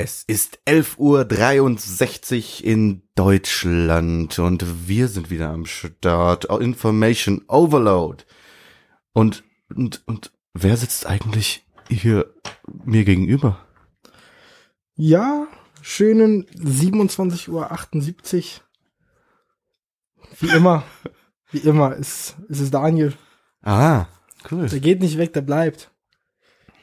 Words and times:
Es 0.00 0.22
ist 0.28 0.60
11.63 0.64 2.60
Uhr 2.60 2.66
in 2.68 3.02
Deutschland 3.16 4.38
und 4.38 4.88
wir 4.88 5.08
sind 5.08 5.28
wieder 5.28 5.50
am 5.50 5.66
Start. 5.66 6.44
Information 6.44 7.42
Overload. 7.48 8.22
Und, 9.12 9.42
und, 9.74 10.06
und 10.06 10.30
wer 10.54 10.76
sitzt 10.76 11.04
eigentlich 11.04 11.66
hier 11.88 12.32
mir 12.84 13.02
gegenüber? 13.02 13.66
Ja, 14.94 15.48
schönen 15.82 16.46
27.78 16.46 17.48
Uhr. 17.48 17.68
Wie 20.38 20.50
immer, 20.50 20.84
wie 21.50 21.58
immer 21.58 21.96
ist, 21.96 22.36
ist 22.46 22.60
es 22.60 22.70
Daniel. 22.70 23.14
Ah, 23.62 24.06
cool. 24.52 24.68
Der 24.68 24.78
geht 24.78 25.00
nicht 25.00 25.18
weg, 25.18 25.32
der 25.32 25.42
bleibt. 25.42 25.90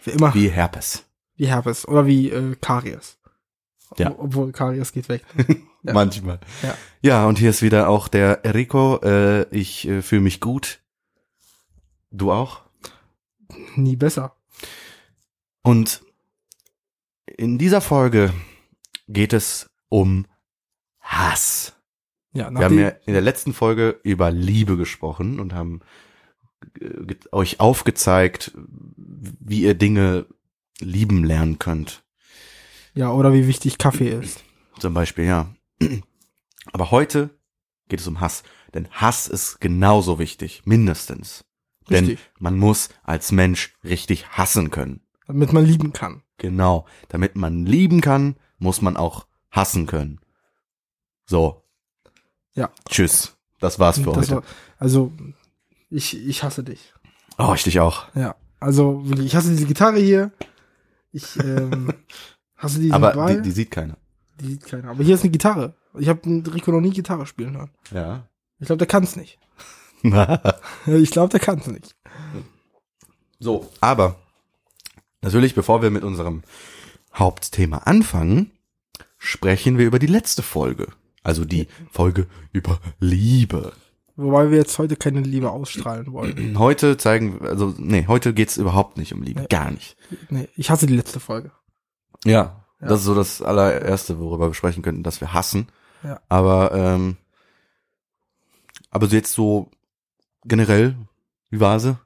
Wie 0.04 0.12
immer. 0.12 0.34
Wie 0.34 0.50
Herpes. 0.50 1.06
Wie 1.36 1.48
Herpes 1.48 1.88
oder 1.88 2.06
wie 2.06 2.30
äh, 2.30 2.56
Karies. 2.60 3.18
Ja. 3.98 4.12
Ob- 4.12 4.20
Obwohl 4.20 4.52
Karies 4.52 4.92
geht 4.92 5.10
weg. 5.10 5.24
Ja. 5.88 5.94
Manchmal. 5.94 6.40
Ja. 6.64 6.76
Ja, 7.04 7.28
und 7.28 7.38
hier 7.38 7.52
ist 7.52 7.62
wieder 7.62 7.90
auch 7.90 8.08
der 8.08 8.44
Enrico. 8.44 9.00
Äh, 9.04 9.44
ich 9.56 9.88
äh, 9.88 10.02
fühle 10.02 10.22
mich 10.22 10.40
gut. 10.42 10.80
Du 12.10 12.32
auch? 12.32 12.64
Nie 13.76 13.96
besser. 13.96 14.36
Und 15.62 16.02
in 17.28 17.60
dieser 17.60 17.82
Folge 17.82 18.34
geht 19.08 19.32
es 19.32 19.70
um 19.90 20.26
Hass. 21.02 21.76
Ja, 22.34 22.50
Wir 22.50 22.66
haben 22.66 22.80
ja 22.80 22.88
in 23.06 23.14
der 23.14 23.22
letzten 23.22 23.54
Folge 23.54 24.00
über 24.02 24.32
Liebe 24.32 24.78
gesprochen 24.78 25.40
und 25.40 25.54
haben 25.54 25.82
äh, 26.82 27.14
euch 27.32 27.60
aufgezeigt, 27.60 28.54
wie 28.98 29.62
ihr 29.62 29.76
Dinge 29.76 30.26
lieben 30.80 31.24
lernen 31.24 31.60
könnt. 31.60 32.04
ja, 32.94 33.12
oder 33.12 33.34
wie 33.34 33.48
wichtig 33.48 33.78
Kaffee 33.78 34.10
ist. 34.10 34.44
Zum 34.80 34.94
Beispiel, 34.94 35.26
ja. 35.26 35.54
Aber 36.74 36.92
heute 36.92 37.30
geht 37.88 38.00
es 38.00 38.08
um 38.08 38.20
Hass. 38.20 38.44
Denn 38.74 38.90
Hass 38.92 39.28
ist 39.28 39.62
genauso 39.62 40.20
wichtig, 40.20 40.64
mindestens. 40.66 41.46
Richtig. 41.90 42.20
Denn 42.20 42.28
man 42.40 42.58
muss 42.58 42.90
als 43.04 43.32
Mensch 43.32 43.74
richtig 43.84 44.28
hassen 44.30 44.72
können. 44.72 45.02
Damit 45.28 45.54
man 45.54 45.66
lieben 45.66 45.94
kann. 45.94 46.24
Genau. 46.38 46.86
Damit 47.10 47.36
man 47.36 47.66
lieben 47.66 48.02
kann, 48.02 48.36
muss 48.58 48.82
man 48.82 48.98
auch 48.98 49.28
hassen 49.52 49.86
können. 49.86 50.20
So. 51.26 51.64
Ja. 52.54 52.70
Tschüss. 52.90 53.38
Das 53.60 53.80
war's 53.80 53.98
für 54.00 54.12
Das 54.12 54.18
heute. 54.18 54.36
war, 54.38 54.44
also, 54.78 55.12
ich, 55.90 56.18
ich 56.28 56.44
hasse 56.44 56.64
dich. 56.64 56.94
oh, 57.38 57.54
ich 57.56 57.64
dich 57.64 57.80
auch. 57.80 58.14
Ja. 58.16 58.36
Also, 58.60 59.04
ich 59.18 59.36
hasse 59.36 59.52
diese 59.52 59.66
Gitarre 59.68 60.00
hier. 60.00 60.32
Ich, 61.16 61.38
ähm, 61.40 61.94
hasse 62.58 62.80
diesen 62.80 62.94
Aber 62.94 63.14
Ball. 63.14 63.38
die, 63.38 63.44
die 63.44 63.52
sieht 63.52 63.72
keiner. 63.72 63.98
Die 64.42 64.48
sieht 64.48 64.66
keiner. 64.66 64.90
Aber 64.90 65.04
hier 65.04 65.16
ist 65.16 65.22
eine 65.24 65.32
Gitarre. 65.32 65.76
Ich 65.98 66.10
habe 66.10 66.22
Rico 66.54 66.72
noch 66.72 66.82
nie 66.82 66.90
Gitarre 66.92 67.26
spielen 67.26 67.56
hören. 67.58 67.72
Ja. 67.92 68.28
Ich 68.60 68.66
glaube, 68.68 68.80
der 68.80 68.88
kann's 68.88 69.16
nicht. 69.16 69.40
Ich 70.86 71.10
glaube, 71.12 71.30
der 71.32 71.40
kann's 71.40 71.68
nicht. 71.68 71.96
so. 73.40 73.72
Aber 73.82 74.18
natürlich, 75.22 75.56
bevor 75.56 75.82
wir 75.82 75.90
mit 75.90 76.04
unserem 76.04 76.44
Hauptthema 77.14 77.78
anfangen, 77.80 78.52
sprechen 79.18 79.78
wir 79.80 79.86
über 79.88 79.98
die 79.98 80.06
letzte 80.08 80.44
Folge. 80.44 80.88
Also 81.24 81.44
die 81.46 81.68
Folge 81.92 82.28
über 82.52 82.80
Liebe. 83.00 83.74
Wobei 84.18 84.50
wir 84.50 84.58
jetzt 84.58 84.78
heute 84.80 84.96
keine 84.96 85.20
Liebe 85.22 85.52
ausstrahlen 85.52 86.12
wollen. 86.14 86.58
Heute 86.60 86.96
zeigen, 86.98 87.42
also 87.46 87.74
nee, 87.78 88.06
heute 88.08 88.34
geht's 88.34 88.56
überhaupt 88.56 88.98
nicht 88.98 89.14
um 89.14 89.22
Liebe, 89.22 89.42
Nee. 89.42 89.48
gar 89.50 89.72
nicht. 89.72 89.98
Nee, 90.30 90.48
ich 90.56 90.70
hasse 90.70 90.88
die 90.88 90.96
letzte 90.96 91.20
Folge. 91.20 91.52
Ja, 92.24 92.64
Ja. 92.80 92.88
das 92.88 93.00
ist 93.02 93.06
so 93.06 93.14
das 93.16 93.42
allererste, 93.42 94.18
worüber 94.20 94.48
wir 94.50 94.54
sprechen 94.54 94.84
könnten, 94.84 95.04
dass 95.04 95.20
wir 95.20 95.34
hassen. 95.34 95.68
Ja. 96.04 96.22
Aber 96.30 96.72
ähm, 96.74 97.18
aber 98.90 99.08
so 99.08 99.16
jetzt 99.18 99.34
so 99.34 99.70
generell, 100.46 100.96
wie 101.50 101.60
war 101.60 101.80
sie? 101.82 101.98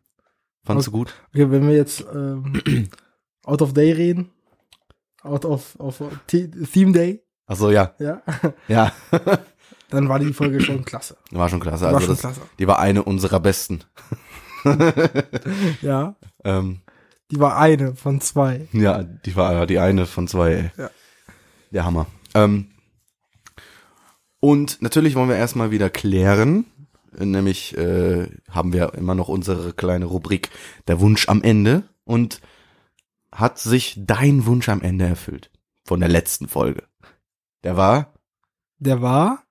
Fandst 0.64 0.88
du 0.88 0.92
gut? 0.92 1.14
Okay, 1.30 1.52
wenn 1.52 1.68
wir 1.68 1.76
jetzt 1.76 2.04
ähm, 2.14 2.90
out 3.46 3.62
of 3.62 3.74
day 3.74 3.92
reden, 3.92 4.32
out 5.22 5.46
of, 5.46 5.76
of 5.80 6.02
T- 6.28 6.48
Theme 6.48 6.92
Day, 6.92 7.24
Ach 7.46 7.56
so, 7.56 7.70
ja, 7.72 7.94
ja, 8.00 8.22
ja, 8.68 8.92
dann 9.90 10.10
war 10.10 10.20
die 10.20 10.34
Folge 10.34 10.62
schon 10.62 10.86
klasse. 10.86 11.18
war 11.32 11.50
schon 11.50 11.60
klasse. 11.60 11.86
War 11.86 11.94
Also 11.96 12.00
schon 12.02 12.10
das, 12.10 12.20
klasse. 12.22 12.42
die 12.60 12.68
war 12.68 12.80
eine 12.80 13.04
unserer 13.04 13.40
besten. 13.40 13.84
Ja, 15.82 16.16
Ähm, 16.44 16.82
die 17.32 17.40
war 17.40 17.58
eine 17.58 17.96
von 17.96 18.22
zwei. 18.22 18.68
ja, 18.74 19.04
die 19.04 19.36
war 19.36 19.66
die 19.68 19.80
eine 19.80 20.06
von 20.06 20.28
zwei. 20.28 20.52
Ey. 20.54 20.72
Ja. 20.78 20.90
Der 21.72 21.86
Hammer. 21.86 22.08
Ähm, 22.34 22.72
und 24.40 24.82
natürlich 24.82 25.16
wollen 25.16 25.30
wir 25.30 25.36
erstmal 25.36 25.72
wieder 25.72 25.90
klären, 25.90 26.66
nämlich 27.18 27.78
äh, 27.78 28.28
haben 28.50 28.74
wir 28.74 28.94
immer 28.96 29.16
noch 29.16 29.28
unsere 29.28 29.74
kleine 29.74 30.06
Rubrik 30.06 30.50
der 30.88 31.00
Wunsch 31.02 31.28
am 31.30 31.42
Ende 31.44 31.84
und 32.06 32.42
hat 33.32 33.60
sich 33.60 33.96
dein 34.00 34.46
Wunsch 34.46 34.70
am 34.70 34.82
Ende 34.82 35.06
erfüllt 35.06 35.52
von 35.86 36.00
der 36.00 36.10
letzten 36.10 36.48
Folge. 36.48 36.84
Der 37.64 37.78
war 37.78 38.14
Der 38.80 39.02
war, 39.02 39.44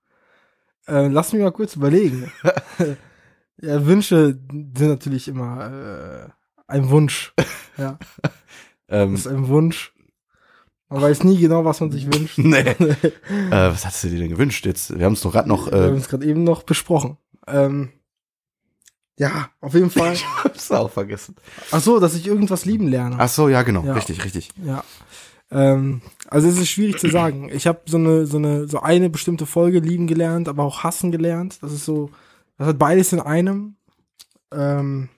äh, 0.88 1.09
lass 1.09 1.32
mich 1.32 1.43
mal 1.43 1.53
kurz 1.53 1.76
überlegen. 1.76 2.32
ja, 3.60 3.87
Wünsche 3.87 4.38
sind 4.50 4.81
natürlich 4.81 5.28
immer 5.28 6.26
äh, 6.26 6.28
ein 6.66 6.91
Wunsch. 6.91 7.34
Ja, 7.76 7.99
ähm, 8.88 9.12
das 9.12 9.21
ist 9.21 9.26
ein 9.28 9.49
Wunsch. 9.49 9.93
Man 10.91 11.03
weiß 11.03 11.25
nie 11.25 11.38
genau, 11.38 11.65
was 11.65 11.81
man 11.81 11.91
sich 11.91 12.06
wünscht. 12.06 12.38
nee. 12.38 12.60
äh, 12.60 12.72
was 13.50 13.84
hast 13.84 14.03
du 14.04 14.09
dir 14.09 14.19
denn 14.19 14.31
gewünscht 14.31 14.65
jetzt? 14.65 14.99
Wir 14.99 15.04
haben 15.04 15.12
es 15.12 15.21
doch 15.21 15.32
gerade 15.32 15.49
noch 15.49 15.71
Wir 15.71 15.82
haben 15.82 15.94
äh, 15.94 15.99
es 15.99 16.09
gerade 16.09 16.25
eben 16.26 16.44
noch 16.44 16.62
besprochen. 16.62 17.19
Ähm, 17.47 17.91
ja, 19.19 19.50
auf 19.60 19.75
jeden 19.75 19.91
Fall. 19.91 20.12
ich 20.15 20.25
hab's 20.44 20.70
auch 20.70 20.91
vergessen. 20.91 21.34
Ach 21.72 21.81
so, 21.81 21.99
dass 21.99 22.15
ich 22.15 22.26
irgendwas 22.26 22.65
lieben 22.65 22.87
lerne. 22.88 23.16
Ach 23.19 23.28
so, 23.28 23.49
ja, 23.49 23.62
genau, 23.62 23.84
Ja. 23.84 23.94
richtig, 23.94 24.25
richtig. 24.25 24.50
Ja. 24.65 24.84
Ähm, 25.50 26.03
also 26.28 26.48
es 26.48 26.59
ist 26.59 26.69
schwierig 26.69 26.98
zu 26.98 27.09
sagen. 27.09 27.48
Ich 27.53 27.66
habe 27.66 27.81
so 27.86 27.97
eine 27.97 28.26
so 28.26 28.36
eine 28.36 28.69
so 28.69 28.81
eine 28.81 29.09
bestimmte 29.10 29.47
Folge 29.47 29.81
lieben 29.81 30.06
gelernt, 30.06 30.48
aber 30.48 30.64
auch 30.64 30.82
hassen 30.84 31.10
gelernt. 31.10 31.59
Das 31.62 31.72
ist 31.72 31.84
so, 31.84 32.10
das 32.59 32.69
hat 32.69 32.78
beides 32.78 33.12
in 33.12 33.20
einem. 33.20 33.76
Ähm, 34.53 35.08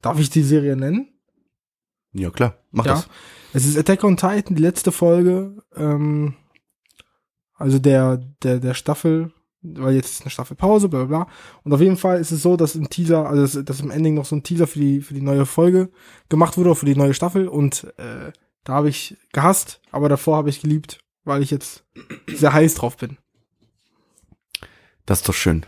darf 0.00 0.18
ich 0.18 0.30
die 0.30 0.42
Serie 0.42 0.76
nennen? 0.76 1.08
Ja, 2.12 2.30
klar, 2.30 2.56
mach 2.70 2.86
Ja. 2.86 2.94
das. 2.94 3.08
Es 3.52 3.66
ist 3.66 3.76
Attack 3.78 4.04
on 4.04 4.16
Titan, 4.16 4.56
die 4.56 4.62
letzte 4.62 4.92
Folge. 4.92 5.56
Ähm, 5.76 6.34
also 7.54 7.78
der 7.78 8.18
der 8.42 8.60
der 8.60 8.74
Staffel, 8.74 9.32
weil 9.62 9.94
jetzt 9.94 10.10
ist 10.12 10.20
eine 10.22 10.30
Staffelpause, 10.30 10.88
bla 10.88 11.04
bla 11.04 11.24
bla. 11.24 11.32
Und 11.64 11.72
auf 11.74 11.80
jeden 11.80 11.96
Fall 11.96 12.20
ist 12.20 12.30
es 12.30 12.40
so, 12.42 12.56
dass 12.56 12.74
im 12.74 12.88
Teaser, 12.88 13.28
also 13.28 13.42
dass, 13.42 13.64
dass 13.64 13.80
im 13.80 13.90
Ending 13.90 14.14
noch 14.14 14.24
so 14.24 14.36
ein 14.36 14.42
Teaser 14.42 14.66
für 14.66 14.78
die 14.78 15.00
für 15.02 15.12
die 15.14 15.20
neue 15.22 15.44
Folge 15.44 15.90
gemacht 16.30 16.56
wurde, 16.56 16.74
für 16.74 16.86
die 16.86 16.96
neue 16.96 17.14
Staffel. 17.14 17.48
Und 17.48 17.84
äh, 17.98 18.32
da 18.64 18.74
habe 18.74 18.88
ich 18.88 19.16
gehasst, 19.32 19.80
aber 19.90 20.08
davor 20.08 20.36
habe 20.36 20.50
ich 20.50 20.60
geliebt, 20.60 21.00
weil 21.24 21.42
ich 21.42 21.50
jetzt 21.50 21.84
sehr 22.26 22.52
heiß 22.52 22.74
drauf 22.74 22.96
bin. 22.96 23.18
Das 25.06 25.20
ist 25.20 25.28
doch 25.28 25.34
schön. 25.34 25.64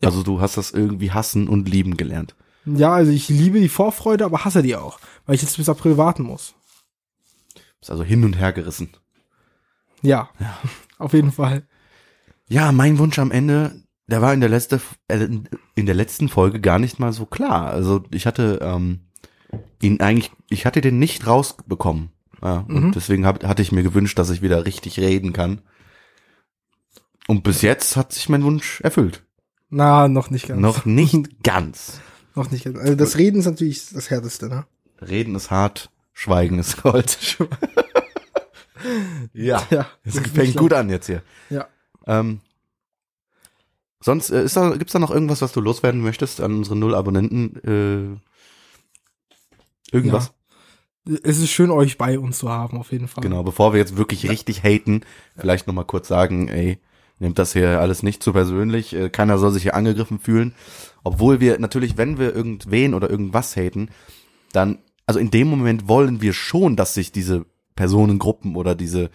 Ja. 0.00 0.08
Also 0.08 0.22
du 0.22 0.40
hast 0.40 0.56
das 0.56 0.72
irgendwie 0.72 1.12
hassen 1.12 1.48
und 1.48 1.68
lieben 1.68 1.96
gelernt. 1.96 2.34
Ja, 2.64 2.92
also 2.92 3.10
ich 3.12 3.28
liebe 3.28 3.60
die 3.60 3.68
Vorfreude, 3.68 4.24
aber 4.24 4.44
hasse 4.44 4.62
die 4.62 4.76
auch, 4.76 4.98
weil 5.26 5.34
ich 5.34 5.42
jetzt 5.42 5.56
bis 5.56 5.68
April 5.68 5.96
warten 5.96 6.22
muss. 6.22 6.54
Ist 7.80 7.90
also 7.90 8.04
hin 8.04 8.24
und 8.24 8.34
her 8.34 8.52
gerissen. 8.52 8.90
Ja, 10.02 10.30
auf 10.98 11.12
jeden 11.12 11.32
Fall. 11.32 11.66
Ja, 12.48 12.72
mein 12.72 12.98
Wunsch 12.98 13.18
am 13.18 13.30
Ende, 13.30 13.82
der 14.06 14.20
war 14.20 14.34
in 14.34 14.40
der 14.40 14.48
letzte, 14.48 14.80
äh, 15.08 15.28
in 15.74 15.86
der 15.86 15.94
letzten 15.94 16.28
Folge 16.28 16.60
gar 16.60 16.78
nicht 16.78 16.98
mal 16.98 17.12
so 17.12 17.26
klar. 17.26 17.70
Also 17.70 18.04
ich 18.10 18.26
hatte 18.26 18.58
ähm, 18.62 19.06
ihn 19.80 20.00
eigentlich, 20.00 20.30
ich 20.50 20.66
hatte 20.66 20.80
den 20.80 20.98
nicht 20.98 21.26
rausbekommen. 21.26 22.10
Ja, 22.42 22.64
und 22.68 22.86
Mhm. 22.86 22.92
deswegen 22.92 23.24
hab, 23.26 23.44
hatte 23.44 23.62
ich 23.62 23.72
mir 23.72 23.82
gewünscht, 23.82 24.18
dass 24.18 24.30
ich 24.30 24.42
wieder 24.42 24.64
richtig 24.66 24.98
reden 24.98 25.32
kann. 25.32 25.60
Und 27.28 27.44
bis 27.44 27.62
jetzt 27.62 27.96
hat 27.96 28.12
sich 28.12 28.28
mein 28.28 28.42
Wunsch 28.42 28.80
erfüllt. 28.80 29.22
Na, 29.70 30.08
noch 30.08 30.28
nicht 30.30 30.48
ganz. 30.48 30.60
Noch 30.60 30.84
nicht 30.84 31.14
ganz. 31.44 32.00
Noch 32.34 32.50
nicht 32.50 32.64
ganz. 32.64 32.78
Also 32.78 32.94
das 32.96 33.16
Reden 33.16 33.38
ist 33.40 33.46
natürlich 33.46 33.88
das 33.90 34.10
Härteste, 34.10 34.48
ne? 34.48 34.66
Reden 35.00 35.34
ist 35.34 35.50
hart, 35.50 35.90
Schweigen 36.12 36.58
ist 36.58 36.82
Gold. 36.82 37.38
ja, 39.32 39.62
Ja. 39.70 39.86
es 40.04 40.18
fängt 40.18 40.56
gut 40.56 40.72
an 40.72 40.90
jetzt 40.90 41.06
hier. 41.06 41.22
Ja. 41.50 41.68
Ähm, 42.06 42.40
sonst 44.00 44.30
äh, 44.30 44.44
ist 44.44 44.56
da, 44.56 44.70
gibt's 44.76 44.92
da 44.92 44.98
noch 44.98 45.10
irgendwas, 45.12 45.42
was 45.42 45.52
du 45.52 45.60
loswerden 45.60 46.00
möchtest 46.02 46.40
an 46.40 46.54
unsere 46.54 46.74
null 46.76 46.94
Abonnenten? 46.94 48.20
Äh, 49.92 49.94
irgendwas? 49.96 50.32
Es 51.04 51.38
ist 51.38 51.50
schön, 51.50 51.70
euch 51.70 51.98
bei 51.98 52.18
uns 52.18 52.38
zu 52.38 52.48
haben, 52.48 52.78
auf 52.78 52.92
jeden 52.92 53.08
Fall. 53.08 53.22
Genau, 53.22 53.42
bevor 53.42 53.72
wir 53.72 53.80
jetzt 53.80 53.96
wirklich 53.96 54.28
richtig 54.28 54.62
haten, 54.62 55.02
vielleicht 55.36 55.66
noch 55.66 55.74
mal 55.74 55.84
kurz 55.84 56.08
sagen, 56.08 56.48
ey, 56.48 56.78
nehmt 57.18 57.38
das 57.38 57.52
hier 57.52 57.80
alles 57.80 58.02
nicht 58.02 58.22
zu 58.22 58.32
persönlich, 58.32 58.94
äh, 58.94 59.10
keiner 59.10 59.38
soll 59.38 59.52
sich 59.52 59.64
hier 59.64 59.74
angegriffen 59.74 60.18
fühlen, 60.20 60.54
obwohl 61.02 61.40
wir 61.40 61.58
natürlich, 61.58 61.96
wenn 61.96 62.18
wir 62.18 62.34
irgendwen 62.34 62.94
oder 62.94 63.10
irgendwas 63.10 63.56
haten, 63.56 63.88
dann, 64.52 64.78
also 65.06 65.18
in 65.18 65.30
dem 65.30 65.48
Moment 65.48 65.88
wollen 65.88 66.20
wir 66.20 66.32
schon, 66.32 66.76
dass 66.76 66.94
sich 66.94 67.10
diese 67.10 67.46
Personengruppen 67.74 68.54
oder 68.54 68.74
diese 68.74 69.10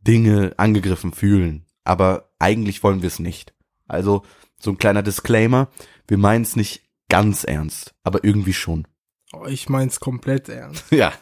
Dinge 0.00 0.54
angegriffen 0.56 1.12
fühlen. 1.12 1.66
Aber 1.84 2.30
eigentlich 2.38 2.82
wollen 2.82 3.02
wir 3.02 3.08
es 3.08 3.18
nicht. 3.18 3.54
Also 3.86 4.22
so 4.58 4.70
ein 4.70 4.78
kleiner 4.78 5.02
Disclaimer, 5.02 5.68
wir 6.06 6.18
meinen 6.18 6.42
es 6.42 6.56
nicht 6.56 6.82
ganz 7.08 7.44
ernst, 7.44 7.94
aber 8.02 8.24
irgendwie 8.24 8.52
schon. 8.52 8.86
Oh, 9.32 9.46
ich 9.46 9.68
mein's 9.68 10.00
komplett 10.00 10.48
ernst. 10.48 10.84
Ja. 10.90 11.12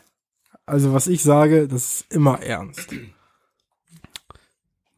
Also 0.67 0.93
was 0.93 1.07
ich 1.07 1.23
sage, 1.23 1.69
das 1.69 2.01
ist 2.03 2.13
immer 2.13 2.43
ernst. 2.43 2.91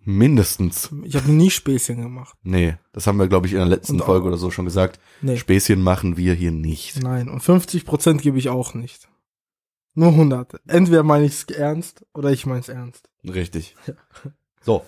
Mindestens. 0.04 0.88
Ich 1.04 1.16
habe 1.16 1.30
nie 1.30 1.50
Späßchen 1.50 2.00
gemacht. 2.00 2.34
Nee, 2.42 2.76
das 2.92 3.06
haben 3.06 3.18
wir, 3.18 3.28
glaube 3.28 3.46
ich, 3.46 3.52
in 3.52 3.58
der 3.58 3.66
letzten 3.68 4.00
auch- 4.00 4.06
Folge 4.06 4.26
oder 4.28 4.38
so 4.38 4.50
schon 4.50 4.64
gesagt. 4.64 4.98
Nee. 5.20 5.36
Späßchen 5.36 5.82
machen 5.82 6.16
wir 6.16 6.32
hier 6.32 6.50
nicht. 6.50 7.02
Nein, 7.02 7.28
und 7.28 7.42
50% 7.42 8.22
gebe 8.22 8.38
ich 8.38 8.48
auch 8.48 8.72
nicht. 8.72 9.08
Nur 9.94 10.12
100. 10.12 10.60
Entweder 10.66 11.02
meine 11.02 11.26
ich's 11.26 11.44
ernst 11.44 12.06
oder 12.14 12.30
ich 12.30 12.46
mein's 12.46 12.68
ernst. 12.68 13.10
Richtig. 13.24 13.76
So, 14.62 14.84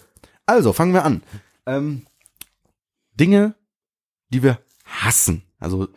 also 0.47 0.73
fangen 0.73 0.95
wir 0.95 1.05
an. 1.05 1.23
Ähm, 1.67 2.07
Dinge, 3.15 3.55
die 4.31 4.43
wir 4.43 4.59
hassen. 4.85 5.43
Also 5.59 5.89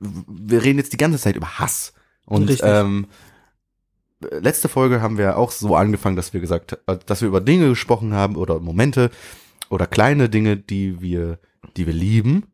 wir 0.00 0.62
reden 0.62 0.78
jetzt 0.78 0.92
die 0.92 0.96
ganze 0.98 1.18
Zeit 1.18 1.36
über 1.36 1.58
Hass. 1.58 1.94
Und 2.26 2.48
Richtig. 2.48 2.68
ähm, 2.68 3.06
letzte 4.30 4.68
Folge 4.68 5.00
haben 5.00 5.18
wir 5.18 5.36
auch 5.36 5.50
so 5.50 5.76
angefangen, 5.76 6.16
dass 6.16 6.32
wir 6.32 6.40
gesagt, 6.40 6.78
äh, 6.86 6.98
dass 7.06 7.20
wir 7.20 7.28
über 7.28 7.40
Dinge 7.40 7.68
gesprochen 7.68 8.14
haben 8.14 8.36
oder 8.36 8.60
Momente 8.60 9.10
oder 9.68 9.86
kleine 9.86 10.28
Dinge, 10.28 10.56
die 10.56 11.00
wir, 11.00 11.38
die 11.76 11.86
wir 11.86 11.94
lieben. 11.94 12.44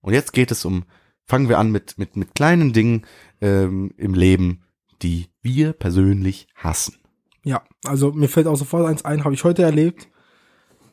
Und 0.00 0.14
jetzt 0.14 0.32
geht 0.32 0.50
es 0.50 0.64
um, 0.64 0.84
fangen 1.26 1.48
wir 1.48 1.58
an 1.58 1.70
mit 1.70 1.98
mit 1.98 2.16
mit 2.16 2.34
kleinen 2.34 2.72
Dingen 2.72 3.06
ähm, 3.40 3.92
im 3.96 4.14
Leben, 4.14 4.62
die 5.02 5.26
wir 5.42 5.72
persönlich 5.72 6.48
hassen. 6.54 6.96
Ja, 7.42 7.62
also 7.84 8.12
mir 8.12 8.28
fällt 8.28 8.46
auch 8.46 8.56
sofort 8.56 8.86
eins 8.86 9.04
ein, 9.04 9.24
habe 9.24 9.34
ich 9.34 9.44
heute 9.44 9.62
erlebt. 9.62 10.08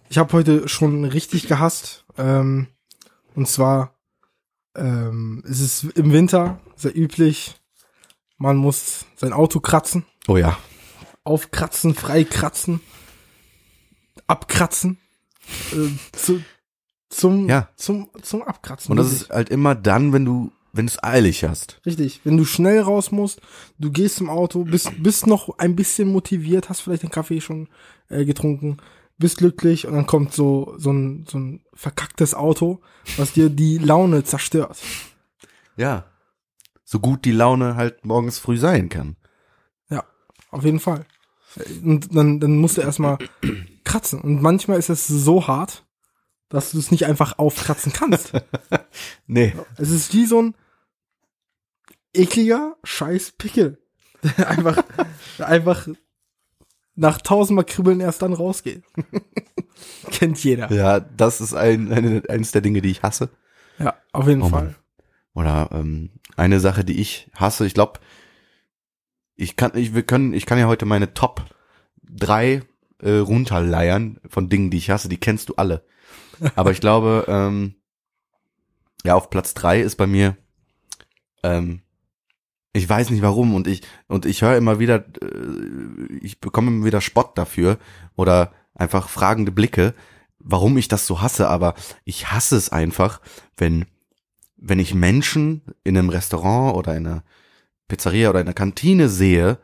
Ich 0.10 0.18
habe 0.18 0.32
heute 0.34 0.68
schon 0.68 1.04
richtig 1.04 1.48
gehasst. 1.48 2.06
Ähm, 2.18 2.68
und 3.36 3.48
zwar 3.48 3.98
ähm, 4.78 5.44
es 5.50 5.60
ist 5.60 5.84
im 5.98 6.14
Winter 6.14 6.60
sehr 6.76 6.96
üblich, 6.96 7.56
man 8.38 8.58
muss 8.58 9.06
sein 9.16 9.34
Auto 9.34 9.60
kratzen, 9.60 10.06
Oh 10.28 10.38
ja. 10.38 10.58
aufkratzen, 11.24 11.94
freikratzen, 11.96 12.80
abkratzen, 14.28 14.98
äh, 15.72 15.90
zu, 16.18 16.42
zum, 17.10 17.48
Ja. 17.50 17.70
zum, 17.76 18.10
zum 18.22 18.42
Abkratzen. 18.44 18.92
Und 18.92 18.98
das 18.98 19.08
wirklich. 19.08 19.22
ist 19.24 19.30
halt 19.36 19.50
immer 19.50 19.76
dann, 19.76 20.14
wenn 20.14 20.26
du, 20.26 20.52
wenn 20.74 20.86
du 20.86 20.92
es 20.92 21.04
eilig 21.04 21.44
hast. 21.44 21.82
Richtig. 21.86 22.22
Wenn 22.24 22.38
du 22.38 22.46
schnell 22.46 22.80
raus 22.82 23.12
musst, 23.12 23.42
du 23.80 23.92
gehst 23.92 24.18
zum 24.18 24.30
Auto, 24.30 24.64
bist, 24.64 24.92
bist 25.02 25.28
noch 25.28 25.58
ein 25.58 25.76
bisschen 25.76 26.10
motiviert, 26.10 26.70
hast 26.70 26.82
vielleicht 26.82 27.04
den 27.04 27.10
Kaffee 27.12 27.42
schon 27.42 27.68
äh, 28.10 28.26
getrunken, 28.26 28.78
bist 29.18 29.38
glücklich 29.38 29.88
und 29.88 29.94
dann 29.96 30.06
kommt 30.06 30.34
so, 30.34 30.76
so 30.78 30.92
ein, 30.92 31.26
so 31.28 31.40
ein 31.40 31.62
verkacktes 31.74 32.36
Auto, 32.36 32.82
was 33.18 33.34
dir 33.34 33.50
die 33.50 33.78
Laune 33.80 34.24
zerstört. 34.24 34.78
Ja. 35.76 36.06
So 36.84 37.00
gut 37.00 37.26
die 37.26 37.32
Laune 37.32 37.76
halt 37.76 38.06
morgens 38.06 38.40
früh 38.40 38.58
sein 38.58 38.88
kann. 38.90 39.18
Auf 40.52 40.64
jeden 40.64 40.80
Fall. 40.80 41.06
Und 41.84 42.16
dann, 42.16 42.40
dann 42.40 42.58
musst 42.58 42.78
du 42.78 42.82
erstmal 42.82 43.18
kratzen. 43.84 44.22
Und 44.22 44.42
manchmal 44.42 44.80
ist 44.80 44.90
es 44.90 45.08
so 45.08 45.48
hart, 45.48 45.86
dass 46.50 46.72
du 46.72 46.80
es 46.80 46.92
nicht 46.92 47.06
einfach 47.06 47.38
aufkratzen 47.40 47.94
kannst. 47.94 48.34
Nee. 49.28 49.54
Es 49.78 49.90
ist 49.90 50.14
wie 50.14 50.26
so 50.26 50.42
ein 50.42 50.56
ekliger 52.14 52.76
scheiß 52.84 53.34
Pickel. 53.38 53.78
Der 54.38 54.50
einfach, 54.50 54.84
der 55.38 55.48
einfach 55.48 55.88
nach 56.96 57.22
tausendmal 57.22 57.66
Kribbeln 57.66 58.00
erst 58.00 58.22
dann 58.22 58.34
rausgeht. 58.34 58.84
Kennt 60.12 60.44
jeder. 60.44 60.72
Ja, 60.72 61.00
das 61.00 61.42
ist 61.42 61.54
ein, 61.54 61.92
eine, 61.92 62.24
eines 62.30 62.52
der 62.52 62.62
Dinge, 62.62 62.82
die 62.82 62.90
ich 62.90 63.04
hasse. 63.04 63.30
Ja, 63.78 63.96
auf 64.14 64.28
jeden 64.28 64.42
Oh 64.42 64.50
Fall. 64.50 64.64
Mann. 64.64 64.76
Oder 65.34 65.70
ähm, 65.72 66.10
eine 66.36 66.60
Sache, 66.60 66.84
die 66.84 67.00
ich 67.00 67.30
hasse, 67.36 67.66
ich 67.68 67.76
glaube, 67.76 68.00
ich 69.38 69.56
kann, 69.56 69.72
ich, 69.76 69.94
wir 69.94 70.04
können, 70.04 70.34
ich 70.34 70.46
kann 70.46 70.60
ja 70.60 70.68
heute 70.68 70.86
meine 70.86 71.14
Top 71.14 71.46
drei 72.04 72.64
äh, 73.00 73.12
runterleiern 73.12 74.20
von 74.28 74.50
Dingen, 74.50 74.72
die 74.72 74.78
ich 74.78 74.90
hasse, 74.90 75.08
die 75.08 75.20
kennst 75.20 75.50
du 75.50 75.56
alle. 75.56 75.86
Aber 76.56 76.72
ich 76.72 76.82
glaube, 76.82 77.26
ähm, 77.28 77.76
ja, 79.06 79.16
auf 79.16 79.30
Platz 79.30 79.54
drei 79.54 79.80
ist 79.80 79.96
bei 79.96 80.08
mir, 80.08 80.36
ähm, 81.44 81.82
ich 82.74 82.90
weiß 82.90 83.12
nicht 83.12 83.22
warum 83.22 83.56
und 83.56 83.68
ich 83.68 83.82
und 84.08 84.26
ich 84.26 84.42
höre 84.42 84.58
immer 84.58 84.80
wieder, 84.80 85.06
äh, 85.22 86.14
ich 86.20 86.42
bekomme 86.42 86.70
immer 86.70 86.86
wieder 86.86 87.02
Spott 87.02 87.38
dafür 87.38 87.78
oder 88.16 88.52
einfach 88.74 89.10
fragende 89.10 89.52
Blicke, 89.52 89.94
warum 90.40 90.78
ich 90.78 90.88
das 90.88 91.08
so 91.08 91.22
hasse. 91.22 91.48
Aber 91.48 91.76
ich 92.06 92.32
hasse 92.32 92.56
es 92.56 92.70
einfach, 92.70 93.22
wenn 93.56 93.86
wenn 94.58 94.80
ich 94.80 94.96
Menschen 94.96 95.62
in 95.84 95.98
einem 95.98 96.10
Restaurant 96.10 96.76
oder 96.76 96.96
in 96.96 97.06
einer 97.06 97.24
Pizzeria 97.88 98.30
oder 98.30 98.42
in 98.42 98.48
einer 98.48 98.54
Kantine 98.54 99.10
sehe, 99.10 99.60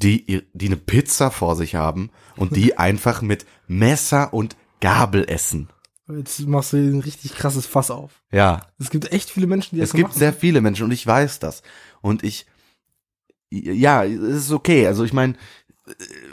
die, 0.00 0.42
die 0.52 0.66
eine 0.66 0.76
Pizza 0.76 1.30
vor 1.30 1.56
sich 1.56 1.74
haben 1.74 2.10
und 2.36 2.56
die 2.56 2.78
einfach 2.78 3.20
mit 3.22 3.46
Messer 3.66 4.32
und 4.32 4.56
Gabel 4.80 5.24
essen. 5.28 5.68
Jetzt 6.10 6.40
machst 6.46 6.72
du 6.72 6.76
ein 6.78 7.00
richtig 7.00 7.34
krasses 7.34 7.66
Fass 7.66 7.90
auf. 7.90 8.22
Ja, 8.32 8.62
Es 8.78 8.88
gibt 8.90 9.12
echt 9.12 9.28
viele 9.30 9.46
Menschen, 9.46 9.74
die 9.76 9.80
das 9.80 9.88
es 9.88 9.92
so 9.92 9.96
gibt 9.98 10.08
machen. 10.10 10.18
sehr 10.18 10.32
viele 10.32 10.60
Menschen 10.62 10.84
und 10.84 10.90
ich 10.92 11.06
weiß 11.06 11.38
das. 11.38 11.62
Und 12.00 12.24
ich, 12.24 12.46
ja, 13.50 14.04
es 14.04 14.44
ist 14.44 14.52
okay. 14.52 14.86
Also 14.86 15.04
ich 15.04 15.12
meine, 15.12 15.34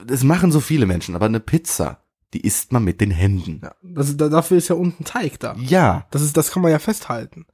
es 0.07 0.23
machen 0.23 0.51
so 0.51 0.59
viele 0.61 0.85
Menschen, 0.85 1.15
aber 1.15 1.25
eine 1.25 1.41
Pizza, 1.41 1.99
die 2.33 2.41
isst 2.41 2.71
man 2.71 2.83
mit 2.85 3.01
den 3.01 3.11
Händen. 3.11 3.61
Ja, 3.63 3.75
das, 3.81 4.15
da, 4.15 4.29
dafür 4.29 4.57
ist 4.57 4.67
ja 4.69 4.75
unten 4.75 5.03
Teig 5.03 5.39
da. 5.39 5.55
Ja, 5.59 6.07
Das 6.11 6.21
ist, 6.21 6.37
das 6.37 6.51
kann 6.51 6.61
man 6.61 6.71
ja 6.71 6.79
festhalten. 6.79 7.45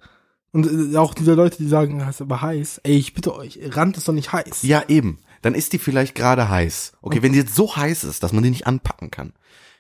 Und 0.51 0.94
äh, 0.94 0.98
auch 0.98 1.13
diese 1.13 1.33
Leute, 1.33 1.57
die 1.57 1.68
sagen, 1.68 2.00
das 2.00 2.15
ist 2.15 2.21
aber 2.21 2.42
heiß. 2.42 2.81
Ey, 2.83 2.98
ich 2.98 3.13
bitte 3.13 3.36
euch, 3.36 3.59
Rand 3.63 3.98
ist 3.98 4.07
doch 4.07 4.13
nicht 4.13 4.33
heiß. 4.33 4.63
ja 4.63 4.83
eben. 4.88 5.19
Dann 5.42 5.56
ist 5.56 5.74
die 5.74 5.80
vielleicht 5.80 6.13
gerade 6.13 6.50
heiß. 6.50 6.94
Okay, 7.01 7.24
wenn 7.24 7.31
die 7.33 7.39
jetzt 7.39 7.56
so 7.56 7.75
heiß 7.75 8.03
ist, 8.03 8.21
dass 8.21 8.31
man 8.31 8.43
die 8.43 8.51
nicht 8.51 8.67
anpacken 8.67 9.10
kann, 9.10 9.34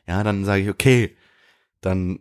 ja, 0.07 0.23
dann 0.23 0.43
sage 0.43 0.63
ich, 0.63 0.69
okay, 0.69 1.15
dann 1.81 2.19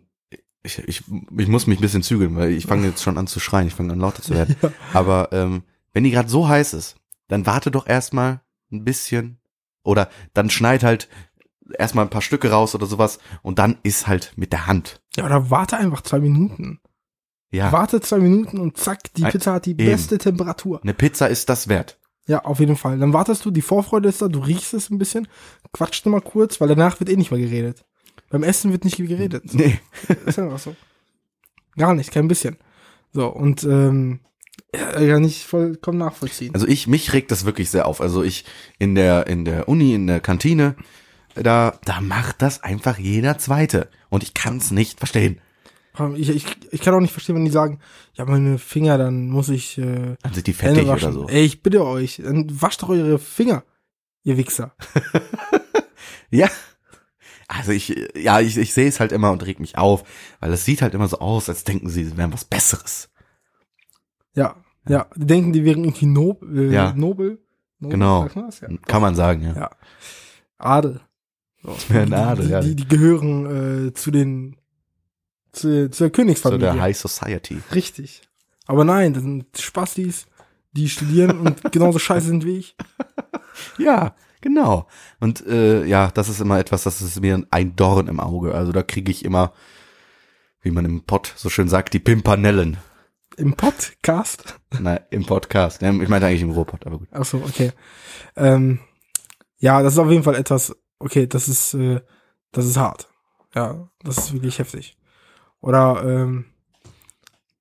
ich, 0.63 0.77
ich, 0.79 1.03
ich 1.37 1.47
muss 1.47 1.67
mich 1.67 1.79
ein 1.79 1.81
bisschen 1.81 2.03
zügeln, 2.03 2.35
weil 2.35 2.51
ich 2.51 2.67
fange 2.67 2.85
jetzt 2.87 3.01
schon 3.01 3.17
an 3.17 3.27
zu 3.27 3.39
schreien, 3.39 3.67
ich 3.67 3.73
fange 3.73 3.93
an 3.93 3.99
lauter 3.99 4.21
zu 4.21 4.33
werden. 4.33 4.55
Aber 4.93 5.29
ähm, 5.31 5.63
wenn 5.93 6.03
die 6.03 6.11
gerade 6.11 6.29
so 6.29 6.47
heiß 6.47 6.73
ist, 6.73 6.97
dann 7.27 7.45
warte 7.45 7.71
doch 7.71 7.87
erstmal 7.87 8.41
ein 8.71 8.83
bisschen 8.83 9.39
oder 9.83 10.09
dann 10.33 10.49
schneid 10.49 10.83
halt 10.83 11.09
erstmal 11.77 12.05
ein 12.05 12.09
paar 12.09 12.21
Stücke 12.21 12.51
raus 12.51 12.75
oder 12.75 12.85
sowas 12.85 13.19
und 13.41 13.57
dann 13.57 13.77
ist 13.83 14.07
halt 14.07 14.33
mit 14.35 14.51
der 14.51 14.67
Hand. 14.67 15.01
Ja, 15.15 15.25
oder 15.25 15.49
warte 15.49 15.77
einfach 15.77 16.01
zwei 16.01 16.19
Minuten. 16.19 16.79
Ja, 17.51 17.71
Warte 17.71 17.99
zwei 17.99 18.19
Minuten 18.19 18.59
und 18.59 18.77
zack, 18.77 19.13
die 19.15 19.23
Pizza 19.23 19.53
hat 19.53 19.65
die 19.65 19.71
eben. 19.71 19.85
beste 19.85 20.17
Temperatur. 20.17 20.79
eine 20.81 20.93
Pizza 20.93 21.27
ist 21.27 21.49
das 21.49 21.67
wert. 21.67 21.97
Ja, 22.27 22.45
auf 22.45 22.59
jeden 22.59 22.77
Fall. 22.77 22.97
Dann 22.97 23.13
wartest 23.13 23.43
du, 23.43 23.51
die 23.51 23.61
Vorfreude 23.61 24.07
ist 24.07 24.21
da, 24.21 24.29
du 24.29 24.39
riechst 24.39 24.73
es 24.73 24.89
ein 24.89 24.97
bisschen, 24.97 25.27
quatscht 25.73 26.05
mal 26.05 26.21
kurz, 26.21 26.61
weil 26.61 26.69
danach 26.69 26.99
wird 26.99 27.09
eh 27.09 27.17
nicht 27.17 27.31
mehr 27.31 27.41
geredet. 27.41 27.83
Beim 28.29 28.43
Essen 28.43 28.71
wird 28.71 28.85
nicht 28.85 28.95
geredet. 28.95 29.53
Nee. 29.53 29.79
ist 30.25 30.39
einfach 30.39 30.59
so. 30.59 30.75
Gar 31.75 31.93
nicht, 31.95 32.11
kein 32.11 32.29
bisschen. 32.29 32.57
So, 33.11 33.27
und 33.27 33.63
ähm, 33.65 34.21
ja, 34.73 35.01
ja 35.01 35.19
nicht 35.19 35.43
vollkommen 35.43 35.97
nachvollziehen. 35.97 36.53
Also 36.53 36.67
ich, 36.67 36.87
mich 36.87 37.11
regt 37.11 37.31
das 37.31 37.43
wirklich 37.43 37.69
sehr 37.69 37.85
auf. 37.85 37.99
Also 37.99 38.23
ich 38.23 38.45
in 38.79 38.95
der, 38.95 39.27
in 39.27 39.43
der 39.43 39.67
Uni, 39.67 39.93
in 39.93 40.07
der 40.07 40.21
Kantine, 40.21 40.75
da, 41.35 41.77
da 41.83 41.99
macht 41.99 42.41
das 42.41 42.63
einfach 42.63 42.97
jeder 42.97 43.37
Zweite. 43.37 43.89
Und 44.09 44.23
ich 44.23 44.33
kann 44.33 44.57
es 44.57 44.71
nicht 44.71 44.99
verstehen. 44.99 45.41
Ich, 46.15 46.29
ich, 46.29 46.45
ich 46.71 46.81
kann 46.81 46.93
auch 46.93 47.01
nicht 47.01 47.11
verstehen, 47.11 47.35
wenn 47.35 47.43
die 47.45 47.51
sagen, 47.51 47.79
ja, 48.13 48.23
meine 48.25 48.57
Finger, 48.57 48.97
dann 48.97 49.27
muss 49.29 49.49
ich 49.49 49.77
äh, 49.77 50.15
Dann 50.23 50.33
sind 50.33 50.47
die 50.47 50.53
fettig 50.53 50.87
oder 50.87 51.11
so. 51.11 51.27
Ey, 51.27 51.43
ich 51.43 51.61
bitte 51.61 51.85
euch, 51.85 52.21
dann 52.23 52.47
wascht 52.61 52.81
doch 52.81 52.89
eure 52.89 53.19
Finger, 53.19 53.63
ihr 54.23 54.37
Wichser. 54.37 54.73
Ja. 56.31 56.47
Also 57.47 57.73
ich, 57.73 57.93
ja, 58.15 58.39
ich, 58.39 58.57
ich 58.57 58.73
sehe 58.73 58.87
es 58.87 59.01
halt 59.01 59.11
immer 59.11 59.31
und 59.31 59.45
reg 59.45 59.59
mich 59.59 59.77
auf, 59.77 60.03
weil 60.39 60.53
es 60.53 60.63
sieht 60.63 60.81
halt 60.81 60.93
immer 60.93 61.09
so 61.09 61.19
aus, 61.19 61.49
als 61.49 61.65
denken 61.65 61.89
sie, 61.89 62.05
sie 62.05 62.15
wären 62.15 62.31
was 62.31 62.45
Besseres. 62.45 63.09
Ja, 64.33 64.55
ja, 64.87 65.07
die 65.15 65.27
denken, 65.27 65.51
die 65.51 65.65
wären 65.65 65.83
irgendwie 65.83 66.05
nob, 66.05 66.43
äh, 66.43 66.71
Ja. 66.71 66.93
nobel. 66.93 67.39
nobel. 67.79 67.91
Genau. 67.91 68.27
das? 68.33 68.61
Ja. 68.61 68.69
Kann 68.87 69.01
man 69.01 69.15
sagen, 69.15 69.43
ja. 69.43 69.53
Ja. 69.53 69.69
Adel. 70.57 71.01
So. 71.61 71.75
Ja, 71.93 72.01
ein 72.01 72.13
Adel, 72.13 72.45
die, 72.45 72.51
ja. 72.51 72.61
Die, 72.61 72.75
die 72.77 72.87
gehören 72.87 73.87
äh, 73.89 73.93
zu 73.93 74.11
den 74.11 74.55
zu, 75.51 75.89
zu 75.89 76.03
der 76.03 76.07
So 76.07 76.09
Königsfamilie. 76.09 76.59
der 76.73 76.81
High 76.81 76.97
Society. 76.97 77.61
Richtig. 77.73 78.21
Aber 78.67 78.83
nein, 78.85 79.13
das 79.13 79.23
sind 79.23 79.45
Spastis, 79.57 80.27
die 80.71 80.89
studieren 80.89 81.39
und 81.39 81.61
genauso 81.71 81.99
scheiße 81.99 82.27
sind 82.27 82.45
wie 82.45 82.57
ich. 82.59 82.75
Ja, 83.77 84.15
genau. 84.39 84.87
Und 85.19 85.45
äh, 85.45 85.83
ja, 85.85 86.09
das 86.11 86.29
ist 86.29 86.39
immer 86.39 86.59
etwas, 86.59 86.83
das 86.83 87.01
ist 87.01 87.19
mir 87.21 87.45
ein 87.51 87.75
Dorn 87.75 88.07
im 88.07 88.19
Auge. 88.19 88.53
Also 88.55 88.71
da 88.71 88.83
kriege 88.83 89.11
ich 89.11 89.25
immer, 89.25 89.53
wie 90.61 90.71
man 90.71 90.85
im 90.85 91.03
Pott 91.03 91.33
so 91.35 91.49
schön 91.49 91.67
sagt, 91.67 91.93
die 91.93 91.99
Pimpanellen. 91.99 92.77
Im 93.37 93.53
Podcast. 93.55 94.59
Na, 94.79 94.95
im 95.09 95.25
Podcast. 95.25 95.81
Ich 95.81 96.09
meinte 96.09 96.27
eigentlich 96.27 96.41
im 96.41 96.51
Ruhrpott, 96.51 96.85
aber 96.85 96.99
gut. 96.99 97.07
Ach 97.11 97.25
so, 97.25 97.37
okay. 97.37 97.71
Ähm, 98.35 98.79
ja, 99.57 99.81
das 99.81 99.93
ist 99.93 99.99
auf 99.99 100.09
jeden 100.09 100.23
Fall 100.23 100.35
etwas, 100.35 100.75
okay, 100.99 101.27
das 101.27 101.47
ist, 101.47 101.73
äh, 101.73 102.01
das 102.51 102.65
ist 102.65 102.77
hart. 102.77 103.09
Ja, 103.53 103.89
das 104.03 104.17
ist 104.17 104.33
wirklich 104.33 104.59
heftig. 104.59 104.97
Oder 105.61 106.03
ähm, 106.05 106.45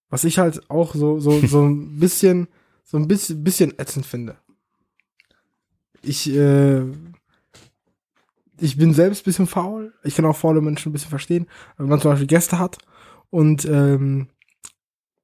was 0.08 0.24
ich 0.24 0.38
halt 0.38 0.68
auch 0.70 0.94
so 0.94 1.20
so 1.20 1.40
so 1.46 1.64
ein 1.64 1.98
bisschen 2.00 2.48
so 2.84 2.96
ein 2.96 3.06
bisschen 3.06 3.44
bisschen 3.44 3.78
ätzend 3.78 4.06
finde. 4.06 4.36
Ich 6.02 6.28
äh, 6.34 6.82
ich 8.58 8.76
bin 8.76 8.92
selbst 8.92 9.24
bisschen 9.24 9.46
faul. 9.46 9.94
Ich 10.02 10.14
kann 10.14 10.26
auch 10.26 10.36
faule 10.36 10.60
Menschen 10.60 10.90
ein 10.90 10.92
bisschen 10.92 11.10
verstehen. 11.10 11.46
Wenn 11.76 11.88
man 11.88 12.00
zum 12.00 12.10
Beispiel 12.10 12.26
Gäste 12.26 12.58
hat 12.58 12.78
und 13.30 13.64
ähm, 13.64 14.28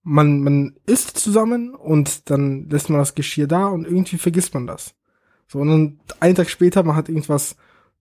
man, 0.02 0.40
man 0.40 0.76
isst 0.87 1.18
zusammen 1.18 1.75
und 1.75 2.30
dann 2.30 2.68
lässt 2.68 2.88
man 2.90 3.00
das 3.00 3.16
Geschirr 3.16 3.49
da 3.49 3.66
und 3.66 3.87
irgendwie 3.87 4.18
vergisst 4.18 4.54
man 4.54 4.66
das. 4.66 4.95
So, 5.49 5.59
und 5.59 5.68
dann 5.68 6.00
einen 6.21 6.37
Tag 6.37 6.49
später, 6.49 6.85
man 6.85 6.95
hat 6.95 7.09
irgendwas, 7.09 7.56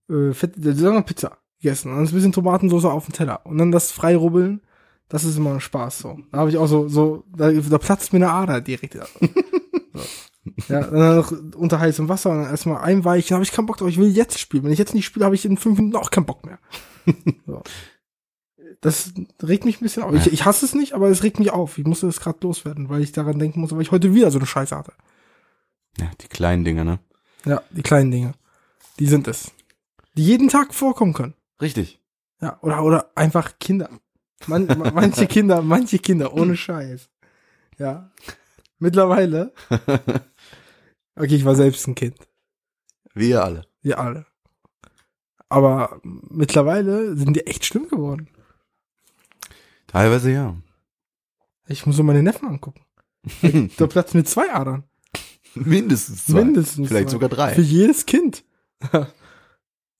äh, 0.08 0.32
fett, 0.32 0.54
sagen 0.56 0.96
wir 0.96 1.02
Pizza 1.02 1.38
gegessen 1.60 1.90
und 1.90 1.96
dann 1.96 2.06
ein 2.06 2.14
bisschen 2.14 2.32
Tomatensauce 2.32 2.84
auf 2.84 3.06
dem 3.06 3.12
Teller 3.12 3.44
und 3.44 3.58
dann 3.58 3.72
das 3.72 3.90
freirubbeln, 3.90 4.60
das 5.08 5.24
ist 5.24 5.36
immer 5.36 5.54
ein 5.54 5.60
Spaß, 5.60 5.98
so. 5.98 6.18
Da 6.32 6.38
habe 6.38 6.50
ich 6.50 6.58
auch 6.58 6.66
so, 6.66 6.88
so, 6.88 7.24
da, 7.34 7.50
da 7.52 7.78
platzt 7.78 8.12
mir 8.12 8.18
eine 8.18 8.32
Ader 8.32 8.60
direkt. 8.60 8.94
so. 9.94 10.02
Ja, 10.68 10.80
dann 10.82 11.16
noch 11.16 11.32
unter 11.56 11.80
heißem 11.80 12.08
Wasser 12.08 12.30
und 12.30 12.42
dann 12.42 12.50
erstmal 12.50 12.82
einweichen, 12.82 13.34
habe 13.34 13.44
ich 13.44 13.52
keinen 13.52 13.66
Bock 13.66 13.76
drauf, 13.76 13.88
ich 13.88 13.98
will 13.98 14.08
jetzt 14.08 14.38
spielen. 14.38 14.64
Wenn 14.64 14.72
ich 14.72 14.78
jetzt 14.78 14.94
nicht 14.94 15.04
spiele, 15.04 15.24
habe 15.24 15.34
ich 15.34 15.44
in 15.44 15.56
fünf 15.56 15.78
Minuten 15.78 15.96
auch 15.96 16.10
keinen 16.10 16.26
Bock 16.26 16.44
mehr. 16.44 16.58
So. 17.46 17.62
Das 18.80 19.14
regt 19.42 19.64
mich 19.64 19.80
ein 19.80 19.84
bisschen 19.84 20.02
auf. 20.02 20.12
Ich, 20.14 20.32
ich 20.32 20.44
hasse 20.44 20.66
es 20.66 20.74
nicht, 20.74 20.92
aber 20.92 21.08
es 21.08 21.22
regt 21.22 21.38
mich 21.38 21.50
auf. 21.50 21.78
Ich 21.78 21.86
musste 21.86 22.06
das 22.06 22.20
gerade 22.20 22.38
loswerden, 22.42 22.88
weil 22.88 23.00
ich 23.00 23.12
daran 23.12 23.38
denken 23.38 23.60
muss, 23.60 23.72
weil 23.72 23.80
ich 23.80 23.90
heute 23.90 24.12
wieder 24.12 24.30
so 24.30 24.38
eine 24.38 24.46
Scheiße 24.46 24.76
hatte. 24.76 24.92
Ja, 25.98 26.10
die 26.20 26.28
kleinen 26.28 26.64
Dinge, 26.64 26.84
ne? 26.84 26.98
Ja, 27.44 27.62
die 27.70 27.82
kleinen 27.82 28.10
Dinge. 28.10 28.34
Die 28.98 29.06
sind 29.06 29.28
es. 29.28 29.52
Die 30.16 30.24
jeden 30.24 30.48
Tag 30.48 30.74
vorkommen 30.74 31.14
können. 31.14 31.34
Richtig. 31.60 32.00
Ja, 32.40 32.58
oder, 32.60 32.82
oder 32.82 33.10
einfach 33.14 33.58
Kinder. 33.58 33.88
Man, 34.46 34.66
manche 34.94 35.26
Kinder, 35.28 35.62
manche 35.62 35.98
Kinder, 35.98 36.32
ohne 36.34 36.56
Scheiß. 36.56 37.08
Ja. 37.78 38.10
Mittlerweile. 38.78 39.52
Okay, 41.18 41.34
ich 41.34 41.46
war 41.46 41.54
selbst 41.54 41.88
ein 41.88 41.94
Kind. 41.94 42.14
Wir 43.14 43.42
alle. 43.42 43.66
Wir 43.80 43.98
alle. 43.98 44.26
Aber 45.48 45.98
mittlerweile 46.02 47.16
sind 47.16 47.34
die 47.34 47.46
echt 47.46 47.64
schlimm 47.64 47.88
geworden. 47.88 48.28
Teilweise 49.86 50.30
ja. 50.30 50.54
Ich 51.68 51.86
muss 51.86 51.96
so 51.96 52.02
meine 52.02 52.22
Neffen 52.22 52.48
angucken. 52.48 52.82
Da 53.78 53.86
platzt 53.86 54.14
mir 54.14 54.24
zwei 54.24 54.52
Adern. 54.52 54.84
Mindestens 55.54 56.26
zwei. 56.26 56.44
Mindestens. 56.44 56.88
Vielleicht 56.88 57.08
zwei. 57.08 57.12
sogar 57.12 57.28
drei. 57.30 57.54
Für 57.54 57.62
jedes 57.62 58.04
Kind. 58.04 58.44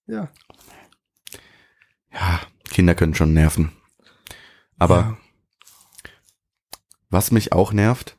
ja. 0.06 0.28
Ja, 2.12 2.40
Kinder 2.68 2.94
können 2.94 3.14
schon 3.14 3.32
nerven. 3.32 3.72
Aber 4.78 4.97
ja. 4.97 5.16
was 7.11 7.30
mich 7.30 7.52
auch 7.52 7.73
nervt, 7.73 8.16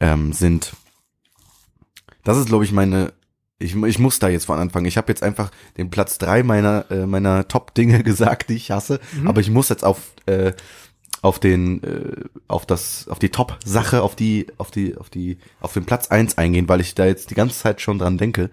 ähm, 0.00 0.32
sind, 0.32 0.72
das 2.24 2.36
ist 2.36 2.46
glaube 2.46 2.64
ich 2.64 2.72
meine, 2.72 3.12
ich, 3.58 3.76
ich 3.76 3.98
muss 3.98 4.18
da 4.18 4.28
jetzt 4.28 4.46
von 4.46 4.58
anfangen. 4.58 4.86
Ich 4.86 4.96
habe 4.96 5.10
jetzt 5.12 5.22
einfach 5.22 5.50
den 5.76 5.90
Platz 5.90 6.18
drei 6.18 6.42
meiner 6.42 6.90
äh, 6.90 7.06
meiner 7.06 7.46
Top-Dinge 7.46 8.02
gesagt, 8.04 8.48
die 8.50 8.56
ich 8.56 8.70
hasse, 8.70 9.00
Mhm. 9.12 9.28
aber 9.28 9.40
ich 9.40 9.50
muss 9.50 9.68
jetzt 9.68 9.84
auf 9.84 10.12
äh, 10.26 10.52
auf 11.22 11.38
den 11.38 11.82
äh, 11.84 12.24
auf 12.48 12.66
das 12.66 13.06
auf 13.08 13.20
die 13.20 13.28
Top-Sache, 13.30 14.02
auf 14.02 14.16
die 14.16 14.48
auf 14.58 14.70
die 14.72 14.96
auf 14.96 15.10
die 15.10 15.38
auf 15.60 15.72
den 15.72 15.84
Platz 15.86 16.08
eins 16.08 16.36
eingehen, 16.38 16.68
weil 16.68 16.80
ich 16.80 16.94
da 16.96 17.06
jetzt 17.06 17.30
die 17.30 17.36
ganze 17.36 17.56
Zeit 17.58 17.80
schon 17.80 17.98
dran 17.98 18.18
denke. 18.18 18.50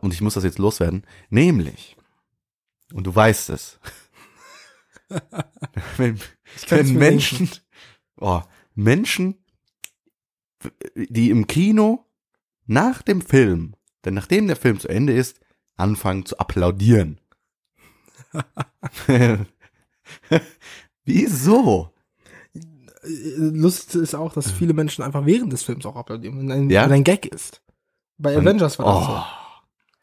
Und 0.00 0.12
ich 0.12 0.20
muss 0.20 0.34
das 0.34 0.42
jetzt 0.42 0.58
loswerden. 0.58 1.04
Nämlich, 1.30 1.96
und 2.92 3.06
du 3.06 3.14
weißt 3.14 3.50
es, 3.50 3.78
wenn, 5.96 6.18
wenn 6.68 6.94
Menschen, 6.94 7.50
oh, 8.20 8.40
Menschen, 8.74 9.36
die 10.94 11.30
im 11.30 11.46
Kino 11.46 12.04
nach 12.66 13.02
dem 13.02 13.20
Film, 13.20 13.74
denn 14.04 14.14
nachdem 14.14 14.46
der 14.46 14.56
Film 14.56 14.80
zu 14.80 14.88
Ende 14.88 15.12
ist, 15.12 15.38
anfangen 15.76 16.24
zu 16.26 16.38
applaudieren. 16.38 17.20
Wieso? 21.04 21.92
Lust 23.02 23.94
ist 23.94 24.14
auch, 24.14 24.32
dass 24.32 24.50
viele 24.50 24.72
Menschen 24.74 25.02
einfach 25.04 25.24
während 25.26 25.52
des 25.52 25.62
Films 25.62 25.86
auch 25.86 25.94
applaudieren, 25.96 26.38
wenn 26.40 26.50
ein, 26.50 26.70
Ja? 26.70 26.84
wenn 26.86 26.92
ein 26.94 27.04
Gag 27.04 27.26
ist. 27.26 27.62
Bei 28.18 28.36
Und- 28.36 28.46
Avengers 28.46 28.78
war 28.78 28.86
das 28.86 28.96
Oh, 29.04 29.06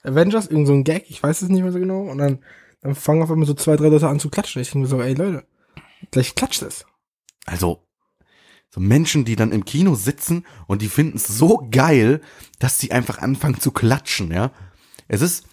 so. 0.06 0.10
Avengers, 0.12 0.48
irgend 0.48 0.68
so 0.68 0.74
ein 0.74 0.84
Gag, 0.84 1.10
ich 1.10 1.22
weiß 1.22 1.42
es 1.42 1.50
nicht 1.50 1.64
mehr 1.64 1.72
so 1.72 1.80
genau, 1.80 2.02
und 2.04 2.18
dann, 2.18 2.44
dann 2.84 2.96
fangen 2.96 3.24
auf 3.24 3.32
einmal 3.32 3.48
so 3.48 3.54
zwei, 3.54 3.76
drei 3.76 3.88
Leute 3.88 4.08
an 4.08 4.20
zu 4.20 4.30
klatschen. 4.30 4.62
Ich 4.62 4.72
denke 4.72 4.84
mir 4.84 4.88
so, 4.88 5.02
ey 5.02 5.14
Leute, 5.14 5.46
gleich 6.12 6.36
klatscht 6.36 6.62
es. 6.62 6.86
also, 7.46 7.88
so 8.70 8.80
Menschen, 8.80 9.24
die 9.24 9.36
dann 9.36 9.52
im 9.52 9.66
Kino 9.66 9.96
sitzen 9.96 10.46
und 10.68 10.82
die 10.82 10.90
finden 10.90 11.18
es 11.18 11.28
so 11.28 11.68
geil, 11.70 12.22
dass 12.60 12.80
sie 12.80 12.92
einfach 12.92 13.20
anfangen 13.20 13.60
zu 13.60 13.72
klatschen, 13.72 14.32
ja. 14.32 14.52
Es 15.08 15.22
ist, 15.22 15.46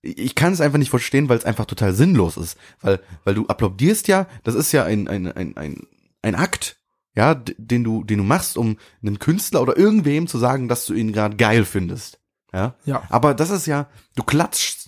ich 0.00 0.34
kann 0.34 0.52
es 0.52 0.60
einfach 0.60 0.78
nicht 0.78 0.90
verstehen, 0.90 1.28
weil 1.28 1.38
es 1.38 1.44
einfach 1.44 1.66
total 1.66 1.92
sinnlos 1.92 2.36
ist. 2.36 2.56
Weil, 2.80 3.00
weil 3.24 3.34
du 3.34 3.46
applaudierst 3.46 4.08
ja, 4.08 4.26
das 4.42 4.54
ist 4.54 4.72
ja 4.72 4.84
ein, 4.84 5.06
ein, 5.06 5.30
ein, 5.30 5.56
ein, 5.56 5.86
ein 6.22 6.34
Akt, 6.34 6.78
ja, 7.14 7.34
den 7.34 7.84
du, 7.84 8.04
den 8.04 8.18
du 8.18 8.24
machst, 8.24 8.56
um 8.56 8.78
einem 9.02 9.18
Künstler 9.18 9.60
oder 9.60 9.76
irgendwem 9.76 10.26
zu 10.26 10.38
sagen, 10.38 10.68
dass 10.68 10.86
du 10.86 10.94
ihn 10.94 11.12
gerade 11.12 11.36
geil 11.36 11.64
findest. 11.64 12.20
Ja. 12.54 12.74
Ja. 12.84 13.02
Aber 13.10 13.34
das 13.34 13.50
ist 13.50 13.66
ja, 13.66 13.88
du 14.16 14.22
klatschst, 14.22 14.81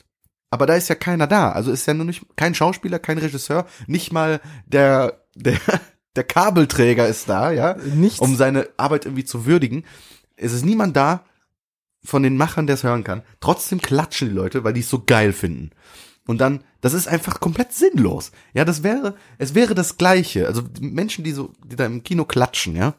aber 0.50 0.66
da 0.66 0.74
ist 0.74 0.88
ja 0.88 0.94
keiner 0.94 1.26
da. 1.26 1.52
Also 1.52 1.72
ist 1.72 1.86
ja 1.86 1.94
nur 1.94 2.06
nicht, 2.06 2.24
kein 2.36 2.54
Schauspieler, 2.54 2.98
kein 2.98 3.18
Regisseur, 3.18 3.66
nicht 3.86 4.12
mal 4.12 4.40
der, 4.66 5.24
der, 5.34 5.58
der 6.16 6.24
Kabelträger 6.24 7.08
ist 7.08 7.28
da, 7.28 7.50
ja, 7.50 7.74
Nichts. 7.74 8.20
um 8.20 8.36
seine 8.36 8.68
Arbeit 8.76 9.04
irgendwie 9.04 9.24
zu 9.24 9.46
würdigen. 9.46 9.84
Es 10.36 10.52
ist 10.52 10.64
niemand 10.64 10.96
da 10.96 11.24
von 12.04 12.22
den 12.22 12.36
Machern, 12.36 12.66
der 12.66 12.74
es 12.74 12.84
hören 12.84 13.04
kann. 13.04 13.22
Trotzdem 13.40 13.80
klatschen 13.80 14.28
die 14.28 14.34
Leute, 14.34 14.62
weil 14.62 14.74
die 14.74 14.80
es 14.80 14.90
so 14.90 15.02
geil 15.04 15.32
finden. 15.32 15.70
Und 16.26 16.38
dann, 16.38 16.64
das 16.80 16.94
ist 16.94 17.08
einfach 17.08 17.40
komplett 17.40 17.72
sinnlos. 17.72 18.32
Ja, 18.54 18.64
das 18.64 18.82
wäre, 18.82 19.14
es 19.38 19.54
wäre 19.54 19.74
das 19.74 19.98
Gleiche. 19.98 20.46
Also 20.46 20.62
die 20.62 20.82
Menschen, 20.82 21.24
die 21.24 21.32
so, 21.32 21.52
die 21.64 21.76
da 21.76 21.84
im 21.86 22.02
Kino 22.02 22.24
klatschen, 22.24 22.76
ja, 22.76 22.94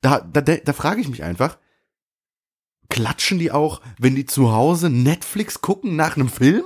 da, 0.00 0.20
da, 0.20 0.40
da, 0.40 0.56
da 0.56 0.72
frage 0.72 1.00
ich 1.00 1.08
mich 1.08 1.22
einfach, 1.22 1.58
klatschen 2.88 3.38
die 3.38 3.52
auch, 3.52 3.80
wenn 3.98 4.14
die 4.14 4.26
zu 4.26 4.52
Hause 4.52 4.90
Netflix 4.90 5.60
gucken 5.60 5.96
nach 5.96 6.16
einem 6.16 6.28
Film? 6.28 6.64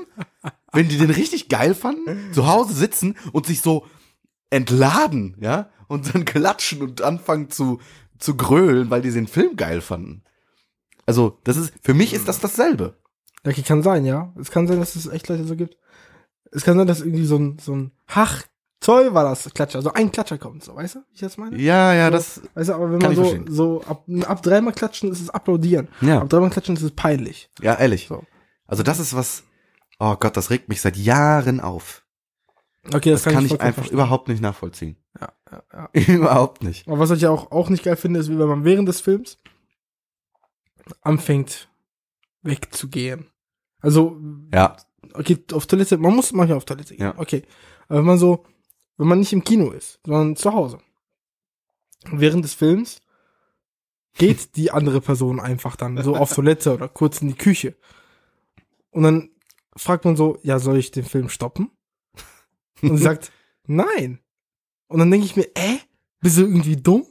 Wenn 0.72 0.88
die 0.88 0.98
den 0.98 1.10
richtig 1.10 1.48
geil 1.48 1.74
fanden? 1.74 2.32
Zu 2.32 2.46
Hause 2.46 2.74
sitzen 2.74 3.16
und 3.32 3.46
sich 3.46 3.60
so 3.60 3.86
entladen, 4.50 5.36
ja? 5.40 5.70
Und 5.88 6.14
dann 6.14 6.24
klatschen 6.24 6.80
und 6.80 7.02
anfangen 7.02 7.50
zu, 7.50 7.80
zu 8.18 8.36
grölen, 8.36 8.90
weil 8.90 9.02
die 9.02 9.10
den 9.10 9.26
Film 9.26 9.56
geil 9.56 9.80
fanden. 9.80 10.22
Also, 11.04 11.38
das 11.44 11.56
ist, 11.56 11.74
für 11.82 11.94
mich 11.94 12.14
ist 12.14 12.28
das 12.28 12.40
dasselbe. 12.40 12.96
Okay, 13.44 13.62
kann 13.62 13.82
sein, 13.82 14.04
ja. 14.04 14.32
Es 14.40 14.50
kann 14.50 14.66
sein, 14.66 14.78
dass 14.78 14.96
es 14.96 15.06
echt 15.06 15.28
Leute 15.28 15.44
so 15.44 15.56
gibt. 15.56 15.76
Es 16.52 16.64
kann 16.64 16.76
sein, 16.76 16.86
dass 16.86 17.00
irgendwie 17.00 17.26
so 17.26 17.36
ein, 17.36 17.58
so 17.58 17.74
ein, 17.74 17.92
ach, 18.06 18.42
toll 18.82 19.14
war 19.14 19.24
das 19.24 19.50
Klatscher. 19.54 19.78
Also 19.78 19.92
ein 19.92 20.10
Klatscher 20.12 20.38
kommt, 20.38 20.62
so, 20.64 20.74
weißt 20.76 20.96
du, 20.96 20.98
wie 21.00 21.14
ich 21.14 21.20
das 21.20 21.36
meine? 21.38 21.56
Ja, 21.58 21.94
ja, 21.94 22.06
So, 22.06 22.10
das, 22.12 22.40
Weißt 22.54 22.68
du, 22.68 22.74
aber 22.74 22.90
wenn 22.92 22.98
Kann 23.00 23.14
man 23.14 23.24
ich 23.24 23.46
so, 23.50 23.80
so 23.80 23.82
ab, 23.84 24.04
ab 24.26 24.42
dreimal 24.42 24.74
klatschen, 24.74 25.10
ist 25.10 25.20
es 25.20 25.30
applaudieren. 25.30 25.88
ja, 26.00 26.20
Ab 26.20 26.28
dreimal 26.28 26.50
klatschen 26.50 26.76
ist 26.76 26.82
es 26.82 26.90
peinlich. 26.90 27.50
ja, 27.60 27.74
ehrlich. 27.78 28.06
So. 28.08 28.22
Also, 28.66 28.82
das 28.82 28.98
ist 28.98 29.14
was, 29.16 29.44
oh 29.98 30.16
Gott, 30.16 30.36
das 30.36 30.50
regt 30.50 30.68
mich 30.68 30.80
seit 30.80 30.96
Jahren 30.96 31.60
auf. 31.60 32.04
Okay, 32.92 33.10
das, 33.12 33.22
Das 33.22 33.32
kann 33.32 33.44
ich 33.44 33.50
vollkommen 33.50 33.66
einfach 33.68 33.74
verstehen. 33.82 33.94
überhaupt 33.94 34.28
nicht 34.28 34.42
nachvollziehen. 34.42 34.96
Ja, 35.20 35.32
ja, 35.52 35.88
ja. 35.94 36.02
überhaupt 36.14 36.62
nicht. 36.64 36.88
Aber 36.88 36.98
was 36.98 37.10
ich 37.12 37.20
ja 37.22 37.30
auch, 37.30 37.52
auch 37.52 37.68
nicht 37.70 37.84
geil 37.84 37.96
finde, 37.96 38.18
ist, 38.20 38.28
wie 38.28 38.38
wenn 38.38 38.48
man 38.48 38.64
während 38.64 38.88
des 38.88 39.00
Films 39.00 39.38
anfängt 41.02 41.68
wegzugehen. 42.42 43.26
Also, 43.80 44.16
Ja, 44.52 44.76
okay, 45.14 45.38
auf 45.52 45.66
Toilette, 45.66 45.96
man 45.98 46.14
muss 46.14 46.32
manchmal 46.32 46.56
auf 46.56 46.64
Toilette 46.64 46.94
gehen. 46.96 47.04
Ja. 47.04 47.14
Okay. 47.18 47.42
Aber 47.88 47.98
wenn 48.00 48.06
man 48.06 48.18
so, 48.18 48.44
wenn 48.96 49.08
man 49.08 49.18
nicht 49.18 49.32
im 49.32 49.44
Kino 49.44 49.70
ist, 49.70 50.00
sondern 50.04 50.36
zu 50.36 50.52
Hause. 50.52 50.78
Und 52.10 52.20
während 52.20 52.44
des 52.44 52.54
Films 52.54 53.00
geht 54.14 54.56
die 54.56 54.70
andere 54.70 55.00
Person 55.00 55.40
einfach 55.40 55.76
dann 55.76 56.02
so 56.02 56.16
auf 56.16 56.34
Toilette 56.34 56.74
oder 56.74 56.88
kurz 56.88 57.20
in 57.22 57.28
die 57.28 57.34
Küche. 57.34 57.76
Und 58.90 59.04
dann 59.04 59.30
fragt 59.76 60.04
man 60.04 60.16
so, 60.16 60.38
ja, 60.42 60.58
soll 60.58 60.76
ich 60.76 60.90
den 60.90 61.04
Film 61.04 61.28
stoppen? 61.28 61.70
Und 62.82 62.96
sie 62.98 63.02
sagt, 63.02 63.32
nein. 63.66 64.18
Und 64.88 64.98
dann 64.98 65.10
denke 65.10 65.26
ich 65.26 65.36
mir, 65.36 65.46
äh, 65.54 65.78
bist 66.20 66.36
du 66.36 66.42
irgendwie 66.42 66.76
dumm? 66.76 67.06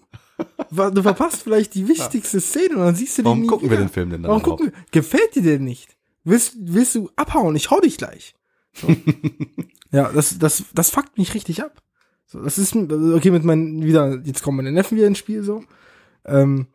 Du 0.72 1.04
verpasst 1.04 1.44
vielleicht 1.44 1.76
die 1.76 1.88
wichtigste 1.88 2.42
Szene 2.42 2.76
und 2.76 2.82
dann 2.82 2.96
siehst 2.96 3.18
du 3.18 3.22
den 3.22 3.26
warum 3.26 3.48
gucken 3.48 3.70
wir 3.70 3.78
wieder. 3.78 3.86
den 3.88 3.94
Film 3.94 4.10
denn 4.10 4.24
dann 4.24 4.30
Warum 4.30 4.44
gucken 4.44 4.68
wir? 4.68 4.74
Gefällt 4.92 5.36
dir 5.36 5.44
denn 5.44 5.64
nicht? 5.64 5.98
Willst, 6.24 6.56
willst 6.60 6.96
du 6.96 7.10
abhauen? 7.16 7.56
Ich 7.56 7.70
hau 7.70 7.80
dich 7.80 7.98
gleich. 7.98 8.36
So. 8.74 8.88
ja, 9.92 10.12
das, 10.12 10.40
das, 10.40 10.66
das 10.74 10.90
fuckt 10.90 11.18
mich 11.18 11.34
richtig 11.34 11.64
ab. 11.64 11.82
So, 12.26 12.42
das 12.42 12.58
ist, 12.58 12.76
okay, 12.76 13.32
mit 13.32 13.44
meinen, 13.44 13.84
wieder, 13.84 14.22
jetzt 14.24 14.42
kommen 14.42 14.58
meine 14.58 14.72
Neffen 14.72 14.98
wieder 14.98 15.08
ins 15.08 15.18
Spiel, 15.18 15.44
so. 15.44 15.64
Ähm, 16.26 16.68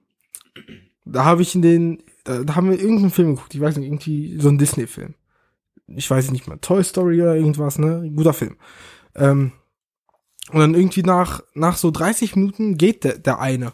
da 1.04 1.25
habe 1.25 1.42
ich 1.42 1.54
in 1.54 1.62
den, 1.62 2.02
da, 2.25 2.44
da 2.44 2.54
haben 2.56 2.70
wir 2.70 2.78
irgendeinen 2.78 3.11
Film 3.11 3.35
geguckt, 3.35 3.54
ich 3.54 3.61
weiß 3.61 3.76
nicht, 3.76 3.87
irgendwie 3.87 4.38
so 4.38 4.49
ein 4.49 4.58
Disney-Film. 4.58 5.14
ich 5.87 6.11
weiß 6.11 6.30
nicht 6.30 6.46
mehr, 6.46 6.61
Toy 6.61 6.85
Story 6.85 7.23
oder 7.23 7.37
irgendwas, 7.37 7.78
ne? 7.78 8.11
Guter 8.14 8.35
Film. 8.35 8.56
Ähm, 9.14 9.52
und 10.52 10.61
dann 10.61 10.75
irgendwie 10.75 11.02
nach, 11.02 11.42
nach 11.54 11.76
so 11.76 11.90
30 11.90 12.37
Minuten 12.37 12.76
geht 12.76 13.04
der, 13.04 13.18
der 13.18 13.40
eine 13.40 13.73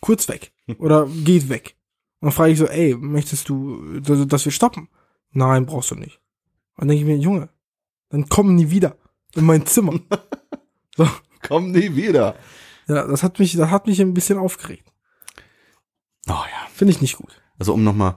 kurz 0.00 0.28
weg. 0.28 0.52
Oder 0.78 1.06
geht 1.06 1.48
weg. 1.48 1.76
Und 2.20 2.26
dann 2.26 2.32
frage 2.32 2.52
ich 2.52 2.58
so, 2.58 2.66
ey, 2.66 2.94
möchtest 2.94 3.48
du, 3.48 4.00
dass 4.00 4.44
wir 4.44 4.52
stoppen? 4.52 4.88
Nein, 5.32 5.66
brauchst 5.66 5.90
du 5.90 5.94
nicht. 5.94 6.20
Und 6.76 6.82
dann 6.82 6.88
denke 6.88 7.02
ich 7.02 7.06
mir, 7.06 7.22
Junge, 7.22 7.48
dann 8.14 8.28
komm 8.28 8.54
nie 8.54 8.70
wieder 8.70 8.96
in 9.34 9.44
mein 9.44 9.66
Zimmer. 9.66 9.98
so, 10.96 11.08
Komm 11.42 11.72
nie 11.72 11.96
wieder. 11.96 12.36
ja, 12.86 13.06
das 13.08 13.24
hat 13.24 13.40
mich, 13.40 13.56
das 13.56 13.70
hat 13.70 13.88
mich 13.88 14.00
ein 14.00 14.14
bisschen 14.14 14.38
aufgeregt. 14.38 14.88
Oh 16.28 16.32
ja. 16.32 16.68
Finde 16.72 16.92
ich 16.92 17.00
nicht 17.00 17.16
gut. 17.16 17.42
Also 17.58 17.74
um 17.74 17.82
nochmal 17.82 18.16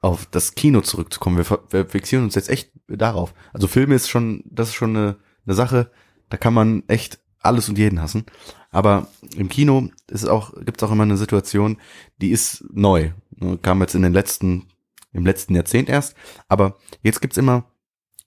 auf 0.00 0.26
das 0.26 0.54
Kino 0.54 0.82
zurückzukommen, 0.82 1.38
wir, 1.38 1.60
wir 1.70 1.86
fixieren 1.86 2.24
uns 2.24 2.34
jetzt 2.34 2.50
echt 2.50 2.72
darauf. 2.88 3.32
Also 3.54 3.68
Filme 3.68 3.94
ist 3.94 4.10
schon, 4.10 4.42
das 4.44 4.68
ist 4.68 4.74
schon 4.74 4.94
eine, 4.94 5.16
eine 5.46 5.54
Sache, 5.54 5.90
da 6.28 6.36
kann 6.36 6.52
man 6.52 6.82
echt 6.86 7.18
alles 7.40 7.70
und 7.70 7.78
jeden 7.78 8.02
hassen. 8.02 8.26
Aber 8.70 9.08
im 9.34 9.48
Kino 9.48 9.88
ist 10.08 10.24
es 10.24 10.28
auch, 10.28 10.52
gibt 10.62 10.82
es 10.82 10.86
auch 10.86 10.92
immer 10.92 11.04
eine 11.04 11.16
Situation, 11.16 11.78
die 12.20 12.32
ist 12.32 12.64
neu. 12.70 13.12
Ne, 13.30 13.56
Kam 13.56 13.80
jetzt 13.80 13.94
in 13.94 14.02
den 14.02 14.12
letzten, 14.12 14.66
im 15.12 15.24
letzten 15.24 15.54
Jahrzehnt 15.54 15.88
erst. 15.88 16.14
Aber 16.48 16.76
jetzt 17.02 17.22
gibt's 17.22 17.38
immer 17.38 17.64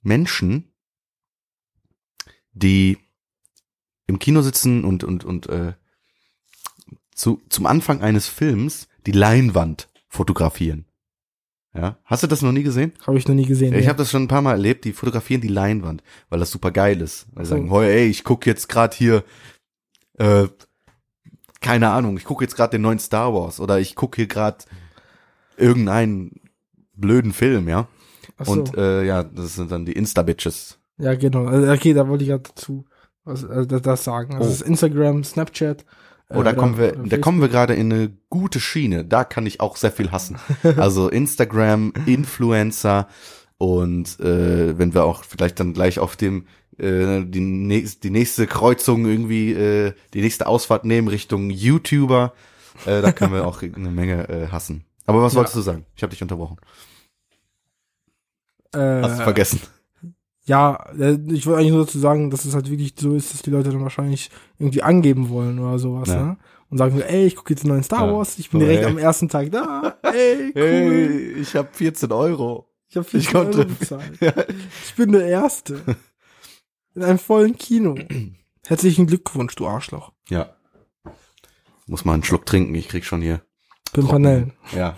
Menschen, 0.02 0.71
die 2.52 2.98
im 4.06 4.18
Kino 4.18 4.42
sitzen 4.42 4.84
und, 4.84 5.04
und, 5.04 5.24
und 5.24 5.48
äh, 5.48 5.74
zu, 7.14 7.40
zum 7.48 7.66
Anfang 7.66 8.02
eines 8.02 8.28
Films 8.28 8.88
die 9.06 9.12
Leinwand 9.12 9.88
fotografieren. 10.08 10.86
Ja, 11.74 11.96
hast 12.04 12.22
du 12.22 12.26
das 12.26 12.42
noch 12.42 12.52
nie 12.52 12.62
gesehen? 12.62 12.92
Habe 13.06 13.16
ich 13.16 13.26
noch 13.26 13.34
nie 13.34 13.46
gesehen. 13.46 13.72
Ich 13.72 13.82
nee. 13.82 13.88
habe 13.88 13.96
das 13.96 14.10
schon 14.10 14.24
ein 14.24 14.28
paar 14.28 14.42
Mal 14.42 14.52
erlebt, 14.52 14.84
die 14.84 14.92
fotografieren 14.92 15.40
die 15.40 15.48
Leinwand, 15.48 16.02
weil 16.28 16.38
das 16.38 16.50
super 16.50 16.70
geil 16.70 17.00
ist. 17.00 17.26
Weil 17.32 17.46
sie 17.46 17.50
sagen, 17.50 17.70
hey, 17.70 17.90
ey, 17.90 18.06
ich 18.08 18.24
guck 18.24 18.44
jetzt 18.44 18.68
gerade 18.68 18.94
hier, 18.94 19.24
äh, 20.18 20.48
keine 21.60 21.90
Ahnung, 21.90 22.18
ich 22.18 22.24
gucke 22.24 22.44
jetzt 22.44 22.56
gerade 22.56 22.72
den 22.72 22.82
neuen 22.82 22.98
Star 22.98 23.32
Wars 23.32 23.58
oder 23.58 23.80
ich 23.80 23.94
gucke 23.94 24.16
hier 24.16 24.26
gerade 24.26 24.64
irgendeinen 25.56 26.40
blöden 26.94 27.32
Film, 27.32 27.68
ja. 27.68 27.88
Ach 28.36 28.44
so. 28.44 28.52
Und 28.52 28.76
äh, 28.76 29.04
ja, 29.04 29.22
das 29.22 29.54
sind 29.54 29.70
dann 29.70 29.86
die 29.86 29.92
Insta-Bitches. 29.92 30.78
Ja, 31.02 31.14
genau. 31.16 31.46
Also, 31.46 31.70
Okay, 31.72 31.94
da 31.94 32.06
wollte 32.08 32.24
ich 32.24 32.30
gerade 32.30 32.44
dazu 32.44 32.84
was, 33.24 33.44
also 33.44 33.78
das, 33.78 34.04
sagen. 34.04 34.34
Also 34.34 34.44
Oh. 34.46 34.50
das 34.50 34.60
ist 34.60 34.66
Instagram, 34.68 35.24
Snapchat. 35.24 35.82
äh, 35.82 35.84
Oh, 36.30 36.34
da 36.34 36.50
oder- 36.50 36.54
kommen 36.54 36.78
wir, 36.78 36.92
da 36.92 37.18
kommen 37.18 37.40
wir 37.40 37.48
gerade 37.48 37.74
in 37.74 37.92
eine 37.92 38.10
gute 38.30 38.58
Schiene. 38.60 39.04
Da 39.04 39.24
kann 39.24 39.44
ich 39.46 39.60
auch 39.60 39.76
sehr 39.76 39.92
viel 39.92 40.10
hassen. 40.12 40.38
Also 40.76 41.08
Instagram, 41.08 41.92
Influencer 42.06 43.08
und 43.58 44.18
äh, 44.20 44.78
wenn 44.78 44.94
wir 44.94 45.04
auch 45.04 45.24
vielleicht 45.24 45.60
dann 45.60 45.72
gleich 45.72 45.98
auf 45.98 46.16
dem 46.16 46.46
äh, 46.78 47.22
die, 47.24 47.40
nächst, 47.40 48.02
die 48.02 48.10
nächste 48.10 48.46
Kreuzung 48.46 49.04
irgendwie, 49.06 49.52
äh, 49.52 49.92
die 50.14 50.20
nächste 50.22 50.46
Ausfahrt 50.46 50.84
nehmen 50.84 51.08
Richtung 51.08 51.50
YouTuber, 51.50 52.32
äh, 52.86 53.02
da 53.02 53.12
können 53.12 53.32
wir 53.34 53.46
auch 53.46 53.60
eine 53.62 53.90
Menge 53.90 54.28
äh, 54.28 54.46
hassen. 54.48 54.84
Aber 55.06 55.22
was 55.22 55.32
Ja. 55.34 55.38
wolltest 55.38 55.56
du 55.56 55.60
sagen? 55.60 55.84
Ich 55.94 56.02
habe 56.02 56.10
dich 56.12 56.22
unterbrochen. 56.22 56.56
Äh, 58.74 59.02
Hast 59.02 59.18
du 59.20 59.24
vergessen? 59.24 59.60
Ja, 60.44 60.74
äh, 60.98 61.18
ich 61.32 61.46
wollte 61.46 61.60
eigentlich 61.60 61.72
nur 61.72 61.84
dazu 61.84 61.98
sagen, 61.98 62.30
dass 62.30 62.44
es 62.44 62.54
halt 62.54 62.68
wirklich 62.70 62.94
so 62.98 63.14
ist, 63.14 63.32
dass 63.32 63.42
die 63.42 63.50
Leute 63.50 63.70
dann 63.70 63.82
wahrscheinlich 63.82 64.30
irgendwie 64.58 64.82
angeben 64.82 65.28
wollen 65.28 65.58
oder 65.58 65.78
sowas, 65.78 66.08
Ja. 66.08 66.22
ne? 66.22 66.36
Und 66.68 66.78
sagen 66.78 66.96
so, 66.96 67.02
ey, 67.02 67.26
ich 67.26 67.36
gucke 67.36 67.52
jetzt 67.52 67.64
einen 67.64 67.72
neuen 67.74 67.82
Star 67.84 68.06
Ja. 68.06 68.12
Wars, 68.14 68.38
ich 68.38 68.50
bin 68.50 68.60
So, 68.60 68.66
direkt 68.66 68.84
hey. 68.84 68.90
am 68.90 68.98
ersten 68.98 69.28
Tag 69.28 69.52
da. 69.52 69.98
Ey, 70.02 70.52
cool. 70.56 71.36
ich 71.40 71.54
habe 71.54 71.68
14 71.70 72.10
Euro. 72.12 72.68
Ich 72.88 72.96
habe 72.96 73.06
ich 73.06 73.28
40 73.28 73.32
konnte- 73.32 73.58
Euro 73.58 73.68
bezahlt. 73.78 74.18
Ich 74.86 74.94
bin 74.96 75.12
der 75.12 75.26
Erste. 75.26 75.80
In 76.94 77.02
einem 77.02 77.18
vollen 77.18 77.56
Kino. 77.56 77.94
Herzlichen 78.66 79.06
Glückwunsch, 79.06 79.54
du 79.54 79.66
Arschloch. 79.66 80.12
Ja. 80.28 80.56
Muss 81.86 82.04
mal 82.04 82.14
einen 82.14 82.24
Schluck 82.24 82.46
trinken, 82.46 82.74
ich 82.74 82.88
krieg 82.88 83.04
schon 83.04 83.22
hier. 83.22 83.42
Pimpanellen. 83.92 84.52
Ja. 84.74 84.96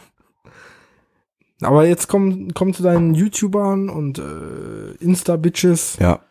Aber 1.60 1.86
jetzt 1.86 2.08
komm, 2.08 2.52
komm 2.54 2.74
zu 2.74 2.82
deinen 2.82 3.14
YouTubern 3.14 3.88
und 3.88 4.18
äh, 4.18 4.92
Insta-Bitches. 5.00 5.96
Ja, 6.00 6.24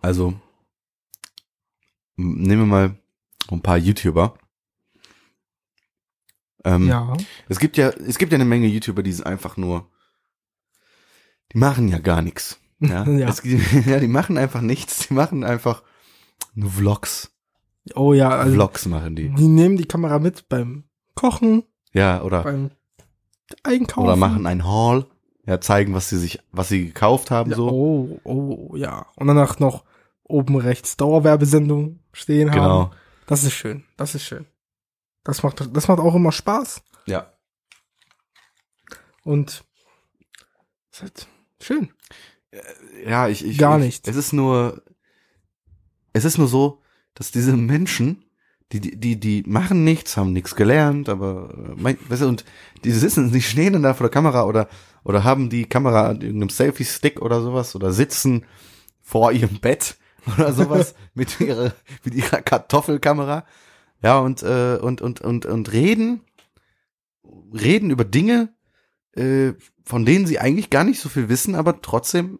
also 0.00 0.34
nehmen 2.16 2.62
wir 2.62 2.66
mal 2.66 2.94
ein 3.50 3.62
paar 3.62 3.78
YouTuber. 3.78 4.34
Ähm, 6.64 6.88
Ja. 6.88 7.16
Es 7.48 7.58
gibt 7.58 7.76
ja, 7.76 7.88
es 7.88 8.18
gibt 8.18 8.32
ja 8.32 8.36
eine 8.36 8.44
Menge 8.44 8.66
YouTuber, 8.66 9.02
die 9.02 9.12
sind 9.12 9.26
einfach 9.26 9.56
nur, 9.56 9.88
die 11.52 11.58
machen 11.58 11.88
ja 11.88 11.98
gar 11.98 12.22
nichts. 12.22 12.60
Ja, 12.80 13.04
Ja. 13.08 13.28
Es, 13.28 13.42
ja 13.86 13.98
die 13.98 14.06
machen 14.06 14.38
einfach 14.38 14.60
nichts. 14.60 15.08
Die 15.08 15.14
machen 15.14 15.42
einfach 15.42 15.82
nur 16.54 16.70
Vlogs. 16.70 17.32
Oh 17.94 18.12
ja, 18.12 18.30
also 18.30 18.52
Vlogs 18.54 18.86
machen 18.86 19.16
die. 19.16 19.30
die 19.30 19.48
nehmen 19.48 19.76
die 19.76 19.86
Kamera 19.86 20.18
mit 20.20 20.48
beim 20.48 20.84
Kochen, 21.14 21.64
Ja, 21.92 22.22
oder 22.22 22.44
beim 22.44 22.70
Einkaufen. 23.62 24.04
oder 24.06 24.16
machen 24.16 24.46
ein 24.46 24.64
Haul. 24.64 25.06
Ja, 25.46 25.60
zeigen, 25.62 25.94
was 25.94 26.10
sie 26.10 26.18
sich, 26.18 26.40
was 26.52 26.68
sie 26.68 26.86
gekauft 26.86 27.30
haben 27.30 27.50
ja, 27.50 27.56
so. 27.56 27.70
Oh, 27.70 28.20
oh, 28.24 28.76
ja. 28.76 29.06
Und 29.16 29.28
danach 29.28 29.58
noch 29.58 29.84
oben 30.24 30.56
rechts 30.56 30.98
Dauerwerbesendung 30.98 32.00
stehen 32.12 32.50
haben. 32.50 32.58
Genau. 32.58 32.90
Das 33.26 33.44
ist 33.44 33.54
schön. 33.54 33.84
Das 33.96 34.14
ist 34.14 34.24
schön. 34.24 34.46
Das 35.24 35.42
macht, 35.42 35.74
das 35.74 35.88
macht 35.88 36.00
auch 36.00 36.14
immer 36.14 36.32
Spaß. 36.32 36.82
Ja. 37.06 37.32
Und 39.24 39.64
ist 40.92 41.02
halt 41.02 41.28
schön. 41.62 41.92
Ja, 43.06 43.28
ich, 43.28 43.44
ich 43.44 43.58
Gar 43.58 43.78
ich, 43.78 43.84
nichts. 43.84 44.08
Es 44.08 44.16
ist 44.16 44.32
nur, 44.32 44.82
es 46.12 46.24
ist 46.24 46.38
nur 46.38 46.48
so, 46.48 46.82
dass 47.14 47.30
diese 47.30 47.56
Menschen, 47.56 48.24
die, 48.72 48.80
die, 48.80 48.96
die, 48.96 49.18
die 49.18 49.44
machen 49.46 49.84
nichts, 49.84 50.16
haben 50.16 50.32
nichts 50.32 50.54
gelernt, 50.54 51.08
aber, 51.08 51.50
äh, 51.56 51.80
mein, 51.80 51.98
weißt 52.08 52.22
du, 52.22 52.28
und 52.28 52.44
die 52.84 52.90
sitzen, 52.90 53.32
die 53.32 53.40
stehen 53.40 53.72
dann 53.72 53.82
da 53.82 53.94
vor 53.94 54.04
der 54.04 54.12
Kamera 54.12 54.44
oder, 54.44 54.68
oder 55.04 55.24
haben 55.24 55.48
die 55.48 55.64
Kamera 55.64 56.08
an 56.08 56.20
irgendeinem 56.20 56.50
Selfie-Stick 56.50 57.22
oder 57.22 57.40
sowas 57.40 57.74
oder 57.74 57.92
sitzen 57.92 58.44
vor 59.00 59.32
ihrem 59.32 59.60
Bett 59.60 59.96
oder 60.36 60.52
sowas 60.52 60.94
mit 61.14 61.40
ihrer, 61.40 61.72
mit 62.04 62.14
ihrer 62.14 62.42
Kartoffelkamera. 62.42 63.44
Ja, 64.02 64.18
und, 64.18 64.42
äh, 64.42 64.78
und, 64.80 65.00
und, 65.00 65.20
und, 65.22 65.46
und 65.46 65.72
reden, 65.72 66.20
reden 67.52 67.90
über 67.90 68.04
Dinge, 68.04 68.50
äh, 69.16 69.54
von 69.82 70.04
denen 70.04 70.26
sie 70.26 70.38
eigentlich 70.38 70.70
gar 70.70 70.84
nicht 70.84 71.00
so 71.00 71.08
viel 71.08 71.28
wissen, 71.28 71.54
aber 71.54 71.80
trotzdem 71.80 72.38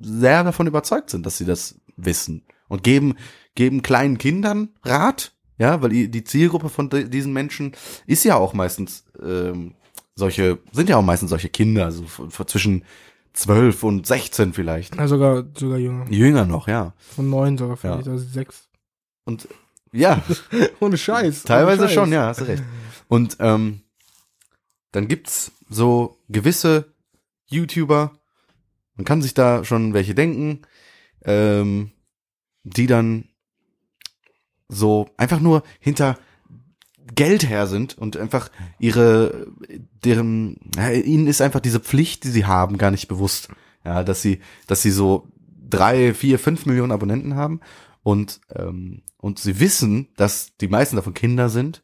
sehr 0.00 0.44
davon 0.44 0.68
überzeugt 0.68 1.10
sind, 1.10 1.26
dass 1.26 1.36
sie 1.36 1.44
das 1.44 1.80
wissen 1.96 2.44
und 2.68 2.84
geben 2.84 3.16
geben 3.54 3.82
kleinen 3.82 4.18
Kindern 4.18 4.68
Rat, 4.84 5.32
ja, 5.58 5.82
weil 5.82 5.90
die, 5.90 6.10
Zielgruppe 6.24 6.68
von 6.68 6.88
di- 6.90 7.08
diesen 7.10 7.32
Menschen 7.32 7.72
ist 8.06 8.24
ja 8.24 8.36
auch 8.36 8.52
meistens 8.54 9.04
ähm, 9.22 9.74
solche 10.14 10.58
sind 10.72 10.88
ja 10.88 10.96
auch 10.96 11.02
meistens 11.02 11.30
solche 11.30 11.48
Kinder, 11.48 11.84
also 11.84 12.04
von 12.04 12.46
zwischen 12.48 12.84
12 13.34 13.84
und 13.84 14.06
16 14.06 14.52
vielleicht. 14.52 14.96
Ja, 14.96 15.06
sogar, 15.06 15.44
sogar 15.56 15.78
jünger. 15.78 16.10
Jünger 16.10 16.44
noch, 16.46 16.66
ja. 16.66 16.94
Von 17.14 17.30
neun 17.30 17.56
sogar 17.58 17.76
vielleicht, 17.76 18.08
also 18.08 18.24
sechs. 18.24 18.68
Und 19.24 19.46
ja, 19.92 20.22
Ohne 20.80 20.98
Scheiß. 20.98 21.44
Teilweise 21.44 21.82
ohne 21.82 21.88
Scheiß. 21.88 21.94
schon, 21.94 22.12
ja, 22.12 22.26
hast 22.26 22.40
du 22.40 22.44
recht. 22.44 22.62
Und 23.08 23.36
ähm, 23.40 23.82
dann 24.92 25.06
gibt's 25.08 25.52
so 25.68 26.18
gewisse 26.28 26.92
YouTuber, 27.46 28.12
man 28.96 29.04
kann 29.04 29.22
sich 29.22 29.34
da 29.34 29.64
schon 29.64 29.94
welche 29.94 30.14
denken, 30.14 30.62
ähm, 31.24 31.92
die 32.64 32.86
dann 32.86 33.28
so 34.68 35.08
einfach 35.16 35.40
nur 35.40 35.62
hinter 35.80 36.18
Geld 37.14 37.48
her 37.48 37.66
sind 37.66 37.96
und 37.96 38.16
einfach 38.16 38.50
ihre, 38.78 39.46
deren, 40.04 40.58
ja, 40.76 40.90
ihnen 40.90 41.26
ist 41.26 41.40
einfach 41.40 41.60
diese 41.60 41.80
Pflicht, 41.80 42.24
die 42.24 42.30
sie 42.30 42.44
haben, 42.44 42.78
gar 42.78 42.90
nicht 42.90 43.08
bewusst. 43.08 43.48
Ja, 43.84 44.04
dass 44.04 44.20
sie, 44.20 44.40
dass 44.66 44.82
sie 44.82 44.90
so 44.90 45.28
drei, 45.68 46.12
vier, 46.12 46.38
fünf 46.38 46.66
Millionen 46.66 46.92
Abonnenten 46.92 47.34
haben 47.34 47.60
und, 48.02 48.40
ähm, 48.54 49.02
und 49.16 49.38
sie 49.38 49.60
wissen, 49.60 50.08
dass 50.16 50.56
die 50.58 50.68
meisten 50.68 50.96
davon 50.96 51.14
Kinder 51.14 51.48
sind, 51.48 51.82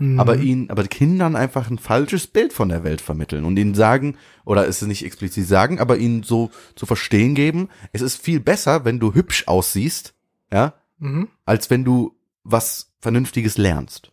Mhm. 0.00 0.18
aber 0.18 0.38
ihnen, 0.38 0.70
aber 0.70 0.84
Kindern 0.84 1.36
einfach 1.36 1.70
ein 1.70 1.78
falsches 1.78 2.26
Bild 2.26 2.54
von 2.54 2.70
der 2.70 2.84
Welt 2.84 3.02
vermitteln 3.02 3.44
und 3.44 3.58
ihnen 3.58 3.74
sagen, 3.74 4.16
oder 4.46 4.66
es 4.66 4.80
nicht 4.80 5.04
explizit 5.04 5.46
sagen, 5.46 5.78
aber 5.78 5.98
ihnen 5.98 6.22
so 6.22 6.50
zu 6.74 6.86
verstehen 6.86 7.34
geben, 7.34 7.68
es 7.92 8.00
ist 8.00 8.16
viel 8.16 8.40
besser, 8.40 8.86
wenn 8.86 8.98
du 8.98 9.12
hübsch 9.12 9.46
aussiehst, 9.46 10.14
ja, 10.50 10.72
Mhm. 11.00 11.28
als 11.44 11.70
wenn 11.70 11.84
du 11.84 12.14
was 12.44 12.92
Vernünftiges 13.00 13.58
lernst. 13.58 14.12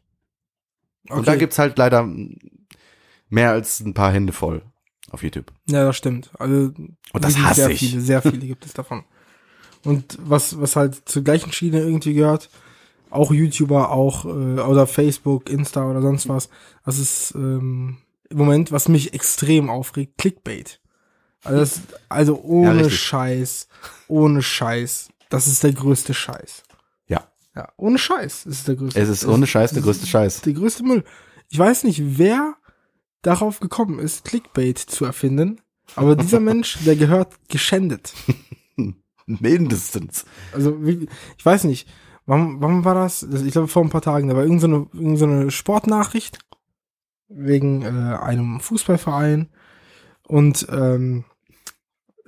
Okay. 1.07 1.19
Und 1.19 1.27
da 1.27 1.35
gibt's 1.35 1.59
halt 1.59 1.77
leider 1.77 2.09
mehr 3.29 3.51
als 3.51 3.79
ein 3.79 3.93
paar 3.93 4.11
Hände 4.11 4.33
voll 4.33 4.61
auf 5.11 5.23
YouTube. 5.23 5.51
Ja, 5.69 5.85
das 5.85 5.95
stimmt. 5.97 6.31
Also 6.39 6.73
Und 7.13 7.23
das 7.23 7.37
hasse 7.37 7.61
sehr 7.61 7.69
ich. 7.69 7.79
viele, 7.79 8.01
sehr 8.01 8.21
viele 8.21 8.45
gibt 8.47 8.65
es 8.65 8.73
davon. 8.73 9.03
Und 9.83 10.17
was 10.21 10.59
was 10.59 10.75
halt 10.75 11.07
zur 11.07 11.23
gleichen 11.23 11.51
Schiene 11.51 11.79
irgendwie 11.79 12.13
gehört, 12.13 12.49
auch 13.09 13.31
YouTuber, 13.31 13.91
auch 13.91 14.25
äh, 14.25 14.29
oder 14.59 14.87
Facebook, 14.87 15.49
Insta 15.49 15.89
oder 15.89 16.01
sonst 16.01 16.27
was. 16.27 16.49
Das 16.85 16.99
ist 16.99 17.33
ähm, 17.35 17.97
im 18.29 18.37
Moment, 18.37 18.71
was 18.71 18.89
mich 18.89 19.13
extrem 19.13 19.69
aufregt, 19.69 20.17
Clickbait. 20.17 20.81
Also, 21.43 21.59
das, 21.59 21.81
also 22.09 22.41
ohne 22.41 22.85
richtig. 22.85 22.99
Scheiß, 22.99 23.67
ohne 24.07 24.41
Scheiß. 24.41 25.09
Das 25.29 25.47
ist 25.47 25.63
der 25.63 25.73
größte 25.73 26.13
Scheiß. 26.13 26.63
Ja. 27.57 27.69
Ohne 27.75 27.97
Scheiß 27.97 28.45
ist 28.45 28.59
es 28.59 28.63
der 28.65 28.75
größte. 28.75 28.99
Es 29.01 29.09
ist 29.09 29.25
ohne 29.25 29.47
Scheiß 29.47 29.71
der 29.71 29.81
größte 29.81 30.05
Scheiß. 30.05 30.41
Der 30.41 30.53
größte 30.53 30.83
Müll. 30.83 31.03
Ich 31.49 31.57
weiß 31.57 31.85
nicht, 31.85 32.19
wer 32.19 32.55
darauf 33.23 33.59
gekommen 33.59 33.97
ist, 33.97 34.25
Clickbait 34.25 34.77
zu 34.77 35.05
erfinden, 35.05 35.59
aber 35.95 36.15
dieser 36.15 36.39
Mensch, 36.51 36.77
der 36.85 36.95
gehört 36.95 37.33
geschändet. 37.49 38.13
Mindestens. 39.25 40.25
Also, 40.53 40.77
ich 40.83 41.43
weiß 41.43 41.63
nicht, 41.63 41.89
wann, 42.27 42.61
wann 42.61 42.85
war 42.85 42.93
das? 42.93 43.23
Ich 43.23 43.53
glaube, 43.53 43.67
vor 43.67 43.83
ein 43.83 43.89
paar 43.89 44.03
Tagen, 44.03 44.27
da 44.27 44.35
war 44.35 44.43
irgendeine 44.43 44.75
so 44.75 44.89
eine, 44.93 45.03
irgend 45.03 45.17
so 45.17 45.25
eine 45.25 45.49
Sportnachricht 45.49 46.37
wegen 47.27 47.81
äh, 47.81 47.87
einem 47.87 48.59
Fußballverein 48.59 49.49
und 50.27 50.67
ähm, 50.69 51.25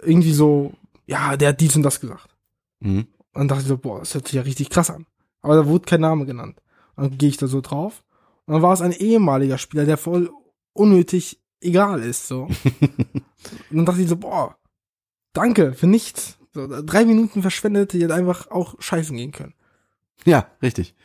irgendwie 0.02 0.34
so, 0.34 0.74
ja, 1.06 1.38
der 1.38 1.50
hat 1.50 1.62
dies 1.62 1.76
und 1.76 1.84
das 1.84 2.00
gesagt. 2.00 2.36
Mhm. 2.80 3.06
Und 3.34 3.42
dann 3.42 3.48
dachte 3.48 3.62
ich 3.62 3.68
so, 3.68 3.78
boah, 3.78 4.00
das 4.00 4.16
hört 4.16 4.28
sich 4.28 4.36
ja 4.36 4.42
richtig 4.42 4.72
krass 4.72 4.90
an. 4.90 5.06
Aber 5.42 5.56
da 5.56 5.66
wurde 5.68 5.86
kein 5.86 6.02
Name 6.02 6.26
genannt. 6.26 6.62
Und 6.96 7.04
dann 7.04 7.18
gehe 7.18 7.30
ich 7.30 7.38
da 7.38 7.48
so 7.48 7.62
drauf. 7.62 8.04
Und 8.46 8.54
dann 8.54 8.62
war 8.62 8.74
es 8.74 8.82
ein 8.82 8.92
ehemaliger 8.92 9.58
Spieler, 9.58 9.86
der 9.86 9.98
voll 9.98 10.32
unnötig 10.74 11.40
egal 11.62 12.02
ist, 12.02 12.28
so. 12.28 12.44
und 13.70 13.78
dann 13.78 13.86
dachte 13.86 14.02
ich 14.02 14.10
so, 14.10 14.18
boah, 14.18 14.58
danke 15.34 15.74
für 15.74 15.88
nichts. 15.88 16.38
So, 16.54 16.68
drei 16.84 17.06
Minuten 17.06 17.42
verschwendet, 17.42 17.94
die 17.94 18.02
hätte 18.02 18.16
einfach 18.16 18.50
auch 18.50 18.76
scheißen 18.80 19.16
gehen 19.16 19.32
können. 19.32 19.54
Ja, 20.26 20.48
richtig. 20.62 20.96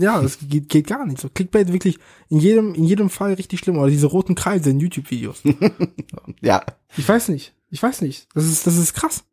Ja, 0.00 0.22
das 0.22 0.38
geht, 0.40 0.68
geht 0.68 0.86
gar 0.86 1.04
nicht. 1.04 1.20
So 1.20 1.28
Clickbait 1.28 1.72
wirklich 1.72 1.98
in 2.30 2.38
jedem, 2.38 2.74
in 2.74 2.84
jedem 2.84 3.10
Fall 3.10 3.34
richtig 3.34 3.60
schlimm. 3.60 3.78
Oder 3.78 3.90
diese 3.90 4.06
roten 4.06 4.34
Kreise 4.34 4.70
in 4.70 4.80
YouTube-Videos. 4.80 5.42
Ja. 6.40 6.64
Ich 6.96 7.06
weiß 7.06 7.28
nicht. 7.28 7.54
Ich 7.70 7.82
weiß 7.82 8.00
nicht. 8.00 8.28
Das 8.34 8.46
ist, 8.46 8.66
das 8.66 8.76
ist 8.76 8.94
krass. 8.94 9.24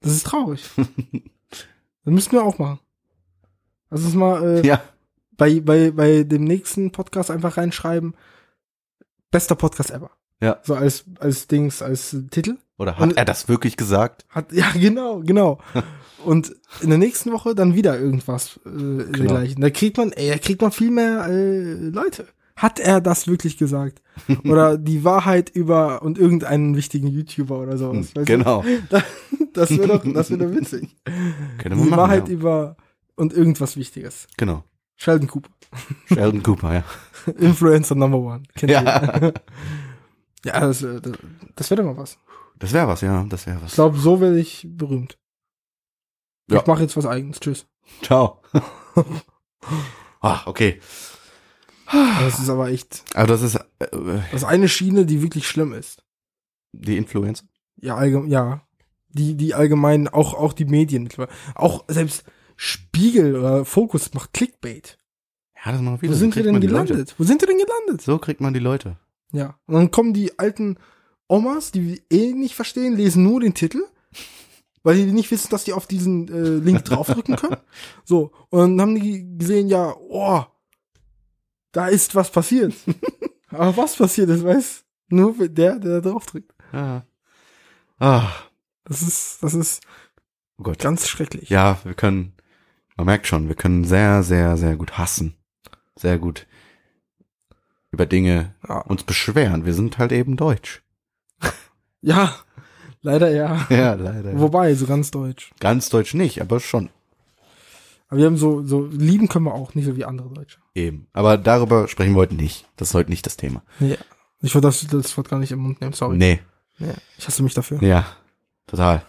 Das 0.00 0.12
ist 0.12 0.26
traurig. 0.26 0.68
das 0.76 2.12
müssten 2.12 2.32
wir 2.32 2.44
auch 2.44 2.58
machen. 2.58 2.80
Lass 3.90 4.04
uns 4.04 4.14
mal 4.14 4.58
äh, 4.58 4.66
Ja. 4.66 4.80
bei, 5.36 5.60
bei, 5.60 5.90
bei 5.90 6.22
dem 6.22 6.44
nächsten 6.44 6.92
Podcast 6.92 7.30
einfach 7.30 7.56
reinschreiben. 7.56 8.14
Bester 9.30 9.54
Podcast 9.54 9.90
ever. 9.90 10.10
Ja. 10.42 10.58
So 10.62 10.74
als, 10.74 11.04
als 11.18 11.46
Dings, 11.48 11.82
als 11.82 12.16
Titel. 12.30 12.56
Oder 12.78 12.96
hat 12.96 13.02
Und- 13.02 13.16
er 13.16 13.24
das 13.24 13.48
wirklich 13.48 13.76
gesagt? 13.76 14.24
Hat, 14.28 14.52
ja, 14.52 14.70
genau, 14.74 15.20
genau. 15.20 15.58
Und 16.24 16.54
in 16.82 16.90
der 16.90 16.98
nächsten 16.98 17.32
Woche 17.32 17.54
dann 17.54 17.74
wieder 17.74 17.98
irgendwas 17.98 18.60
äh, 18.66 18.68
Genau. 18.70 19.04
dergleichen. 19.12 19.60
Da 19.62 19.70
kriegt 19.70 19.96
man, 19.96 20.12
ey, 20.12 20.28
da 20.30 20.38
kriegt 20.38 20.60
man 20.60 20.70
viel 20.72 20.90
mehr 20.90 21.26
äh, 21.28 21.72
Leute. 21.74 22.26
Hat 22.56 22.78
er 22.78 23.00
das 23.00 23.26
wirklich 23.26 23.56
gesagt? 23.56 24.02
Oder 24.44 24.76
die 24.76 25.02
Wahrheit 25.02 25.48
über 25.48 26.02
und 26.02 26.18
irgendeinen 26.18 26.76
wichtigen 26.76 27.06
YouTuber 27.06 27.58
oder 27.60 27.78
sowas. 27.78 28.14
weißt 28.14 28.16
du? 28.18 28.24
Genau. 28.26 28.62
Das 29.54 29.70
wäre 29.70 29.88
doch, 29.88 30.04
das 30.12 30.28
wäre 30.30 30.46
doch 30.46 30.54
witzig. 30.54 30.94
Können 31.56 31.78
wir 31.78 31.84
Die 31.84 31.90
machen, 31.90 31.96
Wahrheit 31.96 32.28
ja. 32.28 32.34
über 32.34 32.76
und 33.20 33.32
irgendwas 33.32 33.76
Wichtiges. 33.76 34.26
Genau. 34.36 34.64
Sheldon 34.96 35.28
Cooper. 35.28 35.50
Sheldon 36.08 36.42
Cooper, 36.42 36.74
ja. 36.74 36.84
Influencer 37.38 37.94
Number 37.94 38.18
One. 38.18 38.42
Kennt 38.56 38.72
Ja. 38.72 39.16
ihr? 39.20 39.34
ja, 40.44 40.60
das, 40.60 40.82
äh, 40.82 41.00
das, 41.00 41.12
das 41.56 41.70
wäre 41.70 41.82
doch 41.82 41.88
mal 41.94 41.96
was. 41.96 42.18
Das 42.58 42.72
wäre 42.72 42.88
was, 42.88 43.00
ja. 43.00 43.24
Das 43.28 43.46
wäre 43.46 43.56
Ich 43.58 43.62
was. 43.64 43.74
glaube, 43.74 43.98
so 43.98 44.20
werde 44.20 44.38
ich 44.38 44.66
berühmt. 44.68 45.18
Ja. 46.50 46.58
Ich 46.60 46.66
mache 46.66 46.82
jetzt 46.82 46.96
was 46.96 47.06
eigenes. 47.06 47.40
Tschüss. 47.40 47.66
Ciao. 48.02 48.42
ah, 50.20 50.40
okay. 50.46 50.80
Das 51.92 52.38
ist 52.38 52.48
aber 52.48 52.68
echt, 52.70 53.02
Aber 53.14 53.26
das 53.26 53.42
ist 53.42 53.56
äh, 53.56 53.88
das 54.30 54.42
ist 54.42 54.44
eine 54.44 54.68
Schiene, 54.68 55.06
die 55.06 55.22
wirklich 55.22 55.48
schlimm 55.48 55.72
ist. 55.72 56.04
die 56.72 56.96
Influencer. 56.96 57.44
Ja, 57.76 57.96
allgemein, 57.96 58.30
ja. 58.30 58.62
Die, 59.08 59.34
die 59.36 59.54
allgemein, 59.54 60.06
auch, 60.06 60.34
auch 60.34 60.52
die 60.52 60.66
Medien. 60.66 61.08
Auch 61.56 61.84
selbst 61.88 62.22
Spiegel 62.62 63.36
oder 63.36 63.64
Fokus 63.64 64.12
macht 64.12 64.34
Clickbait. 64.34 64.98
Ja, 65.64 65.72
das 65.72 65.80
machen 65.80 65.98
viele. 65.98 66.12
Wo 66.12 66.16
sind 66.16 66.36
wir 66.36 66.42
denn 66.42 66.60
gelandet? 66.60 67.14
Wo 67.16 67.24
sind 67.24 67.40
wir 67.40 67.48
denn 67.48 67.56
gelandet? 67.56 68.02
So 68.02 68.18
kriegt 68.18 68.42
man 68.42 68.52
die 68.52 68.60
Leute. 68.60 68.98
Ja. 69.32 69.58
Und 69.64 69.74
dann 69.76 69.90
kommen 69.90 70.12
die 70.12 70.38
alten 70.38 70.76
Omas, 71.26 71.72
die 71.72 72.02
eh 72.10 72.34
nicht 72.34 72.54
verstehen, 72.54 72.96
lesen 72.96 73.22
nur 73.22 73.40
den 73.40 73.54
Titel, 73.54 73.80
weil 74.82 74.96
die 74.96 75.06
nicht 75.06 75.30
wissen, 75.30 75.48
dass 75.48 75.64
die 75.64 75.72
auf 75.72 75.86
diesen 75.86 76.28
äh, 76.28 76.62
Link 76.62 76.84
draufdrücken 76.84 77.36
können. 77.36 77.56
So. 78.04 78.30
Und 78.50 78.76
dann 78.76 78.80
haben 78.82 78.94
die 79.00 79.38
gesehen, 79.38 79.68
ja, 79.68 79.94
oh, 79.96 80.44
da 81.72 81.86
ist 81.88 82.14
was 82.14 82.30
passiert. 82.30 82.74
Aber 83.48 83.74
was 83.78 83.96
passiert 83.96 84.28
ist, 84.28 84.44
weiß 84.44 84.84
nur 85.08 85.32
der, 85.48 85.78
der 85.78 86.02
da 86.02 86.10
draufdrückt. 86.10 86.52
Ja. 86.74 87.06
Ah, 87.98 88.30
Das 88.84 89.00
ist, 89.00 89.38
das 89.42 89.54
ist 89.54 89.80
oh 90.58 90.64
Gott. 90.64 90.78
ganz 90.78 91.08
schrecklich. 91.08 91.48
Ja, 91.48 91.78
wir 91.84 91.94
können, 91.94 92.34
man 93.00 93.06
merkt 93.06 93.26
schon, 93.26 93.48
wir 93.48 93.54
können 93.54 93.84
sehr, 93.84 94.22
sehr, 94.22 94.58
sehr 94.58 94.76
gut 94.76 94.98
hassen. 94.98 95.34
Sehr 95.96 96.18
gut 96.18 96.46
über 97.92 98.04
Dinge 98.06 98.54
Ja. 98.68 98.80
uns 98.82 99.04
beschweren. 99.04 99.64
Wir 99.64 99.72
sind 99.74 99.96
halt 99.98 100.12
eben 100.12 100.36
deutsch. 100.36 100.82
Ja, 102.02 102.34
leider 103.02 103.30
ja. 103.30 103.66
Ja, 103.70 103.94
leider. 103.94 104.38
Wobei, 104.38 104.74
so 104.74 104.86
ganz 104.86 105.10
deutsch. 105.10 105.50
Ganz 105.60 105.88
deutsch 105.90 106.14
nicht, 106.14 106.40
aber 106.40 106.60
schon. 106.60 106.88
Aber 108.08 108.18
wir 108.18 108.26
haben 108.26 108.36
so, 108.36 108.62
so, 108.64 108.86
lieben 108.86 109.28
können 109.28 109.44
wir 109.46 109.54
auch, 109.54 109.74
nicht 109.74 109.84
so 109.86 109.96
wie 109.96 110.04
andere 110.04 110.28
Deutsche. 110.30 110.58
Eben. 110.74 111.06
Aber 111.12 111.36
darüber 111.38 111.88
sprechen 111.88 112.12
wir 112.14 112.20
heute 112.20 112.34
nicht. 112.34 112.66
Das 112.76 112.88
ist 112.88 112.94
heute 112.94 113.10
nicht 113.10 113.24
das 113.26 113.36
Thema. 113.36 113.62
Nee. 113.78 113.96
Ich 114.42 114.54
wollte 114.54 114.68
das, 114.68 114.86
das 114.86 115.16
Wort 115.16 115.28
gar 115.28 115.38
nicht 115.38 115.52
im 115.52 115.60
Mund 115.60 115.80
nehmen, 115.80 115.92
sorry. 115.92 116.16
Nee. 116.16 116.40
Nee. 116.78 116.94
Ich 117.18 117.26
hasse 117.26 117.42
mich 117.42 117.54
dafür. 117.54 117.82
Ja. 117.82 118.06
Total. 118.66 119.02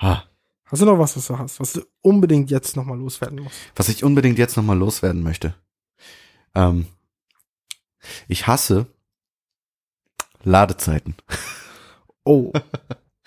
Ha. 0.00 0.24
Hast 0.72 0.80
du 0.80 0.86
noch 0.86 0.98
was, 0.98 1.16
was 1.16 1.26
du 1.26 1.38
hast, 1.38 1.60
was 1.60 1.74
du 1.74 1.82
unbedingt 2.00 2.50
jetzt 2.50 2.76
nochmal 2.76 2.98
loswerden 2.98 3.40
musst? 3.42 3.56
Was 3.76 3.88
ich 3.90 4.02
unbedingt 4.04 4.38
jetzt 4.38 4.56
nochmal 4.56 4.78
loswerden 4.78 5.22
möchte. 5.22 5.54
Ähm, 6.54 6.86
ich 8.26 8.46
hasse 8.46 8.86
Ladezeiten. 10.42 11.14
Oh. 12.24 12.52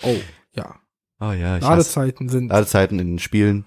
Oh, 0.03 0.15
ja. 0.53 0.79
Oh 1.19 1.33
ja, 1.33 1.57
ich 1.57 1.63
hasse 1.65 1.69
Ladezeiten 1.99 2.29
sind, 2.29 2.47
Ladezeiten 2.47 2.97
in 2.97 3.07
den 3.07 3.19
Spielen 3.19 3.65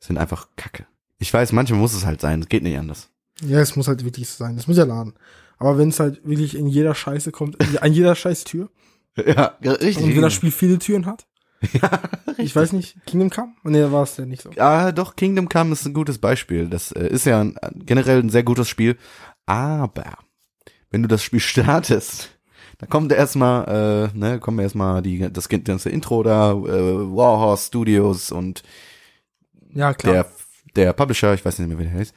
sind 0.00 0.18
einfach 0.18 0.48
kacke. 0.56 0.86
Ich 1.18 1.32
weiß, 1.32 1.52
manchmal 1.52 1.78
muss 1.78 1.94
es 1.94 2.04
halt 2.04 2.20
sein. 2.20 2.40
Es 2.42 2.48
geht 2.48 2.64
nicht 2.64 2.76
anders. 2.76 3.10
ja, 3.42 3.60
es 3.60 3.76
muss 3.76 3.86
halt 3.86 4.04
wirklich 4.04 4.28
so 4.28 4.42
sein. 4.42 4.58
Es 4.58 4.66
muss 4.66 4.76
ja 4.76 4.82
laden. 4.84 5.14
Aber 5.58 5.78
wenn 5.78 5.90
es 5.90 6.00
halt 6.00 6.26
wirklich 6.26 6.56
in 6.56 6.66
jeder 6.66 6.96
Scheiße 6.96 7.30
kommt, 7.30 7.58
an 7.80 7.92
jeder 7.92 8.16
scheiß 8.16 8.42
Tür, 8.42 8.70
Ja, 9.16 9.56
richtig. 9.62 9.98
und 9.98 10.16
wenn 10.16 10.22
das 10.22 10.32
Spiel 10.32 10.50
viele 10.50 10.80
Türen 10.80 11.06
hat, 11.06 11.28
ich 12.38 12.54
weiß 12.56 12.72
nicht, 12.72 12.96
Kingdom 13.06 13.30
Come? 13.30 13.52
Nee, 13.64 13.90
war 13.90 14.02
es 14.04 14.16
ja 14.16 14.24
nicht 14.26 14.42
so. 14.42 14.50
Ja, 14.52 14.92
doch, 14.92 15.16
Kingdom 15.16 15.48
Come 15.48 15.72
ist 15.72 15.84
ein 15.86 15.92
gutes 15.94 16.18
Beispiel. 16.18 16.68
Das 16.68 16.92
äh, 16.92 17.06
ist 17.08 17.26
ja 17.26 17.40
ein, 17.40 17.56
generell 17.84 18.20
ein 18.22 18.30
sehr 18.30 18.42
gutes 18.44 18.68
Spiel. 18.68 18.96
Aber 19.46 20.14
wenn 20.90 21.02
du 21.02 21.08
das 21.08 21.22
Spiel 21.22 21.40
startest, 21.40 22.30
dann 22.78 22.88
kommt 22.88 23.12
erstmal, 23.12 24.10
äh, 24.14 24.18
ne, 24.18 24.40
kommen 24.40 24.58
erstmal 24.58 25.02
die 25.02 25.30
das 25.30 25.48
ganze 25.48 25.90
Intro 25.90 26.22
da, 26.22 26.52
äh, 26.52 26.54
Warhorse 26.54 27.66
Studios 27.66 28.32
und 28.32 28.62
Ja, 29.74 29.92
klar. 29.94 30.14
der 30.14 30.26
der 30.76 30.92
Publisher, 30.92 31.34
ich 31.34 31.44
weiß 31.44 31.58
nicht 31.58 31.68
mehr, 31.68 31.78
wie 31.78 31.84
der 31.84 31.92
heißt. 31.92 32.14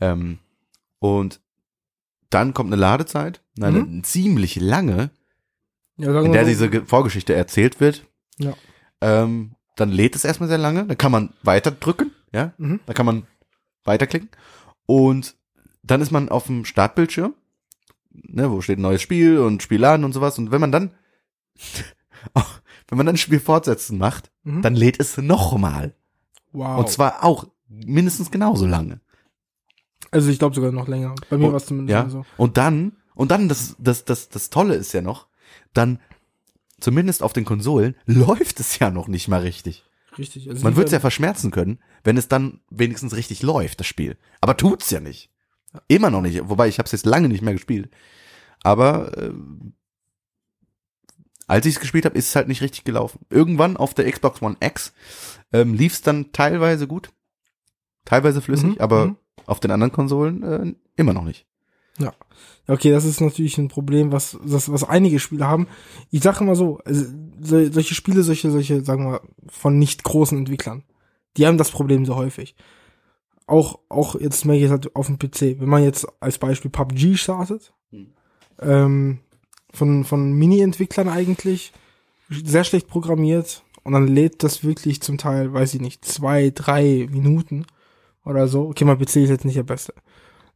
Ähm, 0.00 0.38
und 0.98 1.40
dann 2.30 2.52
kommt 2.52 2.70
eine 2.72 2.80
Ladezeit, 2.80 3.40
eine 3.58 3.80
Mhm. 3.80 4.04
ziemlich 4.04 4.56
lange, 4.56 5.10
ja, 5.96 6.20
in 6.20 6.32
der 6.32 6.44
diese 6.44 6.68
Ge- 6.68 6.82
Vorgeschichte 6.84 7.34
erzählt 7.34 7.80
wird. 7.80 8.06
Ja. 8.38 8.54
Ähm, 9.00 9.54
dann 9.76 9.90
lädt 9.90 10.14
es 10.16 10.24
erstmal 10.24 10.48
sehr 10.48 10.58
lange, 10.58 10.86
dann 10.86 10.98
kann 10.98 11.12
man 11.12 11.32
weiter 11.42 11.70
drücken, 11.72 12.12
ja, 12.32 12.52
Mhm. 12.58 12.80
da 12.86 12.92
kann 12.92 13.06
man 13.06 13.26
weiterklicken 13.84 14.28
und 14.86 15.36
dann 15.82 16.00
ist 16.00 16.10
man 16.12 16.28
auf 16.28 16.46
dem 16.46 16.64
Startbildschirm, 16.64 17.34
ne, 18.12 18.50
wo 18.50 18.60
steht 18.60 18.78
neues 18.78 19.02
Spiel 19.02 19.38
und 19.38 19.62
Spiel 19.62 19.80
laden 19.80 20.04
und 20.04 20.12
sowas 20.12 20.38
und 20.38 20.50
wenn 20.50 20.60
man 20.60 20.72
dann 20.72 20.92
wenn 22.88 22.96
man 22.98 23.06
dann 23.06 23.16
Spiel 23.16 23.40
fortsetzen 23.40 23.98
macht, 23.98 24.30
Mhm. 24.44 24.62
dann 24.62 24.74
lädt 24.76 25.00
es 25.00 25.16
nochmal 25.16 25.94
wow. 26.52 26.78
und 26.78 26.88
zwar 26.88 27.24
auch 27.24 27.46
mindestens 27.68 28.30
genauso 28.30 28.66
lange. 28.66 29.00
also 30.10 30.30
ich 30.30 30.38
glaube 30.38 30.54
sogar 30.54 30.70
noch 30.70 30.86
länger. 30.86 31.14
Bei 31.30 31.36
mir 31.38 31.48
war 31.48 31.56
es 31.56 31.66
zumindest 31.66 31.92
Ja. 31.92 32.08
so. 32.08 32.24
Und 32.36 32.56
dann, 32.56 32.96
und 33.14 33.30
dann, 33.30 33.48
das, 33.48 33.74
das, 33.78 34.04
das, 34.04 34.28
das 34.28 34.50
Tolle 34.50 34.74
ist 34.74 34.92
ja 34.92 35.00
noch, 35.02 35.26
dann, 35.72 35.98
zumindest 36.84 37.22
auf 37.22 37.32
den 37.32 37.44
Konsolen, 37.44 37.96
läuft 38.06 38.60
es 38.60 38.78
ja 38.78 38.90
noch 38.90 39.08
nicht 39.08 39.26
mal 39.28 39.40
richtig. 39.40 39.84
Richtig. 40.18 40.48
Also 40.48 40.62
Man 40.62 40.76
wird 40.76 40.86
es 40.86 40.92
ja 40.92 41.00
verschmerzen 41.00 41.50
können, 41.50 41.80
wenn 42.04 42.16
es 42.16 42.28
dann 42.28 42.60
wenigstens 42.70 43.16
richtig 43.16 43.42
läuft, 43.42 43.80
das 43.80 43.86
Spiel. 43.86 44.16
Aber 44.40 44.56
tut's 44.56 44.90
ja 44.90 45.00
nicht. 45.00 45.30
Immer 45.88 46.10
noch 46.10 46.20
nicht. 46.20 46.48
Wobei, 46.48 46.68
ich 46.68 46.78
habe 46.78 46.86
es 46.86 46.92
jetzt 46.92 47.06
lange 47.06 47.28
nicht 47.28 47.42
mehr 47.42 47.54
gespielt. 47.54 47.90
Aber 48.62 49.16
äh, 49.18 49.32
als 51.46 51.66
ich 51.66 51.74
es 51.74 51.80
gespielt 51.80 52.04
habe, 52.04 52.16
ist 52.16 52.28
es 52.28 52.36
halt 52.36 52.48
nicht 52.48 52.62
richtig 52.62 52.84
gelaufen. 52.84 53.26
Irgendwann 53.28 53.76
auf 53.76 53.92
der 53.94 54.10
Xbox 54.10 54.40
One 54.40 54.56
X 54.60 54.92
ähm, 55.52 55.74
lief 55.74 55.94
es 55.94 56.02
dann 56.02 56.32
teilweise 56.32 56.86
gut. 56.86 57.10
Teilweise 58.04 58.40
flüssig, 58.40 58.76
Mhm, 58.76 58.80
aber 58.80 59.06
mhm. 59.06 59.16
auf 59.46 59.58
den 59.60 59.70
anderen 59.70 59.92
Konsolen 59.92 60.42
äh, 60.42 60.74
immer 60.96 61.12
noch 61.14 61.24
nicht. 61.24 61.46
Okay, 62.66 62.90
das 62.90 63.04
ist 63.04 63.20
natürlich 63.20 63.58
ein 63.58 63.68
Problem, 63.68 64.10
was, 64.10 64.38
das, 64.42 64.72
was 64.72 64.84
einige 64.84 65.18
Spiele 65.18 65.46
haben. 65.46 65.66
Ich 66.10 66.22
sage 66.22 66.42
immer 66.42 66.56
so, 66.56 66.78
also, 66.86 67.04
so- 67.40 67.70
solche 67.70 67.94
Spiele, 67.94 68.22
solche, 68.22 68.50
solche, 68.50 68.82
sagen 68.82 69.04
wir, 69.04 69.20
von 69.48 69.78
nicht 69.78 70.02
großen 70.02 70.38
Entwicklern, 70.38 70.82
die 71.36 71.46
haben 71.46 71.58
das 71.58 71.70
Problem 71.70 72.06
so 72.06 72.16
häufig. 72.16 72.54
Auch, 73.46 73.80
auch 73.90 74.18
jetzt 74.18 74.46
merke 74.46 74.60
ich 74.60 74.64
es 74.64 74.70
halt 74.70 74.96
auf 74.96 75.08
dem 75.08 75.18
PC. 75.18 75.60
Wenn 75.60 75.68
man 75.68 75.82
jetzt 75.84 76.06
als 76.20 76.38
Beispiel 76.38 76.70
PUBG 76.70 77.16
startet, 77.16 77.74
Hm. 77.90 78.06
ähm, 78.62 79.18
von, 79.72 80.04
von 80.04 80.32
Mini-Entwicklern 80.32 81.10
eigentlich, 81.10 81.72
sehr 82.30 82.64
schlecht 82.64 82.88
programmiert 82.88 83.62
und 83.82 83.92
dann 83.92 84.08
lädt 84.08 84.42
das 84.42 84.64
wirklich 84.64 85.02
zum 85.02 85.18
Teil, 85.18 85.52
weiß 85.52 85.74
ich 85.74 85.82
nicht, 85.82 86.02
zwei, 86.06 86.50
drei 86.54 87.06
Minuten 87.10 87.66
oder 88.24 88.48
so. 88.48 88.68
Okay, 88.68 88.86
mein 88.86 88.96
PC 88.98 89.16
ist 89.16 89.28
jetzt 89.28 89.44
nicht 89.44 89.58
der 89.58 89.64
beste. 89.64 89.92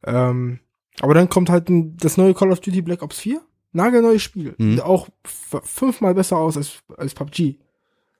Ähm, 0.04 0.60
aber 1.00 1.14
dann 1.14 1.28
kommt 1.28 1.50
halt 1.50 1.68
ein, 1.68 1.96
das 1.96 2.16
neue 2.16 2.34
Call 2.34 2.50
of 2.50 2.60
Duty 2.60 2.82
Black 2.82 3.02
Ops 3.02 3.18
4. 3.20 3.40
Nagelneues 3.72 4.22
Spiel. 4.22 4.54
Mhm. 4.58 4.72
Sieht 4.72 4.80
Auch 4.82 5.08
fünfmal 5.24 6.14
besser 6.14 6.38
aus 6.38 6.56
als, 6.56 6.82
als 6.96 7.14
PUBG. 7.14 7.58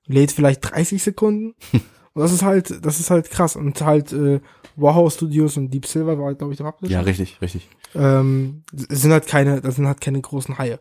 Lädt 0.07 0.33
vielleicht 0.33 0.71
30 0.71 1.03
Sekunden. 1.03 1.55
Und 2.14 2.23
das 2.23 2.33
ist 2.33 2.43
halt, 2.43 2.85
das 2.85 3.01
ist 3.01 3.11
halt 3.11 3.31
krass. 3.31 3.57
Und 3.57 3.81
halt, 3.81 4.12
äh, 4.12 4.41
Warhouse 4.79 5.14
Studios 5.14 5.57
und 5.57 5.71
Deep 5.73 5.87
Silver 5.87 6.19
war, 6.19 6.35
glaube 6.35 6.53
ich, 6.53 6.59
der 6.59 6.64
Publisher. 6.64 6.95
Ja, 6.95 7.01
richtig, 7.01 7.41
richtig. 7.43 7.69
Ähm, 7.95 8.62
sind 8.73 9.12
halt 9.12 9.27
keine, 9.27 9.61
das 9.61 9.77
sind 9.77 9.87
halt 9.87 10.01
keine 10.01 10.21
großen 10.21 10.59
Haie. 10.59 10.81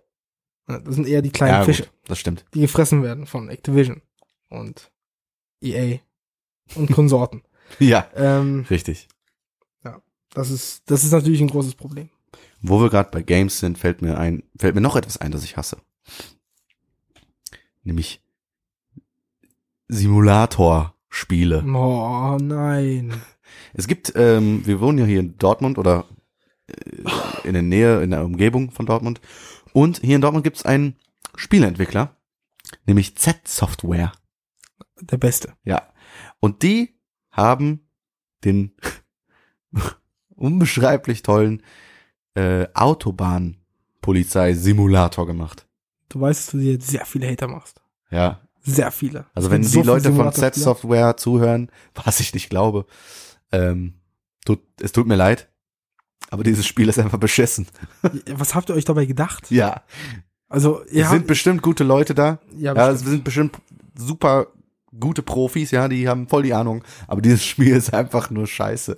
Das 0.67 0.95
sind 0.95 1.07
eher 1.07 1.21
die 1.21 1.31
kleinen 1.31 1.53
ja, 1.53 1.63
Fische, 1.63 1.83
gut, 1.83 1.91
das 2.07 2.19
stimmt. 2.19 2.45
die 2.53 2.61
gefressen 2.61 3.01
werden 3.01 3.25
von 3.25 3.49
Activision 3.49 4.01
und 4.49 4.91
EA 5.61 5.99
und 6.75 6.91
Konsorten. 6.91 7.43
Ja, 7.79 8.07
ähm, 8.15 8.65
richtig. 8.69 9.09
Das 10.37 10.51
ist, 10.51 10.83
das 10.85 11.03
ist 11.03 11.11
natürlich 11.11 11.41
ein 11.41 11.49
großes 11.49 11.73
Problem. 11.73 12.09
Wo 12.61 12.79
wir 12.79 12.91
gerade 12.91 13.09
bei 13.09 13.23
Games 13.23 13.59
sind, 13.59 13.79
fällt 13.79 14.03
mir 14.03 14.19
ein, 14.19 14.43
fällt 14.55 14.75
mir 14.75 14.81
noch 14.81 14.95
etwas 14.95 15.17
ein, 15.17 15.31
das 15.31 15.43
ich 15.43 15.57
hasse. 15.57 15.77
Nämlich 17.83 18.21
Simulatorspiele. 19.87 21.63
Oh 21.63 22.37
nein. 22.39 23.19
Es 23.73 23.87
gibt, 23.87 24.13
ähm, 24.15 24.63
wir 24.65 24.79
wohnen 24.79 24.99
ja 24.99 25.05
hier 25.05 25.21
in 25.21 25.39
Dortmund 25.39 25.79
oder 25.79 26.05
äh, 26.67 27.47
in 27.47 27.53
der 27.53 27.63
Nähe, 27.63 28.03
in 28.03 28.11
der 28.11 28.23
Umgebung 28.23 28.69
von 28.69 28.85
Dortmund. 28.85 29.21
Und 29.73 30.01
hier 30.01 30.15
in 30.15 30.21
Dortmund 30.21 30.43
gibt 30.43 30.57
es 30.57 30.65
einen 30.65 30.97
Spieleentwickler, 31.35 32.15
nämlich 32.85 33.15
Z-Software. 33.15 34.11
Der 35.01 35.17
Beste. 35.17 35.53
Ja. 35.63 35.93
Und 36.39 36.61
die 36.61 36.99
haben 37.31 37.87
den 38.43 38.75
unbeschreiblich 40.37 41.21
tollen 41.23 41.61
äh, 42.35 42.67
Autobahnpolizei-Simulator 44.01 45.25
gemacht. 45.27 45.65
Du 46.09 46.21
weißt, 46.21 46.39
dass 46.39 46.51
du 46.51 46.57
dir 46.59 46.73
jetzt 46.73 46.87
sehr 46.87 47.05
viele 47.05 47.29
Hater 47.29 47.47
machst. 47.47 47.81
Ja. 48.09 48.39
Sehr 48.61 48.91
viele. 48.91 49.25
Also 49.33 49.47
Es 49.47 49.51
wenn 49.53 49.61
die 49.61 49.67
so 49.67 49.81
Leute 49.81 50.03
von 50.05 50.13
Simulatorspiele. 50.13 50.51
Z-Software 50.51 51.17
zuhören, 51.17 51.69
was 52.05 52.19
ich 52.19 52.33
nicht 52.33 52.49
glaube, 52.49 52.85
ähm, 53.51 53.93
tut, 54.45 54.59
es 54.81 54.91
tut 54.91 55.07
mir 55.07 55.15
leid, 55.15 55.49
aber 56.29 56.43
dieses 56.43 56.65
Spiel 56.65 56.89
ist 56.89 56.99
einfach 56.99 57.17
beschissen. 57.19 57.67
Was 58.33 58.53
habt 58.55 58.69
ihr 58.69 58.75
euch 58.75 58.83
dabei 58.83 59.05
gedacht? 59.05 59.49
Ja. 59.49 59.83
Also, 60.49 60.81
Es 60.83 60.91
ihr 60.91 61.05
sind 61.07 61.19
habt, 61.19 61.27
bestimmt 61.27 61.61
gute 61.61 61.85
Leute 61.85 62.13
da. 62.13 62.39
ja, 62.57 62.73
Ja, 62.73 62.87
es 62.89 62.95
bestimmt. 63.03 63.09
sind 63.11 63.23
bestimmt 63.23 63.57
super 63.97 64.47
gute 64.99 65.21
Profis, 65.21 65.71
ja, 65.71 65.87
die 65.87 66.07
haben 66.07 66.27
voll 66.27 66.43
die 66.43 66.53
Ahnung. 66.53 66.83
Aber 67.07 67.21
dieses 67.21 67.43
Spiel 67.45 67.75
ist 67.75 67.93
einfach 67.93 68.29
nur 68.29 68.47
scheiße. 68.47 68.97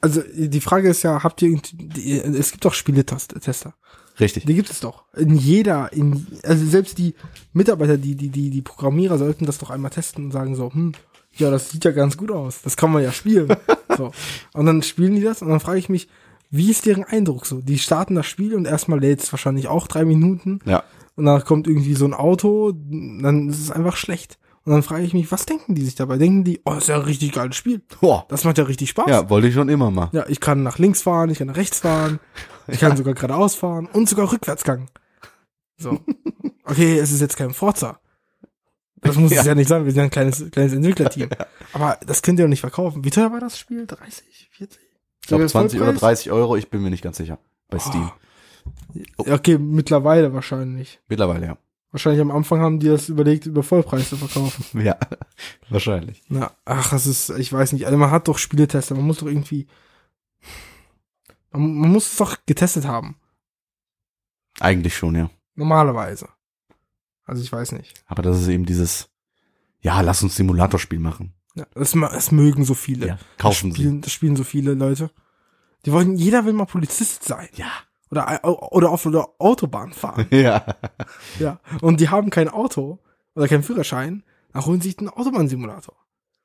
also 0.00 0.22
die 0.34 0.60
Frage 0.60 0.88
ist 0.88 1.02
ja, 1.02 1.22
habt 1.22 1.42
ihr, 1.42 1.48
irgendwie- 1.50 2.12
es 2.20 2.50
gibt 2.52 2.64
doch 2.64 2.74
Spieletester. 2.74 3.74
Richtig. 4.20 4.44
Die 4.46 4.54
gibt 4.54 4.70
es 4.70 4.78
doch. 4.80 5.04
In 5.16 5.34
jeder, 5.34 5.92
in, 5.92 6.26
also 6.44 6.64
selbst 6.66 6.98
die 6.98 7.14
Mitarbeiter, 7.52 7.98
die, 7.98 8.14
die, 8.14 8.28
die, 8.28 8.50
die 8.50 8.62
Programmierer 8.62 9.18
sollten 9.18 9.44
das 9.44 9.58
doch 9.58 9.70
einmal 9.70 9.90
testen 9.90 10.26
und 10.26 10.30
sagen 10.30 10.54
so, 10.54 10.72
hm, 10.72 10.92
ja, 11.36 11.50
das 11.50 11.70
sieht 11.70 11.84
ja 11.84 11.90
ganz 11.90 12.16
gut 12.16 12.30
aus. 12.30 12.62
Das 12.62 12.76
kann 12.76 12.92
man 12.92 13.02
ja 13.02 13.10
spielen. 13.10 13.48
so. 13.96 14.12
Und 14.52 14.66
dann 14.66 14.82
spielen 14.82 15.16
die 15.16 15.20
das 15.22 15.42
und 15.42 15.48
dann 15.48 15.58
frage 15.58 15.80
ich 15.80 15.88
mich, 15.88 16.06
wie 16.50 16.70
ist 16.70 16.86
deren 16.86 17.02
Eindruck 17.02 17.44
so? 17.46 17.60
Die 17.60 17.78
starten 17.80 18.14
das 18.14 18.26
Spiel 18.26 18.54
und 18.54 18.66
erstmal 18.66 19.00
lädt 19.00 19.20
es 19.20 19.32
wahrscheinlich 19.32 19.66
auch 19.66 19.88
drei 19.88 20.04
Minuten 20.04 20.60
Ja. 20.64 20.84
und 21.16 21.24
dann 21.24 21.42
kommt 21.42 21.66
irgendwie 21.66 21.94
so 21.94 22.04
ein 22.04 22.14
Auto, 22.14 22.70
dann 22.72 23.48
ist 23.48 23.58
es 23.60 23.72
einfach 23.72 23.96
schlecht. 23.96 24.38
Und 24.64 24.72
dann 24.72 24.82
frage 24.82 25.02
ich 25.04 25.12
mich, 25.12 25.30
was 25.30 25.44
denken 25.46 25.74
die 25.74 25.84
sich 25.84 25.94
dabei? 25.94 26.16
Denken 26.16 26.42
die, 26.44 26.60
oh, 26.64 26.70
das 26.72 26.84
ist 26.84 26.88
ja 26.88 26.94
ein 26.96 27.02
richtig 27.02 27.32
geiles 27.32 27.54
Spiel. 27.56 27.82
Boah. 28.00 28.24
Das 28.28 28.44
macht 28.44 28.56
ja 28.58 28.64
richtig 28.64 28.88
Spaß. 28.90 29.06
Ja, 29.08 29.28
wollte 29.28 29.48
ich 29.48 29.54
schon 29.54 29.68
immer 29.68 29.90
mal. 29.90 30.08
Ja, 30.12 30.24
ich 30.28 30.40
kann 30.40 30.62
nach 30.62 30.78
links 30.78 31.02
fahren, 31.02 31.28
ich 31.30 31.38
kann 31.38 31.48
nach 31.48 31.56
rechts 31.56 31.80
fahren, 31.80 32.18
ich 32.66 32.80
kann 32.80 32.96
sogar 32.96 33.12
geradeaus 33.14 33.54
fahren 33.54 33.86
und 33.92 34.08
sogar 34.08 34.30
Rückwärtsgang. 34.32 34.88
So. 35.76 36.00
Okay, 36.66 36.98
es 36.98 37.12
ist 37.12 37.20
jetzt 37.20 37.36
kein 37.36 37.52
Forza. 37.52 38.00
Das 39.02 39.16
muss 39.16 39.30
Ja. 39.34 39.40
es 39.40 39.46
ja 39.46 39.54
nicht 39.54 39.68
sein, 39.68 39.84
wir 39.84 39.92
sind 39.92 39.98
ja 39.98 40.04
ein 40.04 40.10
kleines, 40.10 40.50
kleines 40.50 40.72
Entwicklerteam. 40.72 41.28
Aber 41.74 41.98
das 42.06 42.22
könnt 42.22 42.38
ihr 42.38 42.46
doch 42.46 42.48
nicht 42.48 42.62
verkaufen. 42.62 43.04
Wie 43.04 43.10
teuer 43.10 43.30
war 43.30 43.38
das 43.40 43.58
Spiel? 43.58 43.86
30, 43.86 44.48
40? 44.52 44.80
Ich 45.20 45.28
glaube 45.28 45.46
Sogar 45.46 45.62
20 45.62 45.78
oder 45.80 45.86
Vollpreis? 45.90 46.20
30 46.20 46.32
Euro, 46.32 46.56
ich 46.56 46.70
bin 46.70 46.80
mir 46.82 46.88
nicht 46.88 47.04
ganz 47.04 47.18
sicher. 47.18 47.38
Bei 47.68 47.78
Steam. 47.78 48.10
Ja, 48.94 49.34
Okay, 49.34 49.58
mittlerweile 49.58 50.32
wahrscheinlich. 50.32 51.00
Mittlerweile, 51.06 51.44
ja. 51.48 51.58
Wahrscheinlich 51.94 52.22
am 52.22 52.32
Anfang 52.32 52.58
haben 52.60 52.80
die 52.80 52.88
das 52.88 53.08
überlegt, 53.08 53.46
über 53.46 53.62
Vollpreis 53.62 54.08
zu 54.08 54.16
verkaufen. 54.16 54.64
Ja, 54.84 54.98
wahrscheinlich. 55.68 56.24
Na, 56.28 56.50
ach, 56.64 56.90
das 56.90 57.06
ist, 57.06 57.30
ich 57.30 57.52
weiß 57.52 57.70
nicht. 57.72 57.86
Also 57.86 57.96
man 57.96 58.10
hat 58.10 58.26
doch 58.26 58.36
Spieletester, 58.36 58.96
man 58.96 59.04
muss 59.06 59.18
doch 59.18 59.28
irgendwie, 59.28 59.68
man, 61.52 61.72
man 61.76 61.92
muss 61.92 62.10
es 62.10 62.16
doch 62.16 62.36
getestet 62.46 62.84
haben. 62.84 63.14
Eigentlich 64.58 64.96
schon, 64.96 65.14
ja. 65.14 65.30
Normalerweise. 65.54 66.28
Also 67.26 67.40
ich 67.44 67.52
weiß 67.52 67.70
nicht. 67.70 67.94
Aber 68.06 68.22
das 68.24 68.40
ist 68.40 68.48
eben 68.48 68.66
dieses, 68.66 69.08
ja, 69.80 70.00
lass 70.00 70.20
uns 70.24 70.34
Simulatorspiel 70.34 70.98
machen. 70.98 71.32
Ja, 71.54 71.64
das, 71.74 71.92
das 71.92 72.32
mögen 72.32 72.64
so 72.64 72.74
viele. 72.74 73.06
Ja, 73.06 73.18
kaufen 73.38 73.68
das 73.70 73.76
sie. 73.76 73.82
spielen, 73.84 74.00
Das 74.00 74.12
spielen 74.12 74.34
so 74.34 74.42
viele 74.42 74.74
Leute. 74.74 75.12
Die 75.86 75.92
wollen, 75.92 76.16
jeder 76.16 76.44
will 76.44 76.54
mal 76.54 76.66
Polizist 76.66 77.22
sein. 77.22 77.48
Ja. 77.54 77.70
Oder, 78.22 78.72
oder 78.72 78.90
auf 78.90 79.02
der 79.02 79.28
Autobahn 79.38 79.92
fahren. 79.92 80.26
Ja. 80.30 80.64
ja. 81.38 81.58
Und 81.80 82.00
die 82.00 82.08
haben 82.08 82.30
kein 82.30 82.48
Auto 82.48 82.98
oder 83.34 83.48
keinen 83.48 83.62
Führerschein. 83.62 84.22
Dann 84.52 84.64
holen 84.66 84.80
sie 84.80 84.88
sich 84.90 84.98
einen 84.98 85.08
Autobahnsimulator. 85.08 85.94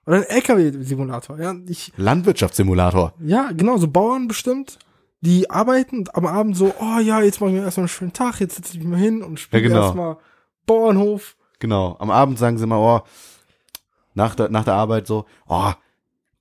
Oder 0.06 0.18
einen 0.18 0.26
LKW-Simulator. 0.26 1.40
Ja, 1.40 1.54
ich, 1.68 1.94
Landwirtschaftssimulator. 1.98 3.14
ja, 3.24 3.52
genau, 3.52 3.78
so 3.78 3.88
Bauern 3.88 4.28
bestimmt. 4.28 4.80
Die 5.22 5.50
arbeiten 5.50 6.00
und 6.00 6.16
am 6.16 6.26
Abend 6.26 6.56
so, 6.56 6.74
oh 6.80 7.00
ja, 7.00 7.22
jetzt 7.22 7.42
machen 7.42 7.54
wir 7.54 7.64
erstmal 7.64 7.84
einen 7.84 7.90
schönen 7.90 8.14
Tag, 8.14 8.40
jetzt 8.40 8.56
setze 8.56 8.74
ich 8.74 8.80
mich 8.80 8.88
mal 8.88 8.98
hin 9.00 9.22
und 9.22 9.40
spiele 9.40 9.62
Ja, 9.64 9.68
genau. 9.68 9.82
erstmal 9.84 10.18
Bauernhof. 10.66 11.36
Genau. 11.60 11.98
Am 12.00 12.10
Abend 12.10 12.40
sagen 12.40 12.58
sie 12.58 12.66
mal, 12.66 12.78
oh, 12.78 13.02
nach 14.14 14.36
der, 14.36 14.50
nach 14.50 14.64
der 14.64 14.76
Arbeit 14.76 15.08
so, 15.08 15.26
oh, 15.48 15.72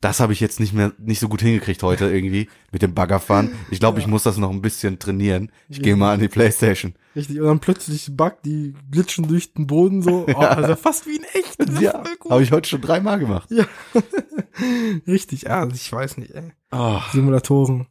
das 0.01 0.21
habe 0.21 0.33
ich 0.33 0.41
jetzt 0.41 0.61
nicht 0.61 0.73
mehr, 0.73 0.93
nicht 0.99 1.19
so 1.19 1.29
gut 1.29 1.43
hingekriegt 1.43 1.83
heute 1.83 2.05
irgendwie 2.09 2.49
mit 2.71 2.83
dem 2.83 2.95
Baggerfahren. 2.95 3.51
Ich 3.71 3.81
glaube, 3.81 3.99
ich 3.99 4.07
muss 4.07 4.23
das 4.23 4.37
noch 4.39 4.51
ein 4.51 4.63
bisschen 4.63 4.99
trainieren. 4.99 5.51
Ich 5.69 5.83
gehe 5.83 5.97
mal 5.97 6.15
an 6.15 6.21
die 6.21 6.29
Playstation. 6.29 6.95
Richtig, 7.17 7.41
und 7.41 7.47
dann 7.47 7.59
plötzlich 7.59 8.09
Bug, 8.17 8.35
die 8.45 8.75
glitschen 8.91 9.27
durch 9.27 9.53
den 9.55 9.67
Boden 9.67 10.03
so, 10.03 10.25
oh, 10.35 10.39
also 10.39 10.77
fast 10.77 11.07
wie 11.07 11.17
in 11.17 11.25
echt. 11.35 11.59
Das 11.59 11.81
Ja, 11.81 12.03
habe 12.31 12.43
ich 12.43 12.53
heute 12.53 12.69
schon 12.69 12.81
dreimal 12.81 13.19
gemacht. 13.19 13.51
Ja. 13.51 13.65
Richtig, 15.07 15.43
ja, 15.43 15.61
also 15.61 15.75
ich 15.75 15.91
weiß 15.93 16.17
nicht, 16.19 16.31
ey. 16.35 16.53
Oh, 16.73 16.99
Simulatoren. 17.13 17.87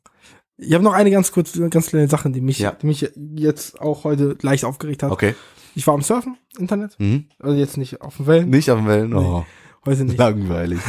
Ich 0.57 0.73
habe 0.73 0.83
noch 0.83 0.93
eine 0.93 1.11
ganz 1.11 1.31
kurze, 1.31 1.69
ganz 1.69 1.87
kleine 1.87 2.07
Sache, 2.07 2.29
die 2.31 2.41
mich, 2.41 2.59
Ja. 2.59 2.71
die 2.71 2.87
mich 2.87 3.11
jetzt 3.35 3.79
auch 3.79 4.03
heute 4.03 4.37
leicht 4.41 4.65
aufgeregt 4.65 5.03
hat. 5.03 5.11
okay. 5.11 5.35
Ich 5.75 5.85
war 5.85 5.93
am 5.93 6.01
Surfen, 6.01 6.37
Internet, 6.57 6.95
Mhm. 6.99 7.25
also 7.37 7.55
jetzt 7.55 7.77
nicht 7.77 8.01
auf 8.01 8.17
den 8.17 8.25
Wellen, 8.25 8.49
Nicht 8.49 8.71
auf 8.71 8.79
dem 8.79 8.87
Wellen. 8.87 9.13
Oh, 9.13 9.45
heute 9.85 10.05
nicht. 10.05 10.17
langweilig. 10.17 10.79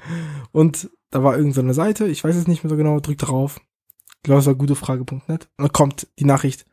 Und 0.52 0.90
da 1.10 1.22
war 1.22 1.32
irgendeine 1.32 1.54
so 1.54 1.60
eine 1.60 1.74
Seite, 1.74 2.06
ich 2.06 2.22
weiß 2.24 2.36
es 2.36 2.46
nicht 2.46 2.64
mehr 2.64 2.70
so 2.70 2.76
genau, 2.76 3.00
drück 3.00 3.18
drauf. 3.18 3.60
Ich 4.16 4.22
glaube, 4.22 4.40
es 4.40 4.46
war 4.46 4.54
gutefrage.net. 4.54 5.28
Und 5.28 5.48
dann 5.58 5.72
kommt 5.72 6.08
die 6.18 6.24
Nachricht, 6.24 6.66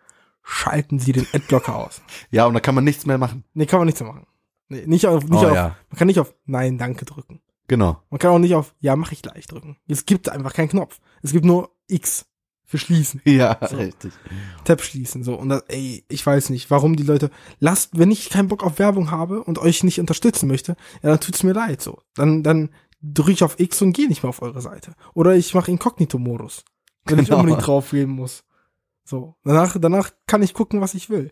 schalten 0.43 0.99
Sie 0.99 1.11
den 1.11 1.27
Adblocker 1.33 1.75
aus. 1.75 2.01
Ja, 2.31 2.45
und 2.45 2.53
da 2.53 2.59
kann 2.59 2.75
man 2.75 2.83
nichts 2.83 3.05
mehr 3.05 3.17
machen. 3.17 3.43
Nee, 3.53 3.65
kann 3.65 3.79
man 3.79 3.87
nicht 3.87 3.97
so 3.97 4.05
machen. 4.05 4.25
Nee, 4.69 4.85
nicht 4.85 5.05
auf, 5.05 5.23
nicht 5.23 5.33
oh 5.43 5.47
auf, 5.47 5.55
ja, 5.55 5.75
man 5.89 5.97
kann 5.97 6.07
nicht 6.07 6.19
auf 6.19 6.33
Nein, 6.45 6.77
danke 6.77 7.03
drücken. 7.05 7.41
genau. 7.67 8.01
Man 8.09 8.19
kann 8.19 8.31
auch 8.31 8.39
nicht 8.39 8.55
auf 8.55 8.73
Ja, 8.79 8.95
mache 8.95 9.13
ich 9.13 9.21
gleich 9.21 9.45
drücken. 9.47 9.77
Es 9.87 10.05
gibt 10.05 10.29
einfach 10.29 10.53
keinen 10.53 10.69
Knopf. 10.69 10.99
Es 11.21 11.33
gibt 11.33 11.43
nur 11.45 11.71
X 11.87 12.25
für 12.71 12.77
schließen. 12.77 13.21
Ja, 13.25 13.57
So. 13.69 13.75
richtig. 13.75 14.13
Tab 14.63 14.81
schließen, 14.81 15.23
so. 15.23 15.35
Und 15.35 15.49
das, 15.49 15.63
ey, 15.67 16.03
ich 16.07 16.25
weiß 16.25 16.49
nicht, 16.49 16.71
warum 16.71 16.95
die 16.95 17.03
Leute, 17.03 17.29
lasst, 17.59 17.97
wenn 17.99 18.09
ich 18.11 18.29
keinen 18.29 18.47
Bock 18.47 18.63
auf 18.63 18.79
Werbung 18.79 19.11
habe 19.11 19.43
und 19.43 19.59
euch 19.59 19.83
nicht 19.83 19.99
unterstützen 19.99 20.47
möchte, 20.47 20.77
ja, 21.03 21.09
dann 21.09 21.19
tut's 21.19 21.43
mir 21.43 21.53
leid, 21.53 21.81
so. 21.81 21.99
Dann, 22.15 22.43
dann 22.43 22.69
drücke 23.01 23.31
ich 23.31 23.43
auf 23.43 23.59
X 23.59 23.81
und 23.81 23.91
gehe 23.93 24.07
nicht 24.07 24.23
mehr 24.23 24.29
auf 24.29 24.41
eure 24.41 24.61
Seite. 24.61 24.93
Oder 25.13 25.35
ich 25.35 25.53
mache 25.53 25.69
Inkognito-Modus, 25.71 26.63
wenn 27.05 27.19
ich 27.19 27.25
Genau. 27.27 27.39
unbedingt 27.41 27.65
draufgehen 27.67 28.09
muss. 28.09 28.43
So. 29.03 29.35
Danach, 29.43 29.75
danach 29.79 30.11
kann 30.27 30.41
ich 30.43 30.53
gucken, 30.53 30.79
was 30.81 30.93
ich 30.93 31.09
will. 31.09 31.31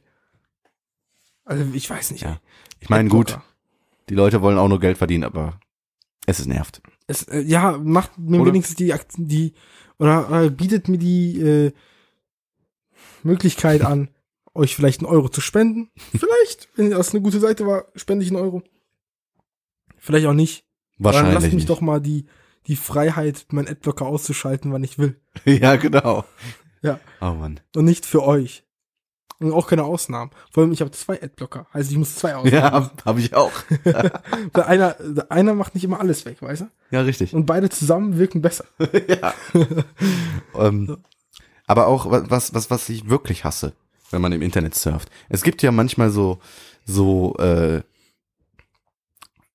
Also, 1.45 1.63
ich 1.73 1.89
weiß 1.89 2.12
nicht. 2.12 2.23
Ja. 2.23 2.39
Ich 2.80 2.89
meine, 2.89 3.10
gut, 3.10 3.39
die 4.10 4.15
Leute 4.15 4.41
wollen 4.41 4.58
auch 4.58 4.67
nur 4.67 4.80
Geld 4.80 4.97
verdienen, 4.97 5.23
aber 5.23 5.60
es 6.25 6.39
ist 6.39 6.47
nervt. 6.47 6.82
Es, 7.08 7.23
äh, 7.23 7.39
ja, 7.39 7.78
macht 7.78 8.17
mir 8.17 8.41
Oder- 8.41 8.52
wenigstens 8.52 8.75
die, 8.78 8.93
die, 9.17 9.54
oder 9.99 10.43
äh, 10.43 10.49
bietet 10.49 10.88
mir 10.88 10.97
die, 10.97 11.39
äh, 11.39 11.71
Möglichkeit 13.23 13.83
an, 13.83 14.09
euch 14.53 14.75
vielleicht 14.75 14.99
einen 14.99 15.09
Euro 15.09 15.29
zu 15.29 15.41
spenden. 15.41 15.89
Vielleicht, 16.17 16.69
wenn 16.75 16.91
das 16.91 17.13
eine 17.13 17.21
gute 17.21 17.39
Seite 17.39 17.65
war, 17.65 17.85
spende 17.95 18.23
ich 18.23 18.31
einen 18.31 18.41
Euro. 18.41 18.63
Vielleicht 19.97 20.27
auch 20.27 20.33
nicht. 20.33 20.65
Dann 20.97 21.05
Wahrscheinlich. 21.05 21.33
lasst 21.33 21.53
mich 21.53 21.65
doch 21.65 21.81
mal 21.81 22.01
die, 22.01 22.25
die 22.67 22.75
Freiheit, 22.75 23.47
meinen 23.51 23.67
Adblocker 23.67 24.05
auszuschalten, 24.05 24.71
wann 24.71 24.83
ich 24.83 24.97
will. 24.97 25.19
Ja, 25.45 25.75
genau. 25.75 26.25
Ja. 26.81 26.99
Oh 27.21 27.33
Mann. 27.33 27.59
Und 27.75 27.85
nicht 27.85 28.05
für 28.05 28.23
euch. 28.23 28.65
Und 29.39 29.54
auch 29.54 29.67
keine 29.67 29.84
Ausnahmen. 29.86 30.32
Vor 30.52 30.63
allem, 30.63 30.73
ich 30.73 30.82
habe 30.82 30.91
zwei 30.91 31.21
Adblocker. 31.21 31.65
Also 31.71 31.91
ich 31.91 31.97
muss 31.97 32.15
zwei 32.15 32.36
Ausnahmen. 32.36 32.54
Ja, 32.62 32.71
habe 32.71 32.91
hab 33.06 33.17
ich 33.17 33.34
auch. 33.36 33.52
Weil 34.54 34.63
einer, 34.63 34.95
einer 35.30 35.54
macht 35.54 35.75
nicht 35.75 35.84
immer 35.86 35.99
alles 36.02 36.25
weg, 36.25 36.41
weißt 36.41 36.62
du? 36.63 36.69
Ja, 36.91 37.02
richtig. 37.02 37.34
Und 37.34 37.45
beide 37.45 37.69
zusammen 37.69 38.17
wirken 38.17 38.41
besser. 38.41 38.65
ja. 39.08 39.34
ähm, 40.56 40.97
aber 41.67 41.88
auch 41.88 42.12
wa- 42.12 42.25
was, 42.28 42.54
was, 42.54 42.69
was 42.69 42.89
ich 42.89 43.10
wirklich 43.10 43.45
hasse, 43.45 43.73
wenn 44.12 44.21
man 44.21 44.34
im 44.34 44.41
Internet 44.41 44.75
surft. 44.75 45.10
Es 45.30 45.41
gibt 45.43 45.62
ja 45.62 45.71
manchmal 45.71 46.10
so, 46.10 46.39
so, 46.86 47.36
äh, 47.38 47.82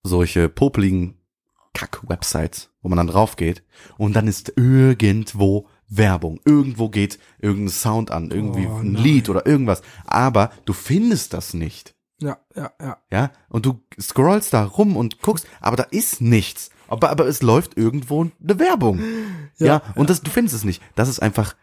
solche 0.02 0.48
popeligen 0.48 1.18
Kack-Websites, 1.74 2.70
wo 2.82 2.88
man 2.88 2.98
dann 2.98 3.06
drauf 3.08 3.36
geht 3.36 3.62
und 3.98 4.14
dann 4.14 4.28
ist 4.28 4.52
irgendwo 4.56 5.66
Werbung. 5.96 6.40
Irgendwo 6.44 6.88
geht 6.88 7.18
irgendein 7.38 7.68
Sound 7.70 8.10
an, 8.10 8.30
irgendwie 8.30 8.66
Oh, 8.66 8.76
ein. 8.78 8.94
Lied 8.94 9.28
oder 9.28 9.46
irgendwas. 9.46 9.82
Aber 10.06 10.50
du 10.64 10.72
findest 10.72 11.32
das 11.34 11.54
nicht. 11.54 11.94
Ja, 12.20 12.38
ja, 12.54 12.72
ja. 12.80 12.96
Ja, 13.10 13.30
und 13.48 13.66
du 13.66 13.80
scrollst 14.00 14.52
da 14.54 14.64
rum 14.64 14.96
und 14.96 15.20
guckst, 15.20 15.46
aber 15.60 15.76
da 15.76 15.82
ist 15.84 16.20
nichts. 16.20 16.70
Aber, 16.88 17.10
aber 17.10 17.26
es 17.26 17.42
läuft 17.42 17.76
irgendwo 17.76 18.22
eine 18.42 18.58
Werbung. 18.58 19.00
Ja, 19.58 19.66
Ja, 19.66 19.82
und 19.94 20.10
das, 20.10 20.20
du 20.22 20.30
findest 20.32 20.54
es 20.56 20.64
nicht. 20.64 20.82
Das 20.96 21.08
ist 21.08 21.20
einfach 21.20 21.54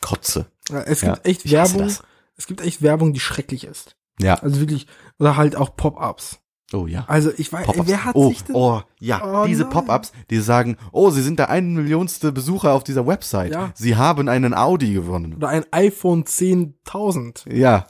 Kotze. 0.00 0.46
Ja, 0.68 0.82
Es 0.82 1.00
Ja, 1.00 1.14
gibt 1.14 1.26
echt 1.26 1.44
ich 1.44 1.56
hasse 1.56 1.78
Werbung. 1.78 1.94
Es 2.36 2.46
gibt 2.46 2.60
echt 2.60 2.80
Werbung, 2.82 3.12
die 3.12 3.18
schrecklich 3.20 3.64
ist. 3.64 3.96
Ja. 4.20 4.34
Also 4.36 4.60
wirklich, 4.60 4.86
oder 5.18 5.36
halt 5.36 5.56
auch 5.56 5.74
Pop-ups. 5.76 6.38
Oh 6.74 6.86
ja. 6.86 7.04
Also 7.06 7.30
ich 7.36 7.52
weiß, 7.52 7.68
wer 7.84 8.04
hat 8.04 8.16
oh, 8.16 8.28
sich 8.28 8.42
denn? 8.44 8.56
oh, 8.56 8.82
ja, 8.98 9.42
Oh 9.42 9.46
diese. 9.46 9.64
Pop-ups, 9.64 10.12
die 10.30 10.40
sagen, 10.40 10.76
oh, 10.92 11.10
sie 11.10 11.22
sind 11.22 11.38
der 11.38 11.48
ein 11.48 11.74
Millionste 11.74 12.32
Besucher 12.32 12.72
auf 12.72 12.82
dieser 12.82 13.06
Website. 13.06 13.52
Ja. 13.52 13.72
Sie 13.74 13.96
haben 13.96 14.28
einen 14.28 14.54
Audi 14.54 14.92
gewonnen. 14.92 15.34
Oder 15.34 15.48
ein 15.48 15.64
iPhone 15.70 16.24
10.000. 16.24 17.52
Ja. 17.52 17.86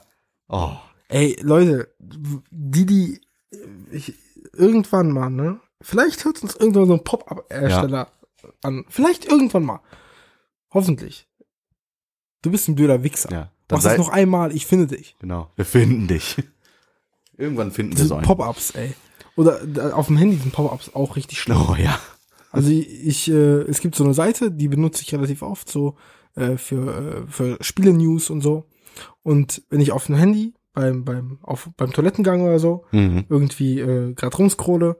Oh. 0.47 0.73
Ey, 1.07 1.35
Leute, 1.41 1.93
die, 1.99 2.85
die, 2.85 3.21
ich, 3.91 4.13
irgendwann 4.53 5.11
mal, 5.11 5.29
ne? 5.29 5.59
Vielleicht 5.81 6.23
hört 6.23 6.41
uns 6.43 6.55
irgendwann 6.55 6.87
so 6.87 6.93
ein 6.93 7.03
Pop-Up-Hersteller 7.03 8.07
an. 8.61 8.85
Vielleicht 8.89 9.25
irgendwann 9.25 9.63
mal. 9.63 9.81
Hoffentlich. 10.71 11.27
Du 12.41 12.51
bist 12.51 12.67
ein 12.67 12.75
blöder 12.75 13.01
Wichser. 13.03 13.31
Ja. 13.31 13.51
Mach 13.71 13.81
das 13.81 13.97
noch 13.97 14.09
einmal, 14.09 14.55
ich 14.55 14.67
finde 14.67 14.87
dich. 14.95 15.15
genau. 15.19 15.49
Wir 15.55 15.65
finden 15.65 16.07
dich. 16.07 16.37
Irgendwann 17.37 17.71
finden 17.71 17.97
wir 17.97 18.05
so 18.05 18.15
einen. 18.15 18.23
Pop-Ups, 18.25 18.71
ey. 18.71 18.93
Oder 19.35 19.59
auf 19.93 20.07
dem 20.07 20.17
Handy 20.17 20.37
sind 20.37 20.53
Pop-Ups 20.53 20.91
auch 20.93 21.15
richtig 21.15 21.39
schlimm. 21.39 21.57
Oh 21.69 21.75
ja. 21.75 21.99
Also 22.51 22.69
ich, 22.69 22.87
ich 23.05 23.31
äh, 23.31 23.61
es 23.63 23.81
gibt 23.81 23.95
so 23.95 24.03
eine 24.05 24.13
Seite, 24.13 24.51
die 24.51 24.69
benutze 24.69 25.01
ich 25.01 25.13
relativ 25.13 25.41
oft 25.41 25.69
so 25.69 25.97
äh, 26.35 26.55
für 26.57 27.25
äh, 27.25 27.31
für 27.31 27.57
Spiele-News 27.59 28.29
und 28.29 28.41
so. 28.41 28.65
Und 29.23 29.63
wenn 29.69 29.81
ich 29.81 29.91
auf 29.91 30.05
dem 30.05 30.15
Handy 30.15 30.53
beim 30.73 31.03
beim 31.03 31.39
auf 31.41 31.69
beim 31.75 31.91
Toilettengang 31.91 32.41
oder 32.43 32.59
so 32.59 32.85
Mhm. 32.91 33.25
irgendwie 33.27 33.79
äh, 33.81 34.13
gerade 34.13 34.37
rumscrolle 34.37 34.97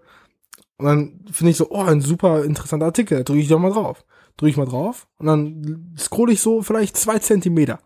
und 0.77 0.85
dann 0.85 1.21
finde 1.31 1.51
ich 1.51 1.57
so, 1.57 1.69
oh, 1.69 1.83
ein 1.83 2.01
super 2.01 2.43
interessanter 2.43 2.87
Artikel, 2.87 3.23
drücke 3.23 3.39
ich 3.39 3.47
doch 3.47 3.59
mal 3.59 3.71
drauf. 3.71 4.03
Drücke 4.35 4.49
ich 4.49 4.57
mal 4.57 4.65
drauf 4.65 5.07
und 5.17 5.27
dann 5.27 5.95
scrolle 5.97 6.33
ich 6.33 6.41
so 6.41 6.61
vielleicht 6.61 6.97
zwei 6.97 7.19
Zentimeter. 7.19 7.79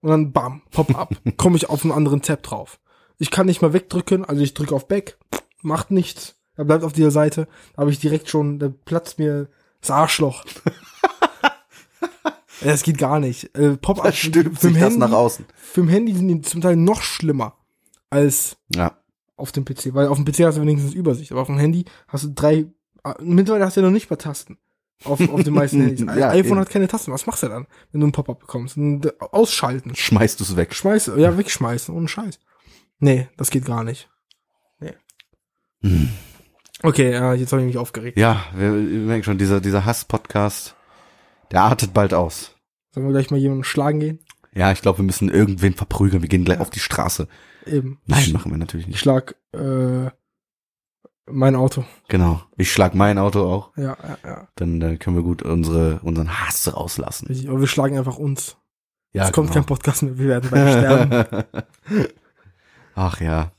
Und 0.00 0.10
dann 0.10 0.32
bam, 0.32 0.62
pop 0.72 0.92
up, 0.98 1.14
komme 1.36 1.54
ich 1.54 1.70
auf 1.70 1.84
einen 1.84 1.92
anderen 1.92 2.22
Tab 2.22 2.42
drauf. 2.42 2.80
Ich 3.22 3.30
kann 3.30 3.46
nicht 3.46 3.62
mal 3.62 3.72
wegdrücken, 3.72 4.24
also 4.24 4.42
ich 4.42 4.52
drücke 4.52 4.74
auf 4.74 4.88
Back, 4.88 5.16
macht 5.62 5.92
nichts. 5.92 6.34
Er 6.56 6.64
bleibt 6.64 6.82
auf 6.82 6.92
dieser 6.92 7.12
Seite, 7.12 7.46
da 7.76 7.82
habe 7.82 7.92
ich 7.92 8.00
direkt 8.00 8.28
schon, 8.28 8.58
da 8.58 8.68
platzt 8.68 9.20
mir 9.20 9.48
das 9.80 9.90
Arschloch. 9.92 10.44
Das 12.64 12.84
geht 12.84 12.98
gar 12.98 13.18
nicht. 13.18 13.56
Äh, 13.58 13.76
Pop-up 13.76 14.14
stülpt 14.14 14.60
sich 14.60 14.70
ein 14.70 14.74
das 14.74 14.82
Handy- 14.92 14.98
nach 14.98 15.10
außen. 15.10 15.44
Für 15.56 15.84
Handy 15.88 16.14
sind 16.14 16.28
die 16.28 16.40
zum 16.42 16.60
Teil 16.60 16.76
noch 16.76 17.02
schlimmer 17.02 17.56
als 18.08 18.56
Ja. 18.72 18.98
auf 19.36 19.50
dem 19.50 19.64
PC, 19.64 19.94
weil 19.94 20.06
auf 20.06 20.16
dem 20.16 20.24
PC 20.24 20.44
hast 20.44 20.58
du 20.58 20.62
wenigstens 20.62 20.94
Übersicht, 20.94 21.32
aber 21.32 21.40
auf 21.40 21.48
dem 21.48 21.58
Handy 21.58 21.86
hast 22.06 22.22
du 22.22 22.28
drei, 22.32 22.66
äh, 23.04 23.14
mittlerweile 23.20 23.64
hast 23.66 23.76
du 23.76 23.80
ja 23.80 23.86
noch 23.86 23.92
nicht 23.92 24.08
mal 24.10 24.16
Tasten. 24.16 24.58
Auf, 25.04 25.18
auf 25.28 25.42
den 25.42 25.54
meisten 25.54 25.80
Handys. 25.84 26.06
Ja, 26.16 26.28
iPhone 26.28 26.52
eben. 26.52 26.58
hat 26.60 26.70
keine 26.70 26.86
Tasten. 26.86 27.10
Was 27.10 27.26
machst 27.26 27.42
du 27.42 27.48
dann, 27.48 27.66
wenn 27.90 28.00
du 28.00 28.06
ein 28.06 28.12
Pop-up 28.12 28.38
bekommst? 28.38 28.78
Ausschalten. 29.32 29.96
Schmeißt 29.96 30.38
du 30.38 30.44
es 30.44 30.54
weg. 30.54 30.72
Schmeißen, 30.72 31.18
ja, 31.18 31.36
wegschmeißen, 31.36 31.92
ohne 31.92 32.06
Scheiß. 32.06 32.38
Nee, 33.02 33.28
das 33.36 33.50
geht 33.50 33.64
gar 33.64 33.82
nicht. 33.82 34.08
Nee. 34.78 34.92
Hm. 35.80 36.08
Okay, 36.84 37.10
ja, 37.10 37.34
jetzt 37.34 37.50
habe 37.50 37.60
ich 37.60 37.66
mich 37.66 37.76
aufgeregt. 37.76 38.16
Ja, 38.16 38.44
wir, 38.54 38.72
wir 38.72 38.98
merken 39.00 39.24
schon, 39.24 39.38
dieser, 39.38 39.60
dieser 39.60 39.84
Hass-Podcast, 39.84 40.76
der 41.50 41.62
artet 41.62 41.92
bald 41.94 42.14
aus. 42.14 42.54
Sollen 42.92 43.06
wir 43.06 43.12
gleich 43.12 43.32
mal 43.32 43.40
jemanden 43.40 43.64
schlagen 43.64 43.98
gehen? 43.98 44.20
Ja, 44.54 44.70
ich 44.70 44.82
glaube, 44.82 44.98
wir 44.98 45.04
müssen 45.04 45.30
irgendwen 45.30 45.74
verprügeln. 45.74 46.22
Wir 46.22 46.28
gehen 46.28 46.44
gleich 46.44 46.60
auf 46.60 46.70
die 46.70 46.78
Straße. 46.78 47.26
Eben. 47.66 48.00
Nein, 48.06 48.22
ich, 48.22 48.32
machen 48.32 48.52
wir 48.52 48.58
natürlich 48.58 48.86
ich 48.86 48.92
nicht. 48.92 49.00
schlag 49.00 49.34
äh, 49.52 50.08
mein 51.26 51.56
Auto. 51.56 51.84
Genau. 52.06 52.40
Ich 52.56 52.70
schlag 52.70 52.94
mein 52.94 53.18
Auto 53.18 53.42
auch. 53.42 53.76
Ja, 53.76 53.96
ja, 54.00 54.18
ja. 54.24 54.48
Dann 54.54 54.80
äh, 54.80 54.96
können 54.96 55.16
wir 55.16 55.24
gut 55.24 55.42
unsere, 55.42 55.98
unseren 56.04 56.38
Hass 56.38 56.72
rauslassen. 56.72 57.26
Aber 57.48 57.58
wir 57.58 57.66
schlagen 57.66 57.98
einfach 57.98 58.18
uns. 58.18 58.58
Ja, 59.12 59.24
es 59.24 59.32
kommt 59.32 59.48
genau. 59.48 59.54
kein 59.54 59.66
Podcast 59.66 60.04
mehr. 60.04 60.18
Wir 60.18 60.28
werden 60.28 60.50
beide 60.52 60.70
sterben. 60.70 62.06
Ach 62.94 63.20
ja. 63.20 63.52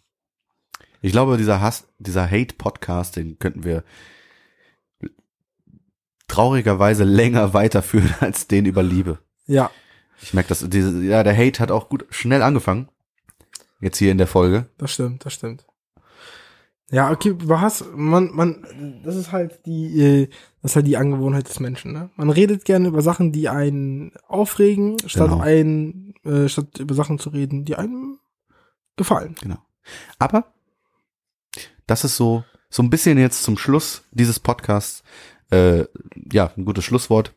Ich 1.02 1.12
glaube, 1.12 1.38
dieser 1.38 1.60
Hass, 1.62 1.88
dieser 2.00 2.30
Hate-Podcast, 2.30 3.16
den 3.18 3.38
könnten 3.40 3.64
wir 3.64 3.84
traurigerweise 6.28 7.04
länger 7.04 7.54
weiterführen 7.54 8.14
als 8.20 8.48
den 8.48 8.66
über 8.66 8.84
Liebe. 8.84 9.20
Ja, 9.46 9.72
Ich 10.22 10.34
merke, 10.34 10.50
dass 10.50 10.68
diese, 10.70 11.04
ja, 11.04 11.24
der 11.24 11.38
Hate 11.38 11.60
hat 11.60 11.72
auch 11.72 11.90
gut 11.90 12.06
schnell 12.10 12.42
angefangen. 12.42 12.90
Jetzt 13.82 13.98
hier 13.98 14.12
in 14.12 14.18
der 14.18 14.28
Folge. 14.28 14.68
das 14.78 14.92
stimmt, 14.94 15.26
das 15.26 15.34
stimmt. 15.34 15.66
Ja, 16.90 17.12
okay, 17.12 17.36
Hass, 17.50 17.84
man, 17.96 18.30
man, 18.34 19.02
das 19.04 19.16
ist 19.16 19.32
halt 19.32 19.66
die, 19.66 20.00
äh, 20.00 20.28
das 20.62 20.72
ist 20.72 20.76
halt 20.76 20.88
die 20.88 20.96
Angewohnheit 20.96 21.50
des 21.50 21.60
Menschen, 21.60 21.92
ne? 21.92 22.10
Man 22.16 22.30
redet 22.30 22.66
gerne 22.66 22.88
über 22.88 23.02
Sachen, 23.02 23.32
die 23.32 23.50
einen 23.50 24.12
aufregen, 24.28 24.98
statt 25.08 25.32
Genau. 25.32 25.42
einen, 25.42 26.14
äh, 26.24 26.48
statt 26.48 26.78
über 26.80 26.94
Sachen 26.94 27.18
zu 27.20 27.30
reden, 27.32 27.66
die 27.66 27.76
einem 27.76 28.20
gefallen. 28.96 29.36
Genau. 29.42 29.58
Aber 30.20 30.54
das 31.88 32.04
ist 32.04 32.18
so, 32.18 32.44
so 32.70 32.84
ein 32.84 32.90
bisschen 32.90 33.18
jetzt 33.18 33.44
zum 33.44 33.58
Schluss 33.58 34.04
dieses 34.12 34.40
Podcasts, 34.40 35.04
äh, 35.52 35.86
ja, 36.32 36.52
ein 36.58 36.66
gutes 36.66 36.86
Schlusswort. 36.86 37.36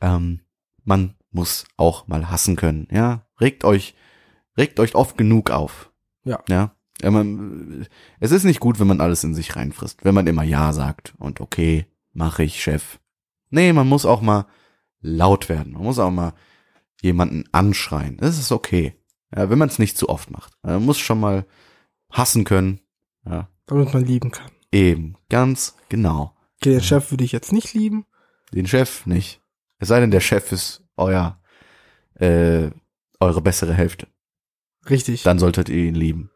Ähm, 0.00 0.40
man 0.84 1.14
muss 1.30 1.66
auch 1.76 2.08
mal 2.08 2.30
hassen 2.30 2.56
können, 2.56 2.88
ja. 2.90 3.26
Regt 3.40 3.64
euch, 3.64 3.94
regt 4.56 4.80
euch 4.80 4.94
oft 4.94 5.16
genug 5.16 5.50
auf. 5.50 5.92
Ja. 6.24 6.42
Ja. 6.48 6.74
ja 7.00 7.10
man, 7.10 7.86
es 8.20 8.32
ist 8.32 8.44
nicht 8.44 8.60
gut, 8.60 8.80
wenn 8.80 8.86
man 8.86 9.00
alles 9.00 9.22
in 9.24 9.34
sich 9.34 9.54
reinfrisst, 9.54 10.04
wenn 10.04 10.14
man 10.14 10.26
immer 10.26 10.42
Ja 10.42 10.72
sagt 10.72 11.14
und 11.18 11.40
okay, 11.40 11.86
mache 12.12 12.42
ich, 12.42 12.62
Chef. 12.62 12.98
Nee, 13.50 13.72
man 13.72 13.88
muss 13.88 14.04
auch 14.04 14.20
mal 14.20 14.46
laut 15.00 15.48
werden. 15.48 15.72
Man 15.72 15.84
muss 15.84 15.98
auch 15.98 16.10
mal 16.10 16.34
jemanden 17.00 17.44
anschreien. 17.52 18.16
Das 18.16 18.38
ist 18.38 18.52
okay. 18.52 18.97
Ja, 19.34 19.50
wenn 19.50 19.58
man 19.58 19.68
es 19.68 19.78
nicht 19.78 19.96
zu 19.98 20.08
oft 20.08 20.30
macht. 20.30 20.52
Man 20.62 20.84
muss 20.84 20.98
schon 20.98 21.20
mal 21.20 21.46
hassen 22.10 22.44
können. 22.44 22.80
Ja, 23.26 23.48
Damit 23.66 23.92
man 23.92 24.04
lieben 24.04 24.30
kann. 24.30 24.50
eben. 24.72 25.16
Ganz 25.28 25.76
genau. 25.88 26.34
Okay, 26.60 26.70
den 26.72 26.82
Chef 26.82 27.10
würde 27.10 27.24
ich 27.24 27.32
jetzt 27.32 27.52
nicht 27.52 27.74
lieben. 27.74 28.06
Den 28.52 28.66
Chef 28.66 29.04
nicht. 29.06 29.40
Es 29.78 29.88
sei 29.88 30.00
denn, 30.00 30.10
der 30.10 30.20
Chef 30.20 30.50
ist 30.52 30.82
euer, 30.96 31.40
äh, 32.14 32.70
eure 33.20 33.42
bessere 33.42 33.74
Hälfte. 33.74 34.08
Richtig, 34.88 35.22
Dann 35.22 35.38
solltet 35.38 35.68
ihr 35.68 35.84
ihn 35.84 35.94
lieben. 35.94 36.30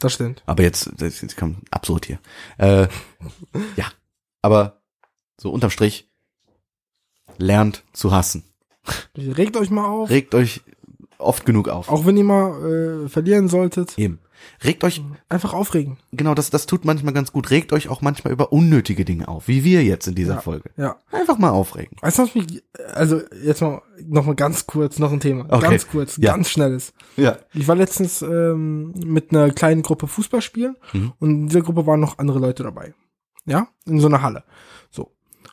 das 0.00 0.14
stimmt. 0.14 0.42
Aber 0.46 0.62
jetzt, 0.64 0.90
das 0.96 1.20
jetzt 1.20 1.36
kommt 1.36 1.58
absurd 1.72 2.06
hier. 2.06 2.18
Äh, 2.58 2.88
ja. 3.76 3.86
Aber 4.42 4.82
so 5.40 5.50
unterm 5.50 5.70
Strich, 5.70 6.10
lernt 7.38 7.84
zu 7.92 8.10
hassen. 8.12 8.44
Regt 9.16 9.56
euch 9.56 9.70
mal 9.70 9.86
auf. 9.86 10.10
Regt 10.10 10.34
euch 10.34 10.62
oft 11.22 11.46
genug 11.46 11.68
auf. 11.68 11.88
Auch 11.88 12.04
wenn 12.06 12.16
ihr 12.16 12.24
mal 12.24 13.04
äh, 13.04 13.08
verlieren 13.08 13.48
solltet, 13.48 13.98
Eben. 13.98 14.18
Regt 14.64 14.82
euch 14.82 15.00
einfach 15.28 15.52
aufregen. 15.54 15.98
genau, 16.10 16.34
das, 16.34 16.50
das 16.50 16.66
tut 16.66 16.84
manchmal 16.84 17.14
ganz 17.14 17.30
gut. 17.30 17.50
Regt 17.50 17.72
euch 17.72 17.88
auch 17.88 18.00
manchmal 18.00 18.32
über 18.32 18.52
unnötige 18.52 19.04
Dinge 19.04 19.28
auf, 19.28 19.46
wie 19.46 19.62
wir 19.62 19.84
jetzt 19.84 20.08
in 20.08 20.16
dieser 20.16 20.34
Ja. 20.34 20.40
Folge. 20.40 20.70
Ja. 20.76 20.96
Einfach 21.12 21.38
mal 21.38 21.50
aufregen. 21.50 21.96
Weißt 22.00 22.18
du, 22.18 22.22
was 22.24 22.34
mich, 22.34 22.60
also 22.92 23.20
jetzt 23.44 23.60
mal, 23.62 23.82
noch 24.04 24.26
mal 24.26 24.34
ganz 24.34 24.66
kurz, 24.66 24.98
noch 24.98 25.12
ein 25.12 25.20
Thema. 25.20 25.44
Okay. 25.48 25.60
Ganz 25.70 25.86
kurz, 25.88 26.16
Ja. 26.16 26.32
ganz 26.32 26.48
schnelles. 26.50 26.92
Ja. 27.16 27.36
Ich 27.54 27.68
war 27.68 27.76
letztens 27.76 28.20
ähm, 28.20 28.92
mit 29.06 29.30
einer 29.30 29.50
kleinen 29.50 29.82
Gruppe 29.82 30.08
Fußball 30.08 30.42
spielen 30.42 30.74
Mhm. 30.92 31.12
und 31.20 31.30
in 31.30 31.46
dieser 31.46 31.62
Gruppe 31.62 31.86
waren 31.86 32.00
noch 32.00 32.18
andere 32.18 32.40
Leute 32.40 32.64
dabei. 32.64 32.94
Ja, 33.46 33.68
in 33.86 34.00
so 34.00 34.08
einer 34.08 34.22
Halle. 34.22 34.42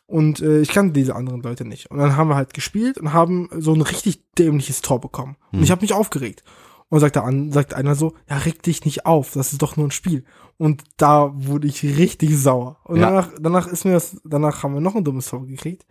Und 0.09 0.41
äh, 0.41 0.61
ich 0.61 0.69
kannte 0.69 0.93
diese 0.93 1.15
anderen 1.15 1.41
Leute 1.43 1.65
nicht. 1.65 1.91
Und 1.91 1.99
dann 1.99 2.17
haben 2.17 2.29
wir 2.29 2.35
halt 2.35 2.55
gespielt 2.55 2.97
und 2.97 3.13
haben 3.13 3.47
so 3.55 3.73
ein 3.73 3.81
richtig 3.81 4.23
dämliches 4.39 4.81
Tor 4.81 4.99
bekommen. 4.99 5.37
Und 5.51 5.59
Hm. 5.59 5.63
ich 5.63 5.71
habe 5.71 5.81
mich 5.81 5.93
aufgeregt. 5.93 6.43
Und 6.91 6.99
sagte 6.99 7.21
an, 7.23 7.51
sagt 7.51 7.75
einer 7.75 7.93
so, 7.93 8.15
ja, 8.27 8.37
reg 8.37 8.63
dich 8.63 8.83
nicht 8.83 9.05
auf, 9.05 9.33
das 9.33 9.51
ist 9.51 9.61
doch 9.61 9.77
nur 9.77 9.85
ein 9.87 9.91
Spiel. 9.91 10.23
Und 10.57 10.81
da 10.97 11.31
wurde 11.35 11.67
ich 11.67 11.83
richtig 11.83 12.35
sauer. 12.35 12.77
Und 12.85 12.99
Ja. 12.99 13.09
danach, 13.11 13.29
danach 13.39 13.67
ist 13.67 13.85
mir 13.85 13.91
das, 13.91 14.19
danach 14.25 14.63
haben 14.63 14.73
wir 14.73 14.81
noch 14.81 14.95
ein 14.95 15.03
dummes 15.03 15.27
Tor 15.29 15.45
gekriegt. 15.45 15.85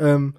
Ähm, 0.00 0.34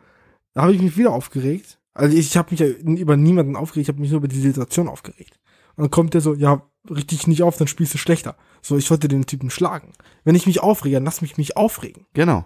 da 0.54 0.64
habe 0.64 0.74
ich 0.74 0.82
mich 0.82 0.98
wieder 0.98 1.14
aufgeregt. 1.14 1.80
Also 1.94 2.18
ich, 2.18 2.28
ich 2.28 2.36
habe 2.38 2.50
mich 2.52 2.60
ja 2.60 2.68
über 2.68 3.16
niemanden 3.16 3.56
aufgeregt, 3.56 3.86
ich 3.88 3.94
habe 3.94 4.02
mich 4.02 4.10
nur 4.12 4.18
über 4.18 4.28
die 4.28 4.42
Situation 4.42 4.90
aufgeregt. 4.90 5.40
Und 5.78 5.84
dann 5.84 5.92
kommt 5.92 6.14
der 6.14 6.20
so, 6.22 6.34
ja, 6.34 6.64
richte 6.90 7.16
dich 7.16 7.28
nicht 7.28 7.42
auf, 7.44 7.56
dann 7.56 7.68
spielst 7.68 7.94
du 7.94 7.98
schlechter. 7.98 8.36
So, 8.62 8.76
ich 8.78 8.92
wollte 8.92 9.08
den 9.08 9.26
Typen 9.26 9.50
schlagen. 9.50 9.94
Wenn 10.26 10.36
ich 10.36 10.46
mich 10.48 10.60
aufrege, 10.62 10.98
dann 10.98 11.06
lass 11.06 11.22
mich 11.22 11.38
mich 11.38 11.56
aufregen. 11.56 12.06
Genau. 12.14 12.44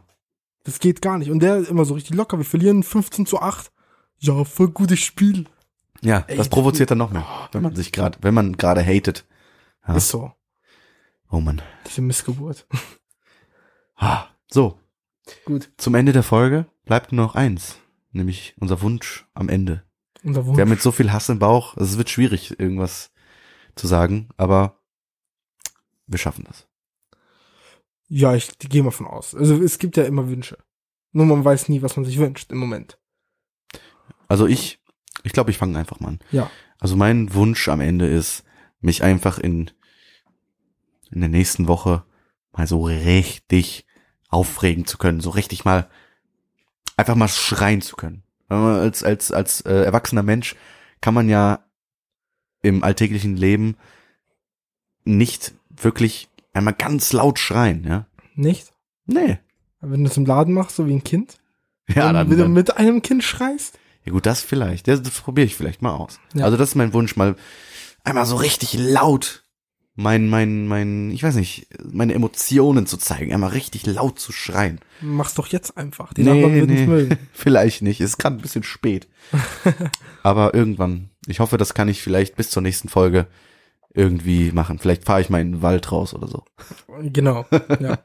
Das 0.68 0.80
geht 0.80 1.02
gar 1.02 1.18
nicht. 1.18 1.32
Und 1.32 1.40
der 1.40 1.56
ist 1.60 1.70
immer 1.70 1.86
so 1.86 1.94
richtig 1.94 2.14
locker. 2.14 2.38
Wir 2.38 2.44
verlieren 2.44 2.84
15 2.84 3.26
zu 3.26 3.40
8. 3.42 3.72
Ja, 4.18 4.44
voll 4.44 4.68
gutes 4.68 5.00
Spiel. 5.00 5.46
Ja, 6.02 6.26
Ey, 6.28 6.36
das 6.36 6.50
provoziert 6.50 6.92
dann 6.92 6.98
noch 6.98 7.10
mehr, 7.10 7.26
wenn 7.54 7.64
man 7.64 7.74
sich 7.74 7.94
gerade, 7.94 8.18
wenn 8.22 8.34
man 8.34 8.58
gerade 8.58 8.84
hatet. 8.84 9.26
Ja. 9.88 9.96
Ist 9.96 10.10
so. 10.10 10.34
Oh 11.32 11.40
Mann. 11.40 11.62
Diese 11.88 12.02
Missgeburt. 12.02 12.68
Ah, 14.00 14.28
so, 14.48 14.80
Gut. 15.46 15.72
zum 15.78 15.96
Ende 15.96 16.14
der 16.14 16.22
Folge 16.22 16.68
bleibt 16.86 17.12
nur 17.14 17.26
noch 17.26 17.34
eins, 17.34 17.78
nämlich 18.12 18.54
unser 18.60 18.80
Wunsch 18.84 19.26
am 19.34 19.50
Ende. 19.50 19.82
Unser 20.24 20.46
Wunsch. 20.46 20.56
Wir 20.56 20.62
haben 20.62 20.72
jetzt 20.72 20.84
so 20.84 20.92
viel 20.92 21.12
Hass 21.12 21.30
im 21.30 21.40
Bauch, 21.40 21.76
also 21.78 21.94
es 21.94 21.98
wird 21.98 22.12
schwierig, 22.12 22.60
irgendwas 22.60 23.10
zu 23.74 23.88
sagen, 23.88 24.30
aber 24.38 24.78
wir 26.06 26.20
schaffen 26.20 26.46
das. 26.48 26.68
Ja, 28.08 28.36
ich 28.36 28.58
gehe 28.60 28.84
mal 28.84 28.92
von 28.92 29.06
aus. 29.06 29.36
Also 29.36 29.62
es 29.62 29.80
gibt 29.80 29.98
ja 29.98 30.04
immer 30.04 30.30
Wünsche. 30.30 30.58
Nur 31.12 31.26
man 31.26 31.44
weiß 31.44 31.70
nie, 31.70 31.82
was 31.82 31.96
man 31.96 32.06
sich 32.06 32.18
wünscht 32.18 32.52
im 32.52 32.58
Moment. 32.58 32.98
Also 34.28 34.46
ich, 34.46 34.80
ich 35.24 35.34
glaube, 35.34 35.52
ich 35.52 35.58
fange 35.58 35.78
einfach 35.78 36.00
mal 36.00 36.10
an. 36.10 36.20
Ja. 36.32 36.50
Also 36.80 36.96
mein 36.96 37.34
Wunsch 37.34 37.68
am 37.70 37.82
Ende 37.82 38.08
ist, 38.08 38.44
mich 38.80 39.04
einfach 39.04 39.40
in, 39.40 39.72
in 41.12 41.22
der 41.22 41.30
nächsten 41.30 41.68
Woche 41.68 42.04
mal 42.52 42.68
so 42.68 42.84
richtig 42.84 43.86
aufregen 44.30 44.86
zu 44.86 44.98
können, 44.98 45.22
so 45.22 45.30
richtig 45.32 45.66
mal, 45.66 45.90
einfach 46.96 47.16
mal 47.16 47.28
schreien 47.28 47.82
zu 47.82 47.96
können. 47.96 48.24
Als, 48.50 49.04
als, 49.04 49.32
als 49.32 49.62
äh, 49.62 49.84
erwachsener 49.84 50.24
Mensch 50.24 50.56
kann 51.02 51.14
man 51.14 51.30
ja 51.30 51.66
im 52.62 52.84
alltäglichen 52.84 53.36
Leben 53.36 53.76
nicht 55.04 55.54
wirklich 55.70 56.30
einmal 56.58 56.74
ganz 56.74 57.14
laut 57.14 57.40
schreien, 57.40 57.84
ja? 57.86 58.08
Nicht? 58.36 58.74
Nee. 59.06 59.40
Aber 59.80 59.92
wenn 59.92 60.04
du 60.04 60.10
es 60.10 60.18
im 60.18 60.26
Laden 60.26 60.54
machst, 60.54 60.76
so 60.76 60.88
wie 60.88 60.94
ein 60.94 61.04
Kind. 61.04 61.38
Ja, 61.88 62.12
dann, 62.12 62.30
wenn 62.30 62.38
du 62.38 62.48
mit 62.48 62.78
einem 62.78 63.02
Kind 63.02 63.24
schreist. 63.24 63.80
Ja 64.04 64.12
gut, 64.12 64.26
das 64.26 64.42
vielleicht. 64.42 64.88
Das, 64.88 65.02
das 65.02 65.22
probiere 65.22 65.46
ich 65.46 65.56
vielleicht 65.56 65.82
mal 65.82 65.94
aus. 65.94 66.20
Ja. 66.34 66.46
Also 66.46 66.58
das 66.58 66.70
ist 66.70 66.76
mein 66.76 66.94
Wunsch, 66.94 67.16
mal 67.16 67.36
einmal 68.04 68.26
so 68.26 68.36
richtig 68.36 68.74
laut 68.74 69.44
mein, 70.00 70.30
mein, 70.30 70.68
mein, 70.68 71.10
ich 71.10 71.24
weiß 71.24 71.36
nicht, 71.36 71.68
meine 71.84 72.14
Emotionen 72.14 72.86
zu 72.86 72.98
zeigen, 72.98 73.34
einmal 73.34 73.50
richtig 73.50 73.88
laut 73.88 74.20
zu 74.20 74.32
schreien. 74.32 74.80
Mach's 75.02 75.34
doch 75.34 75.48
jetzt 75.48 75.76
einfach. 75.76 76.14
Die 76.14 76.22
Nachbarn 76.22 76.54
würden 76.54 76.78
es 76.78 76.88
mögen. 76.88 77.18
vielleicht 77.34 77.82
nicht. 77.82 78.00
Ist 78.00 78.20
gerade 78.20 78.36
ein 78.36 78.42
bisschen 78.42 78.62
spät. 78.62 79.08
Aber 80.24 80.54
irgendwann. 80.54 81.10
Ich 81.26 81.40
hoffe, 81.40 81.58
das 81.58 81.74
kann 81.74 81.90
ich 81.90 82.04
vielleicht 82.04 82.36
bis 82.36 82.52
zur 82.52 82.62
nächsten 82.62 82.90
Folge 82.90 83.26
irgendwie 83.98 84.52
machen. 84.52 84.78
Vielleicht 84.80 85.06
fahre 85.06 85.22
ich 85.22 85.30
mal 85.30 85.42
in 85.42 85.54
den 85.54 85.62
Wald 85.62 85.92
raus 85.92 86.14
oder 86.14 86.28
so. 86.28 86.46
Genau. 87.02 87.46
Ja. 87.80 88.00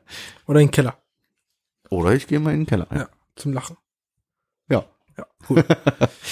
Oder 0.46 0.60
in 0.60 0.66
den 0.66 0.70
Keller. 0.70 0.96
Oder 1.90 2.14
ich 2.14 2.26
gehe 2.26 2.40
mal 2.40 2.54
in 2.54 2.60
den 2.60 2.66
Keller. 2.66 2.86
Ja. 2.92 3.08
Zum 3.36 3.52
Lachen. 3.52 3.76
Ja. 4.68 4.84
Ja, 5.16 5.26
cool. 5.48 5.64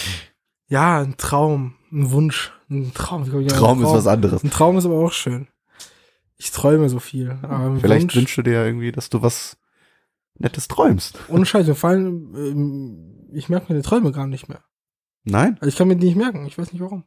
ja, 0.68 1.00
ein 1.00 1.16
Traum, 1.16 1.74
ein 1.92 2.10
Wunsch, 2.10 2.52
ein 2.70 2.92
Traum. 2.94 3.24
Ja, 3.24 3.38
ein 3.38 3.48
Traum 3.48 3.82
ist 3.82 3.90
was 3.90 4.06
anderes. 4.06 4.42
Ein 4.42 4.50
Traum 4.50 4.78
ist 4.78 4.86
aber 4.86 4.96
auch 4.96 5.12
schön. 5.12 5.48
Ich 6.38 6.50
träume 6.50 6.88
so 6.88 6.98
viel. 6.98 7.38
Vielleicht 7.80 8.04
Wunsch, 8.04 8.16
wünschst 8.16 8.38
du 8.38 8.42
dir 8.42 8.54
ja 8.54 8.64
irgendwie, 8.64 8.92
dass 8.92 9.10
du 9.10 9.20
was 9.20 9.58
Nettes 10.38 10.68
träumst. 10.68 11.18
ohne 11.28 11.44
Scheiß, 11.46 11.66
mir 11.66 11.74
fallen, 11.74 12.34
ähm, 12.34 13.28
ich 13.32 13.50
merke 13.50 13.70
mir 13.72 13.78
die 13.78 13.86
Träume 13.86 14.10
gar 14.10 14.26
nicht 14.26 14.48
mehr. 14.48 14.64
Nein? 15.24 15.56
Also 15.60 15.68
ich 15.68 15.76
kann 15.76 15.88
mir 15.88 15.96
die 15.96 16.06
nicht 16.06 16.16
merken, 16.16 16.46
ich 16.46 16.56
weiß 16.56 16.72
nicht 16.72 16.80
warum. 16.80 17.04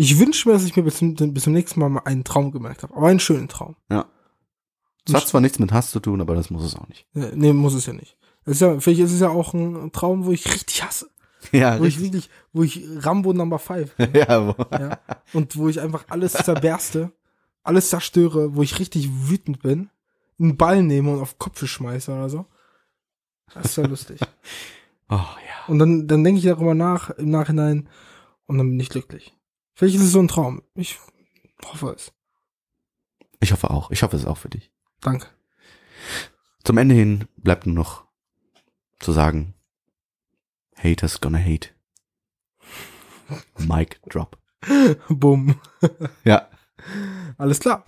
Ich 0.00 0.16
wünsche 0.18 0.48
mir, 0.48 0.54
dass 0.54 0.64
ich 0.64 0.76
mir 0.76 0.84
bis 0.84 0.98
zum, 0.98 1.14
bis 1.14 1.42
zum 1.42 1.52
nächsten 1.52 1.80
Mal 1.80 1.88
mal 1.88 2.02
einen 2.04 2.22
Traum 2.22 2.52
gemerkt 2.52 2.84
habe. 2.84 2.96
Aber 2.96 3.08
einen 3.08 3.18
schönen 3.18 3.48
Traum. 3.48 3.74
Das 3.88 5.22
hat 5.22 5.28
zwar 5.28 5.40
nichts 5.40 5.58
mit 5.58 5.72
Hass 5.72 5.90
zu 5.90 5.98
tun, 5.98 6.20
aber 6.20 6.36
das 6.36 6.50
muss 6.50 6.62
es 6.62 6.76
auch 6.76 6.86
nicht. 6.86 7.06
Nee, 7.14 7.52
muss 7.52 7.74
es 7.74 7.86
ja 7.86 7.92
nicht. 7.92 8.16
Es 8.44 8.52
ist 8.52 8.60
ja, 8.60 8.78
vielleicht 8.78 9.00
ist 9.00 9.12
es 9.12 9.20
ja 9.20 9.28
auch 9.28 9.54
ein 9.54 9.90
Traum, 9.90 10.24
wo 10.24 10.30
ich 10.30 10.46
richtig 10.52 10.84
hasse. 10.84 11.10
Ja, 11.52 11.78
Wo 11.78 11.84
ich 11.84 12.00
wirklich, 12.00 12.28
wo 12.52 12.64
ich 12.64 12.82
Rambo 12.96 13.32
Number 13.32 13.60
5 13.60 13.94
bin. 13.94 14.10
ja, 14.14 14.48
wo, 14.48 14.54
ja. 14.72 14.98
Und 15.32 15.56
wo 15.56 15.68
ich 15.68 15.80
einfach 15.80 16.04
alles 16.08 16.32
zerberste, 16.32 17.12
alles 17.62 17.90
zerstöre, 17.90 18.56
wo 18.56 18.62
ich 18.62 18.80
richtig 18.80 19.08
wütend 19.30 19.62
bin, 19.62 19.88
einen 20.40 20.56
Ball 20.56 20.82
nehme 20.82 21.12
und 21.12 21.20
auf 21.20 21.38
Kopf 21.38 21.64
schmeiße 21.64 22.12
oder 22.12 22.28
so. 22.28 22.46
Das 23.54 23.66
ist 23.66 23.76
ja 23.76 23.86
lustig. 23.86 24.20
oh 25.08 25.14
ja. 25.14 25.68
Und 25.68 25.78
dann, 25.78 26.08
dann 26.08 26.24
denke 26.24 26.40
ich 26.40 26.44
darüber 26.44 26.74
nach, 26.74 27.10
im 27.10 27.30
Nachhinein, 27.30 27.88
und 28.46 28.58
dann 28.58 28.68
bin 28.68 28.80
ich 28.80 28.88
glücklich. 28.88 29.37
Vielleicht 29.78 29.94
ist 29.94 30.02
es 30.02 30.10
so 30.10 30.18
ein 30.18 30.26
Traum. 30.26 30.60
Ich 30.74 30.98
hoffe 31.64 31.94
es. 31.96 32.12
Ich 33.38 33.52
hoffe 33.52 33.70
auch. 33.70 33.92
Ich 33.92 34.02
hoffe 34.02 34.16
es 34.16 34.26
auch 34.26 34.36
für 34.36 34.48
dich. 34.48 34.72
Danke. 35.00 35.28
Zum 36.64 36.78
Ende 36.78 36.96
hin 36.96 37.28
bleibt 37.36 37.64
nur 37.64 37.76
noch 37.76 38.04
zu 38.98 39.12
sagen, 39.12 39.54
Haters 40.74 41.20
gonna 41.20 41.38
hate. 41.38 41.68
Mic 43.56 44.00
drop. 44.08 44.42
Bumm. 45.08 45.60
Ja. 46.24 46.50
Alles 47.36 47.60
klar. 47.60 47.84